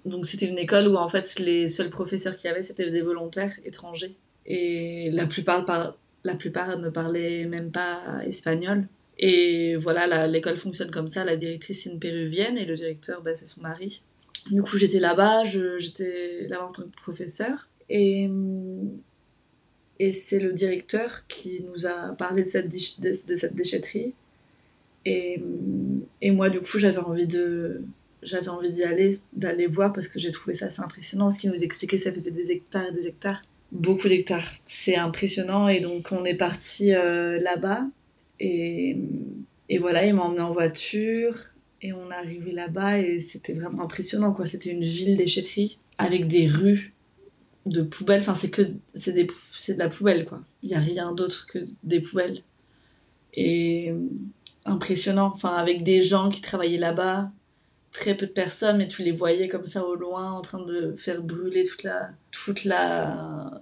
Donc 0.05 0.25
c'était 0.25 0.47
une 0.47 0.57
école 0.57 0.87
où 0.87 0.95
en 0.95 1.09
fait 1.09 1.39
les 1.39 1.67
seuls 1.67 1.89
professeurs 1.89 2.37
qu'il 2.37 2.49
y 2.49 2.51
avait 2.51 2.63
c'était 2.63 2.89
des 2.89 3.01
volontaires 3.01 3.53
étrangers 3.65 4.15
et 4.45 5.11
la 5.11 5.25
plupart 5.25 5.65
par... 5.65 5.97
la 6.23 6.35
plupart 6.35 6.77
ne 6.77 6.89
parlaient 6.89 7.45
même 7.45 7.71
pas 7.71 8.21
espagnol. 8.25 8.87
Et 9.19 9.75
voilà, 9.75 10.27
l'école 10.27 10.57
fonctionne 10.57 10.91
comme 10.91 11.07
ça. 11.09 11.25
La 11.25 11.35
directrice 11.35 11.83
c'est 11.83 11.89
une 11.89 11.99
péruvienne 11.99 12.57
et 12.57 12.65
le 12.65 12.75
directeur 12.75 13.21
bah, 13.21 13.35
c'est 13.35 13.45
son 13.45 13.61
mari. 13.61 14.03
Du 14.51 14.61
coup 14.61 14.77
j'étais 14.77 14.99
là-bas, 14.99 15.43
j'étais 15.43 16.47
là-bas 16.47 16.65
en 16.65 16.71
tant 16.71 16.83
que 16.83 16.95
professeur 16.95 17.69
et 17.89 18.29
et 19.99 20.11
c'est 20.11 20.39
le 20.39 20.53
directeur 20.53 21.25
qui 21.27 21.63
nous 21.63 21.85
a 21.85 22.13
parlé 22.13 22.43
de 22.43 22.47
cette, 22.47 22.69
de, 22.69 23.13
cette 23.13 23.55
déchetterie. 23.55 24.13
Et, 25.05 25.41
et 26.21 26.31
moi, 26.31 26.49
du 26.49 26.59
coup, 26.59 26.79
j'avais 26.79 26.97
envie 26.97 27.27
de 27.27 27.81
j'avais 28.21 28.47
envie 28.47 28.71
d'y 28.71 28.83
aller, 28.83 29.19
d'aller 29.33 29.67
voir 29.67 29.91
parce 29.91 30.07
que 30.07 30.17
j'ai 30.17 30.31
trouvé 30.31 30.53
ça 30.53 30.67
assez 30.67 30.81
impressionnant. 30.81 31.29
Ce 31.29 31.39
qu'il 31.39 31.49
nous 31.51 31.63
expliquait, 31.63 31.97
ça 31.97 32.11
faisait 32.11 32.31
des 32.31 32.51
hectares 32.51 32.87
et 32.87 32.91
des 32.93 33.07
hectares. 33.07 33.41
Beaucoup 33.71 34.07
d'hectares. 34.07 34.49
C'est 34.65 34.95
impressionnant. 34.95 35.67
Et 35.67 35.81
donc, 35.81 36.09
on 36.11 36.23
est 36.23 36.35
parti 36.35 36.93
euh, 36.93 37.39
là-bas. 37.39 37.85
Et, 38.39 38.97
et 39.67 39.77
voilà, 39.77 40.05
il 40.05 40.13
m'a 40.13 40.23
emmené 40.23 40.41
en 40.41 40.51
voiture. 40.51 41.35
Et 41.83 41.91
on 41.91 42.09
est 42.09 42.15
arrivé 42.15 42.53
là-bas 42.53 42.99
et 42.99 43.19
c'était 43.19 43.51
vraiment 43.51 43.83
impressionnant. 43.83 44.31
quoi. 44.31 44.45
C'était 44.45 44.71
une 44.71 44.85
ville 44.85 45.17
déchetterie 45.17 45.77
avec 45.97 46.27
des 46.27 46.47
rues 46.47 46.93
de 47.65 47.81
poubelles. 47.81 48.21
Enfin, 48.21 48.33
c'est 48.33 48.49
que 48.49 48.61
c'est 48.95 49.11
des 49.11 49.27
c'est 49.53 49.73
de 49.73 49.79
la 49.79 49.89
poubelle, 49.89 50.25
quoi. 50.25 50.41
Il 50.63 50.69
n'y 50.69 50.75
a 50.75 50.79
rien 50.79 51.11
d'autre 51.11 51.45
que 51.45 51.59
des 51.83 51.99
poubelles. 51.99 52.41
Et 53.33 53.91
euh, 53.91 53.99
impressionnant. 54.63 55.31
Enfin, 55.35 55.55
avec 55.55 55.83
des 55.83 56.03
gens 56.03 56.29
qui 56.29 56.39
travaillaient 56.39 56.77
là-bas, 56.77 57.31
très 57.91 58.15
peu 58.15 58.27
de 58.27 58.31
personnes, 58.31 58.77
mais 58.77 58.87
tu 58.87 59.03
les 59.03 59.11
voyais 59.11 59.49
comme 59.49 59.65
ça 59.65 59.85
au 59.85 59.95
loin 59.95 60.31
en 60.31 60.41
train 60.41 60.63
de 60.63 60.95
faire 60.95 61.21
brûler 61.21 61.65
toute 61.65 61.83
la, 61.83 62.11
toute 62.31 62.63
la, 62.63 63.59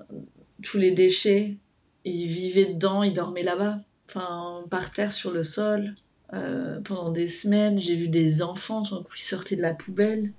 tous 0.61 0.77
les 0.77 0.91
déchets. 0.91 1.57
Et 2.05 2.11
ils 2.11 2.27
vivaient 2.27 2.73
dedans, 2.73 3.01
ils 3.01 3.13
dormaient 3.13 3.41
là-bas. 3.41 3.79
Enfin, 4.07 4.63
par 4.69 4.91
terre 4.91 5.11
sur 5.11 5.31
le 5.31 5.41
sol. 5.41 5.95
Euh, 6.33 6.81
pendant 6.81 7.11
des 7.11 7.27
semaines, 7.27 7.79
j'ai 7.79 7.95
vu 7.95 8.09
des 8.09 8.41
enfants 8.41 8.83
tout 8.83 8.95
d'un 8.97 9.03
coup, 9.03 9.13
ils 9.17 9.21
sortaient 9.21 9.55
de 9.57 9.61
la 9.61 9.73
poubelle. 9.73 10.33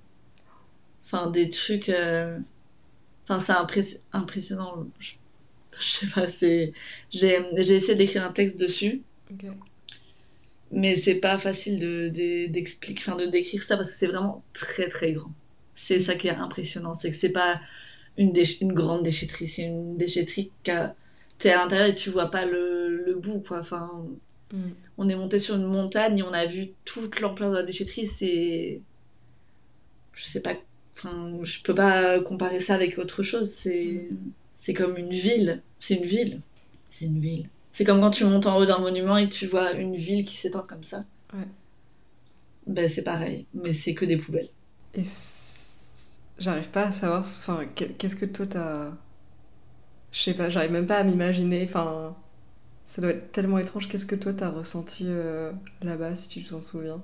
Enfin, 1.05 1.31
des 1.31 1.49
trucs. 1.51 1.89
euh, 1.89 2.39
Enfin, 3.29 3.41
c'est 3.41 3.53
impress- 3.55 4.05
impressionnant. 4.13 4.87
Je, 4.99 5.15
je 5.79 5.85
sais 5.85 6.07
pas, 6.09 6.29
c'est. 6.31 6.73
J'ai 7.13 7.41
j'ai 7.59 7.77
essayé 7.77 7.97
d'écrire 7.97 8.25
un 8.25 8.33
texte 8.33 8.59
dessus, 8.59 9.03
mais 10.71 10.97
c'est 10.97 11.17
pas 11.17 11.39
facile 11.39 11.79
de, 11.79 12.09
de, 12.09 12.47
d'expliquer, 12.47 13.03
enfin, 13.07 13.17
de 13.17 13.27
décrire 13.27 13.63
ça 13.63 13.77
parce 13.77 13.91
que 13.91 13.97
c'est 13.97 14.07
vraiment 14.07 14.43
très 14.53 14.89
très 14.89 15.13
grand. 15.13 15.33
C'est 15.75 16.01
ça 16.01 16.15
qui 16.15 16.29
est 16.29 16.31
impressionnant, 16.31 16.95
c'est 16.95 17.11
que 17.11 17.17
c'est 17.17 17.31
pas 17.33 17.61
une, 18.19 18.33
déch- 18.33 18.59
une 18.63 18.73
grande 18.73 19.03
déchetterie, 19.05 19.49
c'est 19.49 19.65
une 19.65 19.97
déchetterie 19.97 20.51
qui 20.65 20.71
a. 20.71 20.95
T'es 21.39 21.51
à 21.53 21.57
l'intérieur 21.59 21.89
et 21.89 21.95
tu 21.95 22.11
vois 22.11 22.31
pas 22.31 22.47
le, 22.47 23.05
le 23.05 23.17
bout, 23.17 23.41
quoi. 23.41 23.59
Enfin, 23.61 23.91
Mm. 24.53 24.71
on 24.99 25.09
est 25.09 25.17
monté 25.17 25.39
sur 25.39 25.57
une 25.57 25.65
montagne 25.65 26.19
et 26.19 26.23
on 26.23 26.33
a 26.33 26.45
vu 26.47 26.73
toute 26.85 27.21
l'ampleur 27.21 27.51
de 27.51 27.57
la 27.57 27.63
déchetterie. 27.63 28.07
C'est. 28.07 28.81
Je 30.13 30.25
sais 30.25 30.41
pas. 30.41 30.55
Enfin, 30.97 31.39
je 31.43 31.63
peux 31.63 31.75
pas 31.75 32.21
comparer 32.21 32.61
ça 32.61 32.75
avec 32.75 32.99
autre 32.99 33.23
chose. 33.23 33.51
C'est. 33.51 34.09
C'est 34.55 34.75
comme 34.75 34.97
une 34.99 35.11
ville. 35.11 35.63
C'est 35.81 35.95
une 35.95 36.05
ville. 36.05 36.41
C'est 36.91 37.07
une 37.07 37.19
ville. 37.19 37.49
C'est 37.73 37.85
comme 37.85 38.01
quand 38.01 38.11
tu 38.11 38.25
montes 38.27 38.47
en 38.47 38.59
haut 38.59 38.67
d'un 38.67 38.79
monument 38.79 39.17
et 39.17 39.29
que 39.29 39.35
tu 39.35 39.47
vois 39.47 39.73
une 39.73 39.97
ville 39.97 40.25
qui 40.25 40.37
s'étend 40.37 40.63
comme 40.63 40.83
ça. 40.83 41.05
Ouais. 41.33 41.49
Ben, 42.67 42.89
c'est 42.89 43.03
pareil. 43.03 43.47
Mais 43.55 43.73
c'est 43.73 43.95
que 43.95 44.05
des 44.05 44.19
poubelles. 44.19 44.51
Et 44.95 45.03
j'arrive 46.39 46.69
pas 46.69 46.87
à 46.89 46.93
savoir, 46.93 47.21
enfin, 47.21 47.65
qu'est- 47.75 47.97
qu'est-ce 47.97 48.17
que 48.17 48.27
toi 48.27 48.47
t'as. 48.47 48.93
Je 50.13 50.21
sais 50.21 50.35
pas, 50.35 50.51
j'arrive 50.51 50.73
même 50.73 50.87
pas 50.87 50.99
à 50.99 51.05
m'imaginer, 51.05 51.65
enfin. 51.65 52.15
Ça 52.85 53.01
doit 53.03 53.11
être 53.13 53.33
tellement 53.33 53.59
étrange, 53.59 53.89
qu'est-ce 53.89 54.07
que 54.07 54.15
toi 54.17 54.33
t'as 54.35 54.51
ressenti 54.51 55.05
euh, 55.09 55.53
là-bas, 55.83 56.17
si 56.17 56.29
tu 56.29 56.45
t'en 56.45 56.61
souviens? 56.63 57.03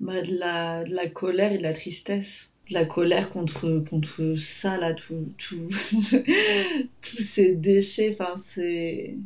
Bah, 0.00 0.20
de, 0.22 0.34
la, 0.38 0.84
la 0.84 1.08
colère 1.08 1.52
et 1.52 1.58
de 1.58 1.62
la 1.62 1.72
tristesse. 1.72 2.52
De 2.68 2.74
la 2.74 2.84
colère 2.84 3.30
contre, 3.30 3.68
contre 3.88 4.34
ça, 4.36 4.78
là, 4.78 4.94
tout, 4.94 5.32
tout... 5.38 5.68
tous 7.02 7.22
ces 7.22 7.54
déchets. 7.54 8.16
Enfin, 8.18 8.36
c'est. 8.36 9.16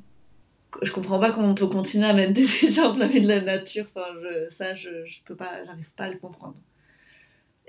Je 0.83 0.93
comprends 0.93 1.19
pas 1.19 1.33
comment 1.33 1.51
on 1.51 1.55
peut 1.55 1.67
continuer 1.67 2.05
à 2.07 2.13
mettre 2.13 2.35
des 2.35 2.43
déchets 2.43 2.81
en 2.81 2.95
plein 2.95 3.09
milieu 3.09 3.23
de 3.23 3.29
la 3.29 3.41
nature. 3.41 3.87
Enfin, 3.95 4.07
ça, 4.51 4.75
je, 4.75 5.05
je 5.07 5.23
peux 5.25 5.37
pas, 5.37 5.65
j'arrive 5.65 5.91
pas 5.93 6.05
à 6.05 6.11
le 6.11 6.19
comprendre. 6.19 6.57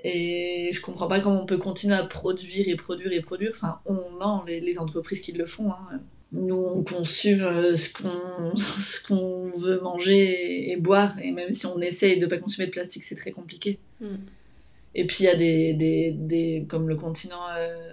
Et 0.04 0.70
je 0.72 0.80
comprends 0.80 1.08
pas 1.08 1.20
comment 1.20 1.42
on 1.42 1.46
peut 1.46 1.58
continuer 1.58 1.94
à 1.94 2.04
produire 2.06 2.68
et 2.68 2.76
produire 2.76 3.12
et 3.12 3.20
produire. 3.20 3.52
Enfin, 3.54 3.80
on, 3.86 4.10
non, 4.20 4.44
les, 4.46 4.60
les 4.60 4.78
entreprises 4.78 5.20
qui 5.20 5.32
le 5.32 5.46
font. 5.46 5.72
hein. 5.72 6.00
Nous, 6.32 6.54
on 6.56 6.82
consomme 6.84 7.40
euh, 7.40 7.74
ce 7.76 7.90
qu'on 7.92 8.54
ce 8.56 9.06
qu'on 9.06 9.50
veut 9.56 9.80
manger 9.80 10.18
et, 10.68 10.72
et 10.72 10.76
boire. 10.76 11.18
Et 11.22 11.30
même 11.32 11.52
si 11.52 11.66
on 11.66 11.80
essaye 11.80 12.18
de 12.18 12.26
pas 12.26 12.38
consommer 12.38 12.66
de 12.66 12.72
plastique, 12.72 13.04
c'est 13.04 13.14
très 13.16 13.30
compliqué. 13.32 13.78
Et 14.94 15.06
puis 15.06 15.18
il 15.20 15.24
y 15.24 15.28
a 15.28 15.36
des, 15.36 15.72
des, 15.74 16.12
des 16.12 16.64
comme 16.68 16.88
le 16.88 16.96
continent 16.96 17.40
euh, 17.56 17.92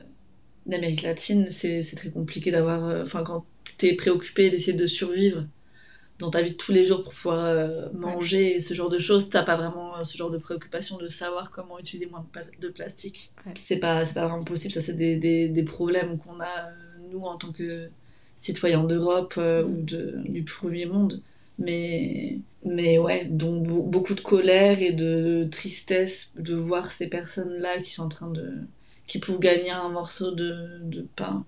d'Amérique 0.65 1.01
latine, 1.03 1.47
c'est 1.49 1.81
c'est 1.81 1.95
très 1.95 2.09
compliqué 2.09 2.51
d'avoir. 2.51 2.85
euh, 2.85 3.03
Enfin, 3.03 3.23
quand 3.23 3.45
t'es 3.77 3.93
préoccupé 3.93 4.49
d'essayer 4.49 4.73
de 4.77 4.87
survivre 4.87 5.45
dans 6.19 6.29
ta 6.31 6.41
vie 6.41 6.51
de 6.51 6.55
tous 6.55 6.71
les 6.71 6.85
jours 6.85 7.03
pour 7.03 7.13
pouvoir 7.13 7.45
euh, 7.45 7.89
manger 7.93 8.55
et 8.57 8.61
ce 8.61 8.73
genre 8.73 8.89
de 8.89 8.99
choses, 8.99 9.29
t'as 9.29 9.43
pas 9.43 9.57
vraiment 9.57 9.97
euh, 9.97 10.03
ce 10.05 10.17
genre 10.17 10.29
de 10.31 10.37
préoccupation 10.37 10.97
de 10.97 11.07
savoir 11.07 11.51
comment 11.51 11.77
utiliser 11.79 12.05
moins 12.07 12.21
de, 12.21 12.27
pla- 12.27 12.51
de 12.61 12.67
plastique. 12.69 13.31
Ouais. 13.45 13.51
C'est 13.55 13.77
pas, 13.77 14.05
c'est 14.05 14.13
pas 14.13 14.27
vraiment 14.27 14.43
possible, 14.45 14.73
ça 14.73 14.81
c'est 14.81 14.93
des, 14.95 15.17
des, 15.17 15.49
des 15.49 15.63
problèmes 15.63 16.17
qu'on 16.17 16.39
a, 16.39 16.45
euh, 16.69 16.73
nous, 17.11 17.21
en 17.21 17.37
tant 17.37 17.51
que 17.51 17.89
citoyens 18.37 18.83
d'Europe 18.83 19.35
euh, 19.37 19.63
ou 19.63 19.81
de, 19.81 20.21
du 20.27 20.43
premier 20.43 20.85
monde. 20.85 21.21
Mais, 21.59 22.37
mais 22.65 22.97
ouais, 22.99 23.25
donc 23.25 23.65
be- 23.67 23.89
beaucoup 23.89 24.13
de 24.15 24.21
colère 24.21 24.81
et 24.81 24.91
de 24.91 25.47
tristesse 25.51 26.31
de 26.37 26.53
voir 26.55 26.91
ces 26.91 27.07
personnes-là 27.07 27.79
qui 27.81 27.91
sont 27.91 28.03
en 28.03 28.09
train 28.09 28.29
de. 28.29 28.53
qui 29.07 29.19
pour 29.19 29.39
gagner 29.39 29.71
un 29.71 29.89
morceau 29.89 30.31
de, 30.31 30.79
de 30.83 31.05
pain 31.15 31.45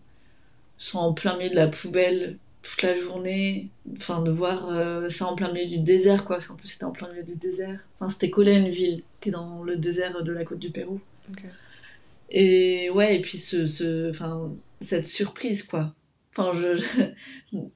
sont 0.78 1.00
en 1.00 1.14
plein 1.14 1.38
milieu 1.38 1.50
de 1.52 1.56
la 1.56 1.68
poubelle. 1.68 2.38
toute 2.64 2.82
la 2.84 2.96
journée. 2.96 3.70
Enfin, 3.94 4.22
de 4.22 4.32
voir 4.32 4.70
euh, 4.72 5.10
ça 5.10 5.26
en 5.28 5.36
plein 5.36 5.52
milieu 5.54 5.68
du 5.68 5.80
désert, 5.80 6.26
quoi. 6.26 6.38
Parce 6.38 6.48
qu'en 6.48 6.56
plus, 6.56 6.68
c'était 6.70 6.86
en 6.86 6.92
plein 6.92 7.10
milieu 7.12 7.24
du 7.24 7.36
désert. 7.36 7.80
Enfin, 8.00 8.10
c'était 8.12 8.30
collé 8.30 8.52
à 8.56 8.60
une 8.60 8.70
ville 8.70 9.04
qui 9.22 9.30
est 9.30 9.32
dans 9.32 9.64
le 9.64 9.78
désert 9.78 10.24
de 10.24 10.32
la 10.34 10.44
côte 10.46 10.60
du 10.60 10.72
Pérou. 10.72 11.00
Et 12.30 12.90
ouais, 12.90 13.18
et 13.18 13.22
puis 13.22 13.38
ce, 13.40 13.68
ce, 13.68 14.10
enfin, 14.10 14.52
cette 14.82 15.08
surprise, 15.08 15.64
quoi. 15.64 15.94
Enfin, 16.38 16.52
je, 16.54 16.84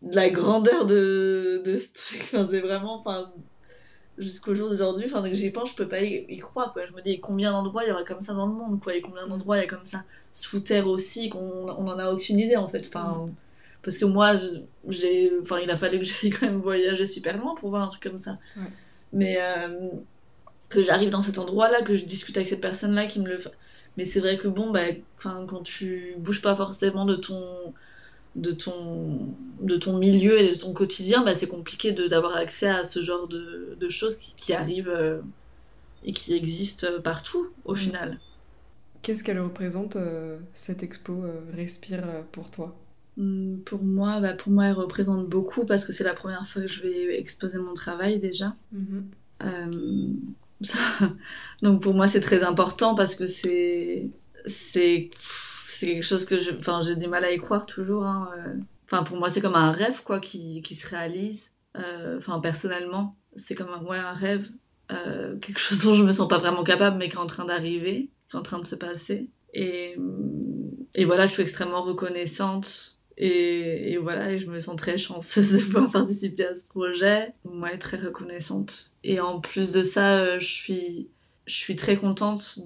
la 0.04 0.30
grandeur 0.30 0.86
de, 0.86 1.64
de 1.66 1.78
ce 1.78 1.94
truc, 1.94 2.22
enfin, 2.26 2.48
c'est 2.50 2.60
vraiment, 2.60 3.00
enfin, 3.00 3.32
jusqu'au 4.18 4.54
jour 4.54 4.70
d'aujourd'hui, 4.70 5.06
enfin, 5.06 5.22
dès 5.22 5.32
que 5.32 5.36
j'y 5.36 5.50
pense, 5.50 5.72
je 5.72 5.76
peux 5.76 5.88
pas 5.88 6.02
y, 6.02 6.38
croire, 6.38 6.74
quoi. 6.74 6.86
Je 6.86 6.94
me 6.94 7.02
dis 7.02 7.20
combien 7.20 7.52
d'endroits 7.52 7.84
il 7.84 7.90
y 7.90 7.92
aurait 7.92 8.06
comme 8.06 8.22
ça 8.22 8.34
dans 8.34 8.46
le 8.46 8.54
monde, 8.54 8.80
quoi, 8.80 8.96
et 8.96 9.02
combien 9.02 9.28
d'endroits 9.28 9.58
il 9.58 9.62
y 9.62 9.64
a 9.64 9.68
comme 9.68 9.86
ça 9.86 10.04
sous 10.32 10.60
terre 10.60 10.88
aussi, 10.88 11.30
qu'on 11.30 11.70
on 11.70 11.88
en 11.88 11.98
a 11.98 12.12
aucune 12.12 12.40
idée, 12.40 12.56
en 12.56 12.68
fait. 12.68 12.86
Enfin, 12.88 13.30
parce 13.82 13.98
que 13.98 14.06
moi, 14.06 14.34
j'ai, 14.88 15.32
enfin, 15.42 15.60
il 15.60 15.72
a 15.72 15.76
fallu 15.76 16.00
que 16.00 16.06
j'aille 16.22 16.30
quand 16.30 16.46
même 16.46 16.62
voyager 16.62 17.08
super 17.08 17.38
loin 17.38 17.56
pour 17.56 17.70
voir 17.70 17.82
un 17.82 17.88
truc 17.88 18.04
comme 18.04 18.20
ça. 18.20 18.38
Mais 19.12 19.38
euh, 19.40 19.90
que 20.70 20.84
j'arrive 20.84 21.10
dans 21.10 21.22
cet 21.22 21.40
endroit-là, 21.40 21.82
que 21.82 21.96
je 21.96 22.06
discute 22.06 22.38
avec 22.38 22.48
cette 22.48 22.62
personne-là 22.62 23.08
qui 23.08 23.20
me 23.20 23.28
le. 23.28 23.40
Mais 23.98 24.06
c'est 24.06 24.20
vrai 24.20 24.38
que 24.38 24.48
bon, 24.48 24.70
bah, 24.72 24.86
quand 25.18 25.64
tu 25.64 26.16
bouges 26.18 26.42
pas 26.42 26.56
forcément 26.56 27.06
de 27.06 27.16
ton 27.16 27.74
de 28.36 28.52
ton, 28.52 29.36
de 29.60 29.76
ton 29.76 29.98
milieu 29.98 30.40
et 30.40 30.50
de 30.52 30.56
ton 30.56 30.74
quotidien, 30.74 31.24
bah, 31.24 31.36
c'est 31.36 31.48
compliqué 31.48 31.92
d'avoir 31.92 32.36
accès 32.36 32.70
à 32.70 32.84
ce 32.84 33.02
genre 33.02 33.28
de, 33.28 33.78
de 33.80 33.90
choses 33.90 34.18
qui, 34.18 34.34
qui 34.36 34.54
arrivent 34.54 34.90
euh, 34.90 35.20
et 36.04 36.14
qui 36.14 36.34
existent 36.34 36.88
partout 37.04 37.50
au 37.66 37.74
mm. 37.74 37.78
final. 37.78 38.20
Qu'est-ce 39.02 39.24
qu'elle 39.24 39.40
représente, 39.40 39.96
euh, 39.96 40.38
cette 40.54 40.84
expo 40.84 41.24
euh, 41.24 41.42
Respire 41.54 42.04
pour 42.32 42.52
toi? 42.52 42.78
Mm, 43.18 43.58
Pour 43.66 43.84
moi, 43.84 44.22
bah, 44.22 44.34
pour 44.34 44.52
moi, 44.52 44.68
elle 44.68 44.74
représente 44.74 45.28
beaucoup 45.28 45.66
parce 45.66 45.84
que 45.84 45.92
c'est 45.92 46.04
la 46.06 46.14
première 46.14 46.48
fois 46.48 46.62
que 46.62 46.68
je 46.68 46.82
vais 46.82 47.20
exposer 47.20 47.60
mon 47.60 47.74
travail 47.74 48.20
déjà. 48.20 48.56
Mm-hmm. 48.74 50.16
Donc 51.64 51.82
pour 51.82 51.94
moi, 51.94 52.08
c'est 52.08 52.22
très 52.22 52.44
important 52.44 52.96
parce 52.96 53.16
que 53.16 53.26
c'est... 53.28 54.10
c'est 55.82 55.88
quelque 55.88 56.04
chose 56.04 56.26
que 56.26 56.40
je, 56.40 56.52
enfin, 56.52 56.82
j'ai 56.84 56.96
du 56.96 57.08
mal 57.08 57.26
à 57.26 57.32
y 57.32 57.40
croire 57.40 57.66
toujours. 57.66 58.06
Hein, 58.06 58.30
euh. 58.38 58.54
Enfin, 58.86 59.02
pour 59.02 59.18
moi, 59.18 59.32
c'est 59.32 59.42
comme 59.42 59.56
un 59.56 59.72
rêve 59.72 60.04
quoi, 60.04 60.20
qui, 60.20 60.62
qui 60.62 60.76
se 60.76 60.88
réalise. 60.88 61.54
Euh, 61.76 62.20
enfin, 62.20 62.40
personnellement, 62.40 63.16
c'est 63.36 63.56
comme 63.56 63.70
un, 63.70 63.92
un 63.92 64.14
rêve, 64.14 64.48
euh, 64.92 65.40
quelque 65.40 65.60
chose 65.60 65.84
dont 65.84 65.96
je 65.96 66.04
me 66.04 66.12
sens 66.12 66.28
pas 66.28 66.38
vraiment 66.38 66.64
capable, 66.64 66.98
mais 66.98 67.10
qui 67.10 67.16
est 67.16 67.20
en 67.20 67.26
train 67.26 67.46
d'arriver, 67.46 68.12
qui 68.30 68.36
est 68.36 68.40
en 68.40 68.44
train 68.44 68.60
de 68.60 68.66
se 68.66 68.76
passer. 68.76 69.32
Et, 69.56 69.98
et 70.94 71.06
voilà, 71.06 71.26
je 71.26 71.32
suis 71.32 71.42
extrêmement 71.42 71.82
reconnaissante. 71.82 73.00
Et, 73.18 73.94
et, 73.94 73.98
voilà, 73.98 74.34
et 74.34 74.38
je 74.40 74.52
me 74.52 74.60
sens 74.60 74.76
très 74.76 75.00
chanceuse 75.00 75.54
de 75.58 75.64
pouvoir 75.64 75.90
participer 75.90 76.46
à 76.46 76.54
ce 76.54 76.62
projet. 76.62 77.34
Moi, 77.44 77.76
très 77.80 77.98
reconnaissante. 77.98 78.92
Et 79.04 79.20
en 79.20 79.40
plus 79.40 79.72
de 79.72 79.84
ça, 79.84 80.38
je 80.38 80.46
suis 80.46 81.10
je 81.52 81.58
suis 81.58 81.76
très 81.76 81.98
contente 81.98 82.60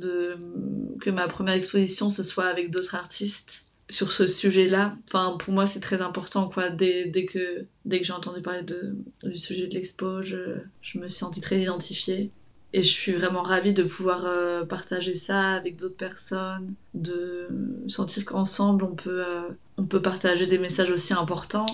que 1.01 1.09
ma 1.09 1.27
première 1.27 1.55
exposition 1.55 2.11
ce 2.11 2.21
soit 2.21 2.45
avec 2.45 2.69
d'autres 2.69 2.93
artistes 2.93 3.71
sur 3.89 4.11
ce 4.11 4.27
sujet-là. 4.27 4.95
Enfin, 5.07 5.37
pour 5.37 5.53
moi, 5.53 5.65
c'est 5.65 5.79
très 5.79 6.01
important, 6.01 6.47
quoi. 6.47 6.69
Dès, 6.69 7.07
dès 7.07 7.25
que, 7.25 7.65
dès 7.85 7.99
que 7.99 8.05
j'ai 8.05 8.13
entendu 8.13 8.41
parler 8.41 8.63
du 9.23 9.37
sujet 9.37 9.67
de 9.67 9.73
l'expo, 9.73 10.23
je, 10.23 10.57
je, 10.81 10.99
me 10.99 11.07
suis 11.07 11.19
sentie 11.19 11.41
très 11.41 11.59
identifiée. 11.59 12.31
Et 12.73 12.83
je 12.83 12.89
suis 12.89 13.13
vraiment 13.13 13.43
ravie 13.43 13.73
de 13.73 13.83
pouvoir 13.83 14.25
euh, 14.25 14.65
partager 14.65 15.15
ça 15.15 15.53
avec 15.53 15.77
d'autres 15.77 15.97
personnes, 15.97 16.73
de 16.93 17.47
sentir 17.87 18.25
qu'ensemble, 18.25 18.83
on 18.83 18.95
peut, 18.95 19.23
euh, 19.25 19.49
on 19.77 19.85
peut 19.85 20.01
partager 20.01 20.45
des 20.47 20.57
messages 20.57 20.91
aussi 20.91 21.13
importants. 21.13 21.67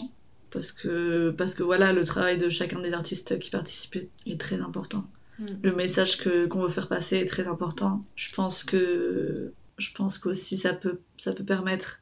Parce 0.51 0.73
que, 0.73 1.31
parce 1.31 1.55
que 1.55 1.63
voilà, 1.63 1.93
le 1.93 2.03
travail 2.03 2.37
de 2.37 2.49
chacun 2.49 2.81
des 2.81 2.91
artistes 2.91 3.39
qui 3.39 3.49
participent 3.49 4.09
est 4.25 4.39
très 4.39 4.59
important. 4.59 5.05
Mm. 5.41 5.45
Le 5.63 5.75
message 5.75 6.17
que 6.17 6.45
qu'on 6.45 6.61
veut 6.61 6.69
faire 6.69 6.87
passer 6.87 7.17
est 7.17 7.25
très 7.25 7.47
important. 7.47 8.01
Je 8.15 8.33
pense 8.33 8.63
que 8.63 9.51
je 9.77 9.91
pense 9.93 10.17
qu'aussi 10.17 10.57
ça 10.57 10.73
peut 10.73 10.99
ça 11.17 11.33
peut 11.33 11.43
permettre 11.43 11.99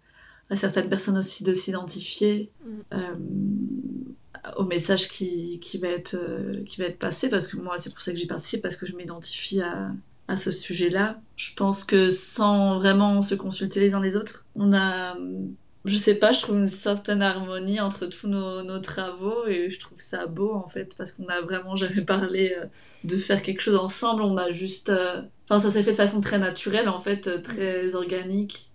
à 0.49 0.55
certaines 0.55 0.89
personnes 0.89 1.17
aussi 1.17 1.43
de 1.43 1.53
s'identifier 1.53 2.51
mm. 2.65 2.69
euh, 2.93 3.15
au 4.57 4.65
message 4.65 5.09
qui, 5.09 5.59
qui, 5.59 5.77
va 5.77 5.89
être, 5.89 6.15
euh, 6.15 6.63
qui 6.63 6.79
va 6.79 6.87
être 6.87 6.99
passé, 6.99 7.29
parce 7.29 7.47
que 7.47 7.57
moi, 7.57 7.77
c'est 7.77 7.91
pour 7.91 8.01
ça 8.01 8.11
que 8.11 8.17
j'y 8.17 8.27
participe, 8.27 8.61
parce 8.61 8.75
que 8.75 8.85
je 8.85 8.95
m'identifie 8.95 9.61
à, 9.61 9.91
à 10.27 10.37
ce 10.37 10.51
sujet-là. 10.51 11.19
Je 11.35 11.53
pense 11.55 11.83
que 11.83 12.09
sans 12.09 12.79
vraiment 12.79 13.21
se 13.21 13.35
consulter 13.35 13.79
les 13.79 13.93
uns 13.93 14.01
les 14.01 14.15
autres, 14.15 14.45
on 14.55 14.73
a 14.73 15.15
je 15.85 15.97
sais 15.97 16.15
pas, 16.15 16.31
je 16.31 16.41
trouve 16.41 16.57
une 16.57 16.67
certaine 16.67 17.21
harmonie 17.21 17.79
entre 17.79 18.05
tous 18.05 18.27
nos, 18.27 18.63
nos, 18.63 18.79
travaux 18.79 19.47
et 19.47 19.69
je 19.69 19.79
trouve 19.79 20.01
ça 20.01 20.25
beau 20.27 20.53
en 20.53 20.67
fait 20.67 20.95
parce 20.97 21.13
qu'on 21.13 21.27
a 21.27 21.41
vraiment 21.41 21.75
jamais 21.75 22.01
parlé 22.05 22.53
euh, 22.57 22.65
de 23.05 23.15
faire 23.17 23.41
quelque 23.41 23.61
chose 23.61 23.75
ensemble, 23.75 24.23
on 24.23 24.37
a 24.37 24.51
juste. 24.51 24.89
Euh, 24.89 25.21
enfin, 25.45 25.59
ça 25.59 25.69
s'est 25.69 25.83
fait 25.83 25.91
de 25.91 25.97
façon 25.97 26.21
très 26.21 26.37
naturelle 26.37 26.89
en 26.89 26.99
fait, 26.99 27.27
euh, 27.27 27.41
très 27.41 27.95
organique. 27.95 28.71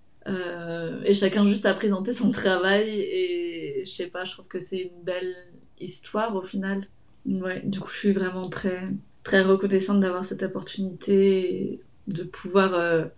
et 1.04 1.14
chacun 1.14 1.44
juste 1.44 1.66
a 1.66 1.74
présenté 1.74 2.14
son 2.14 2.30
travail 2.30 2.88
et 2.88 3.82
je 3.84 3.90
sais 3.90 4.06
pas, 4.06 4.24
je 4.24 4.32
trouve 4.32 4.46
que 4.46 4.60
c'est 4.60 4.80
une 4.80 5.02
belle 5.02 5.36
histoire 5.78 6.34
au 6.34 6.42
final. 6.42 6.88
Ouais, 7.26 7.60
du 7.64 7.80
coup, 7.80 7.90
je 7.90 7.98
suis 7.98 8.12
vraiment 8.12 8.48
très, 8.48 8.88
très 9.22 9.42
reconnaissante 9.42 10.00
d'avoir 10.00 10.24
cette 10.24 10.42
opportunité 10.42 11.80
de 12.08 12.22
pouvoir 12.22 13.10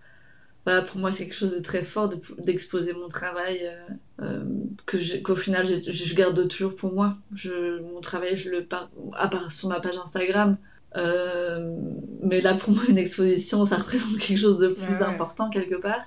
pour 0.86 0.98
moi, 0.98 1.10
c'est 1.10 1.24
quelque 1.24 1.36
chose 1.36 1.54
de 1.54 1.62
très 1.62 1.82
fort 1.82 2.10
d'exposer 2.38 2.92
mon 2.92 3.08
travail, 3.08 3.60
euh, 3.62 4.22
euh, 4.22 4.44
que 4.84 5.18
qu'au 5.18 5.36
final, 5.36 5.66
je, 5.66 6.14
garde 6.14 6.48
toujours 6.48 6.74
pour 6.74 6.92
moi. 6.92 7.16
Je, 7.34 7.80
mon 7.80 8.00
travail, 8.00 8.36
je 8.36 8.50
le 8.50 8.66
à 9.14 9.28
part 9.28 9.52
sur 9.52 9.68
ma 9.68 9.80
page 9.80 9.96
Instagram. 9.96 10.56
Euh, 10.96 11.76
mais 12.22 12.40
là, 12.40 12.54
pour 12.54 12.72
moi, 12.72 12.82
une 12.88 12.98
exposition, 12.98 13.64
ça 13.64 13.76
représente 13.78 14.18
quelque 14.18 14.38
chose 14.38 14.58
de 14.58 14.68
plus 14.68 15.02
important 15.02 15.50
quelque 15.50 15.76
part. 15.76 16.04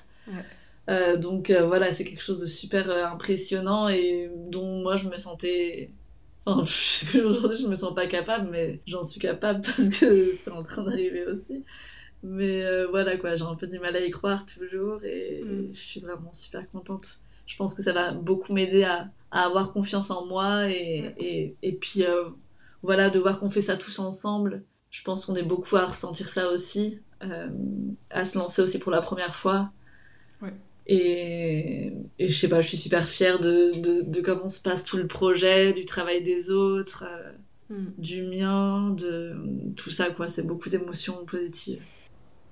donc 1.18 1.52
voilà, 1.52 1.92
c'est 1.92 2.04
quelque 2.04 2.24
chose 2.24 2.42
de 2.42 2.48
super 2.48 2.90
impressionnant 3.08 3.88
et 3.88 4.30
dont 4.50 4.82
moi, 4.82 4.96
je 4.96 5.08
me 5.08 5.18
sentais 5.18 5.92
Enfin, 6.46 6.62
aujourd'hui, 7.26 7.58
je 7.62 7.68
me 7.68 7.76
sens 7.76 7.94
pas 7.94 8.08
capable, 8.08 8.50
mais 8.52 8.80
j'en 8.86 9.04
suis 9.04 9.20
capable 9.20 9.62
parce 9.66 9.90
que 9.90 10.34
c'est 10.34 10.52
en 10.52 10.64
train 10.64 10.84
d'arriver 10.84 11.26
aussi. 11.26 11.64
Mais 12.24 12.66
euh, 12.66 12.88
voilà 12.88 13.18
quoi, 13.18 13.36
j'ai 13.36 13.44
un 13.44 13.56
peu 13.56 13.68
du 13.68 13.80
mal 13.80 13.96
à 13.96 14.02
y 14.02 14.10
croire 14.10 14.46
toujours 14.46 15.04
et 15.04 15.42
mm. 15.44 15.70
je 15.72 15.80
suis 15.80 16.00
vraiment 16.02 16.32
super 16.32 16.70
contente. 16.70 17.20
Je 17.46 17.56
pense 17.56 17.74
que 17.74 17.82
ça 17.82 17.94
va 17.94 18.12
beaucoup 18.12 18.54
m'aider 18.54 18.84
à, 18.84 19.10
à, 19.32 19.46
avoir 19.46 19.72
confiance 19.72 20.12
en 20.12 20.26
moi 20.26 20.70
et, 20.70 21.14
et, 21.18 21.56
et 21.62 21.72
puis 21.72 22.04
euh, 22.04 22.26
voilà, 22.84 23.10
de 23.10 23.20
voir 23.20 23.40
qu'on 23.40 23.50
fait 23.50 23.62
ça 23.62 23.78
tous 23.78 24.00
ensemble. 24.00 24.64
Je 24.92 25.04
pense 25.04 25.26
qu'on 25.26 25.36
est 25.36 25.44
beaucoup 25.44 25.78
à 25.78 25.86
ressentir 25.86 26.28
ça 26.28 26.50
aussi, 26.50 27.00
euh, 27.24 27.48
à 28.10 28.26
se 28.26 28.38
lancer 28.38 28.62
aussi 28.62 28.80
pour 28.80 28.92
la 28.92 29.02
première 29.02 29.36
fois. 29.36 29.72
Ouais. 30.42 30.54
Et, 30.88 31.94
et, 32.18 32.28
je 32.28 32.38
sais 32.38 32.50
pas, 32.50 32.62
je 32.62 32.68
suis 32.68 32.78
super 32.78 33.08
fière 33.08 33.40
de, 33.40 33.80
de, 33.80 34.02
de, 34.02 34.22
comment 34.22 34.50
se 34.50 34.62
passe 34.62 34.84
tout 34.84 34.98
le 34.98 35.08
projet, 35.08 35.72
du 35.72 35.86
travail 35.86 36.24
des 36.24 36.52
autres, 36.52 37.06
mm. 37.70 37.86
du 37.98 38.24
mien, 38.24 38.90
de 38.90 39.36
tout 39.76 39.92
ça 39.92 40.10
quoi. 40.10 40.28
C'est 40.28 40.44
beaucoup 40.44 40.70
d'émotions 40.70 41.24
positives. 41.26 41.82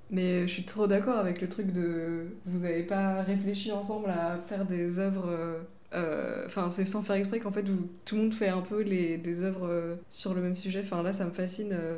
Mais 0.09 0.47
je 0.47 0.53
suis 0.53 0.63
trop 0.63 0.87
d'accord 0.87 1.17
avec 1.17 1.41
le 1.41 1.49
truc 1.49 1.71
de. 1.71 2.27
Vous 2.45 2.65
avez 2.65 2.83
pas 2.83 3.21
réfléchi 3.23 3.71
ensemble 3.71 4.09
à 4.09 4.37
faire 4.47 4.65
des 4.65 4.99
œuvres. 4.99 5.65
Euh, 5.93 6.45
enfin, 6.45 6.69
c'est 6.69 6.85
sans 6.85 7.01
faire 7.01 7.15
exprès 7.15 7.39
qu'en 7.39 7.51
fait, 7.51 7.63
tout 8.05 8.15
le 8.15 8.21
monde 8.21 8.33
fait 8.33 8.49
un 8.49 8.61
peu 8.61 8.81
les, 8.81 9.17
des 9.17 9.43
œuvres 9.43 9.67
euh, 9.67 9.95
sur 10.09 10.33
le 10.33 10.41
même 10.41 10.55
sujet. 10.55 10.81
Enfin, 10.83 11.01
là, 11.01 11.13
ça 11.13 11.25
me 11.25 11.31
fascine 11.31 11.71
euh, 11.71 11.97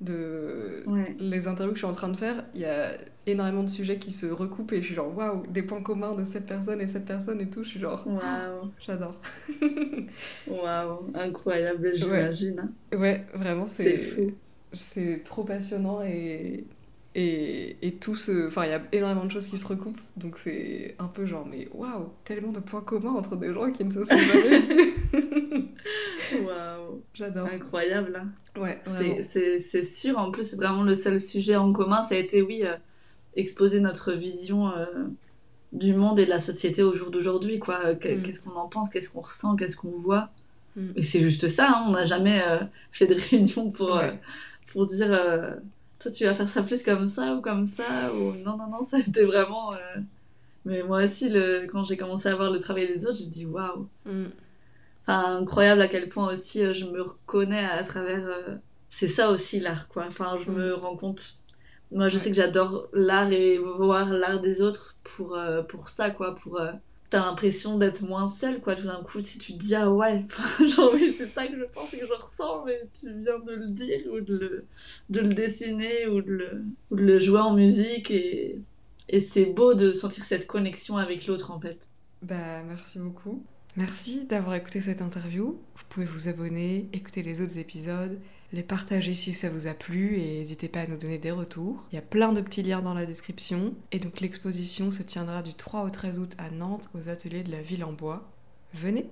de. 0.00 0.84
Les 1.18 1.48
interviews 1.48 1.72
que 1.72 1.78
je 1.78 1.84
suis 1.84 1.90
en 1.90 1.96
train 1.96 2.08
de 2.08 2.16
faire, 2.16 2.44
il 2.54 2.60
y 2.60 2.64
a 2.64 2.92
énormément 3.26 3.64
de 3.64 3.70
sujets 3.70 3.98
qui 3.98 4.12
se 4.12 4.26
recoupent 4.26 4.72
et 4.72 4.80
je 4.80 4.86
suis 4.86 4.94
genre, 4.94 5.16
waouh, 5.16 5.46
des 5.48 5.62
points 5.62 5.82
communs 5.82 6.14
de 6.14 6.24
cette 6.24 6.46
personne 6.46 6.80
et 6.80 6.86
cette 6.86 7.06
personne 7.06 7.40
et 7.40 7.50
tout. 7.50 7.64
Je 7.64 7.70
suis 7.70 7.80
genre, 7.80 8.06
waouh, 8.06 8.70
j'adore. 8.86 9.20
waouh, 10.46 11.10
incroyable, 11.14 11.92
j'imagine. 11.94 12.70
Ouais. 12.92 12.98
ouais, 12.98 13.26
vraiment, 13.34 13.66
c'est. 13.66 14.34
C'est 14.72 15.22
trop 15.22 15.44
passionnant 15.44 16.02
et 16.02 16.64
et, 17.14 17.76
et 17.86 17.92
tout 17.94 18.16
ce. 18.16 18.48
Enfin, 18.48 18.64
il 18.64 18.70
y 18.70 18.72
a 18.72 18.82
énormément 18.92 19.24
de 19.24 19.30
choses 19.30 19.46
qui 19.46 19.58
se 19.58 19.66
recoupent, 19.66 20.00
donc 20.16 20.36
c'est 20.36 20.96
un 20.98 21.06
peu 21.06 21.26
genre, 21.26 21.46
mais 21.46 21.68
waouh, 21.72 22.10
tellement 22.24 22.50
de 22.50 22.58
points 22.60 22.80
communs 22.80 23.12
entre 23.12 23.36
des 23.36 23.52
gens 23.52 23.70
qui 23.70 23.84
ne 23.84 23.90
se 23.90 24.04
sont 24.04 24.16
jamais 24.16 24.58
vus. 25.12 26.44
waouh, 26.44 27.02
j'adore. 27.14 27.48
Incroyable. 27.52 28.20
Hein. 28.20 28.60
Ouais, 28.60 28.80
c'est 29.22 29.82
sûr. 29.84 30.18
En 30.18 30.30
plus, 30.30 30.44
c'est 30.50 30.56
vraiment 30.56 30.82
le 30.82 30.94
seul 30.94 31.20
sujet 31.20 31.56
en 31.56 31.72
commun, 31.72 32.04
ça 32.04 32.16
a 32.16 32.18
été, 32.18 32.42
oui, 32.42 32.62
euh, 32.64 32.74
exposer 33.36 33.80
notre 33.80 34.12
vision 34.12 34.70
euh, 34.70 34.86
du 35.72 35.94
monde 35.94 36.18
et 36.18 36.24
de 36.24 36.30
la 36.30 36.40
société 36.40 36.82
au 36.82 36.94
jour 36.94 37.12
d'aujourd'hui, 37.12 37.60
quoi. 37.60 37.92
Mm. 37.92 37.98
Qu'est-ce 37.98 38.40
qu'on 38.40 38.56
en 38.56 38.68
pense, 38.68 38.90
qu'est-ce 38.90 39.10
qu'on 39.10 39.20
ressent, 39.20 39.54
qu'est-ce 39.54 39.76
qu'on 39.76 39.92
voit? 39.92 40.30
Mm. 40.74 40.90
Et 40.96 41.04
c'est 41.04 41.20
juste 41.20 41.46
ça, 41.46 41.68
hein. 41.68 41.84
on 41.86 41.92
n'a 41.92 42.06
jamais 42.06 42.42
euh, 42.44 42.58
fait 42.90 43.06
de 43.06 43.14
réunion 43.30 43.70
pour, 43.70 44.00
pour 44.72 44.86
dire 44.86 45.16
toi 46.04 46.12
tu 46.12 46.24
vas 46.26 46.34
faire 46.34 46.48
ça 46.48 46.62
plus 46.62 46.84
comme 46.84 47.06
ça 47.08 47.34
ou 47.34 47.42
comme 47.42 47.66
ça 47.66 48.14
ou 48.14 48.34
non 48.36 48.56
non 48.58 48.68
non 48.70 48.82
ça 48.90 49.00
été 49.00 49.24
vraiment 49.24 49.74
euh, 49.74 49.78
mais 50.66 50.82
moi 50.82 51.04
aussi 51.04 51.28
le... 51.30 51.66
quand 51.72 51.84
j'ai 51.84 51.96
commencé 51.96 52.28
à 52.28 52.36
voir 52.36 52.50
le 52.52 52.58
travail 52.60 52.86
des 52.88 53.06
autres 53.06 53.18
j'ai 53.18 53.26
dit 53.30 53.46
waouh 53.46 53.88
mm. 54.06 54.26
Enfin, 55.06 55.36
incroyable 55.38 55.82
à 55.82 55.88
quel 55.88 56.08
point 56.08 56.32
aussi 56.32 56.62
euh, 56.64 56.72
je 56.72 56.86
me 56.86 57.02
reconnais 57.02 57.64
à, 57.64 57.82
travers. 57.84 58.24
euh, 58.26 58.56
C'est 58.88 59.08
ça 59.08 59.30
aussi 59.30 59.60
l'art, 59.60 59.88
quoi. 59.88 60.06
Enfin, 60.08 60.36
je 60.38 60.50
me 60.50 60.74
rends 60.74 60.96
compte. 60.96 61.42
Moi, 61.92 62.08
je 62.08 62.16
Ouais. 62.16 62.18
sais 62.18 62.30
que 62.30 62.36
j'adore 62.36 62.88
l'art 62.92 63.32
et 63.32 63.58
voir 63.58 64.12
l'art 64.12 64.40
des 64.40 64.62
autres 64.62 64.96
pour, 65.04 65.34
euh, 65.36 65.62
pour 65.62 65.88
ça, 65.90 66.10
quoi. 66.10 66.34
Pour. 66.34 66.58
euh, 66.60 66.72
T'as 67.14 67.26
l'impression 67.26 67.78
d'être 67.78 68.02
moins 68.02 68.26
seule, 68.26 68.60
quoi. 68.60 68.74
Tout 68.74 68.88
d'un 68.88 69.00
coup, 69.04 69.20
si 69.22 69.38
tu 69.38 69.52
dis, 69.52 69.76
ah 69.76 69.88
ouais, 69.88 70.26
genre, 70.68 70.90
oui, 70.92 71.14
c'est 71.16 71.28
ça 71.28 71.46
que 71.46 71.56
je 71.56 71.62
pense 71.62 71.94
et 71.94 71.98
que 72.00 72.08
je 72.08 72.12
ressens, 72.12 72.64
mais 72.64 72.88
tu 72.98 73.06
viens 73.20 73.38
de 73.38 73.52
le 73.52 73.68
dire 73.68 74.00
ou 74.12 74.18
de 74.18 74.36
le, 74.36 74.64
de 75.10 75.20
le 75.20 75.28
dessiner 75.28 76.08
ou 76.08 76.22
de 76.22 76.32
le, 76.32 76.64
de 76.90 76.96
le 76.96 77.18
jouer 77.20 77.38
en 77.38 77.54
musique 77.54 78.10
et, 78.10 78.58
et 79.08 79.20
c'est 79.20 79.44
beau 79.46 79.74
de 79.74 79.92
sentir 79.92 80.24
cette 80.24 80.48
connexion 80.48 80.96
avec 80.96 81.28
l'autre, 81.28 81.52
en 81.52 81.60
fait. 81.60 81.88
Bah, 82.20 82.64
merci 82.64 82.98
beaucoup. 82.98 83.44
Merci 83.76 84.24
d'avoir 84.26 84.56
écouté 84.56 84.80
cette 84.80 85.00
interview. 85.00 85.60
Vous 85.76 85.84
pouvez 85.90 86.06
vous 86.06 86.26
abonner, 86.26 86.88
écouter 86.92 87.22
les 87.22 87.40
autres 87.40 87.58
épisodes, 87.58 88.18
les 88.54 88.62
partager 88.62 89.14
si 89.14 89.34
ça 89.34 89.50
vous 89.50 89.66
a 89.66 89.74
plu 89.74 90.16
et 90.16 90.38
n'hésitez 90.38 90.68
pas 90.68 90.80
à 90.80 90.86
nous 90.86 90.96
donner 90.96 91.18
des 91.18 91.30
retours. 91.30 91.84
Il 91.92 91.96
y 91.96 91.98
a 91.98 92.02
plein 92.02 92.32
de 92.32 92.40
petits 92.40 92.62
liens 92.62 92.82
dans 92.82 92.94
la 92.94 93.06
description. 93.06 93.74
Et 93.92 93.98
donc 93.98 94.20
l'exposition 94.20 94.90
se 94.90 95.02
tiendra 95.02 95.42
du 95.42 95.52
3 95.52 95.84
au 95.84 95.90
13 95.90 96.18
août 96.20 96.32
à 96.38 96.50
Nantes 96.50 96.88
aux 96.94 97.08
ateliers 97.08 97.42
de 97.42 97.50
la 97.50 97.62
Ville 97.62 97.84
en 97.84 97.92
Bois. 97.92 98.30
Venez 98.72 99.06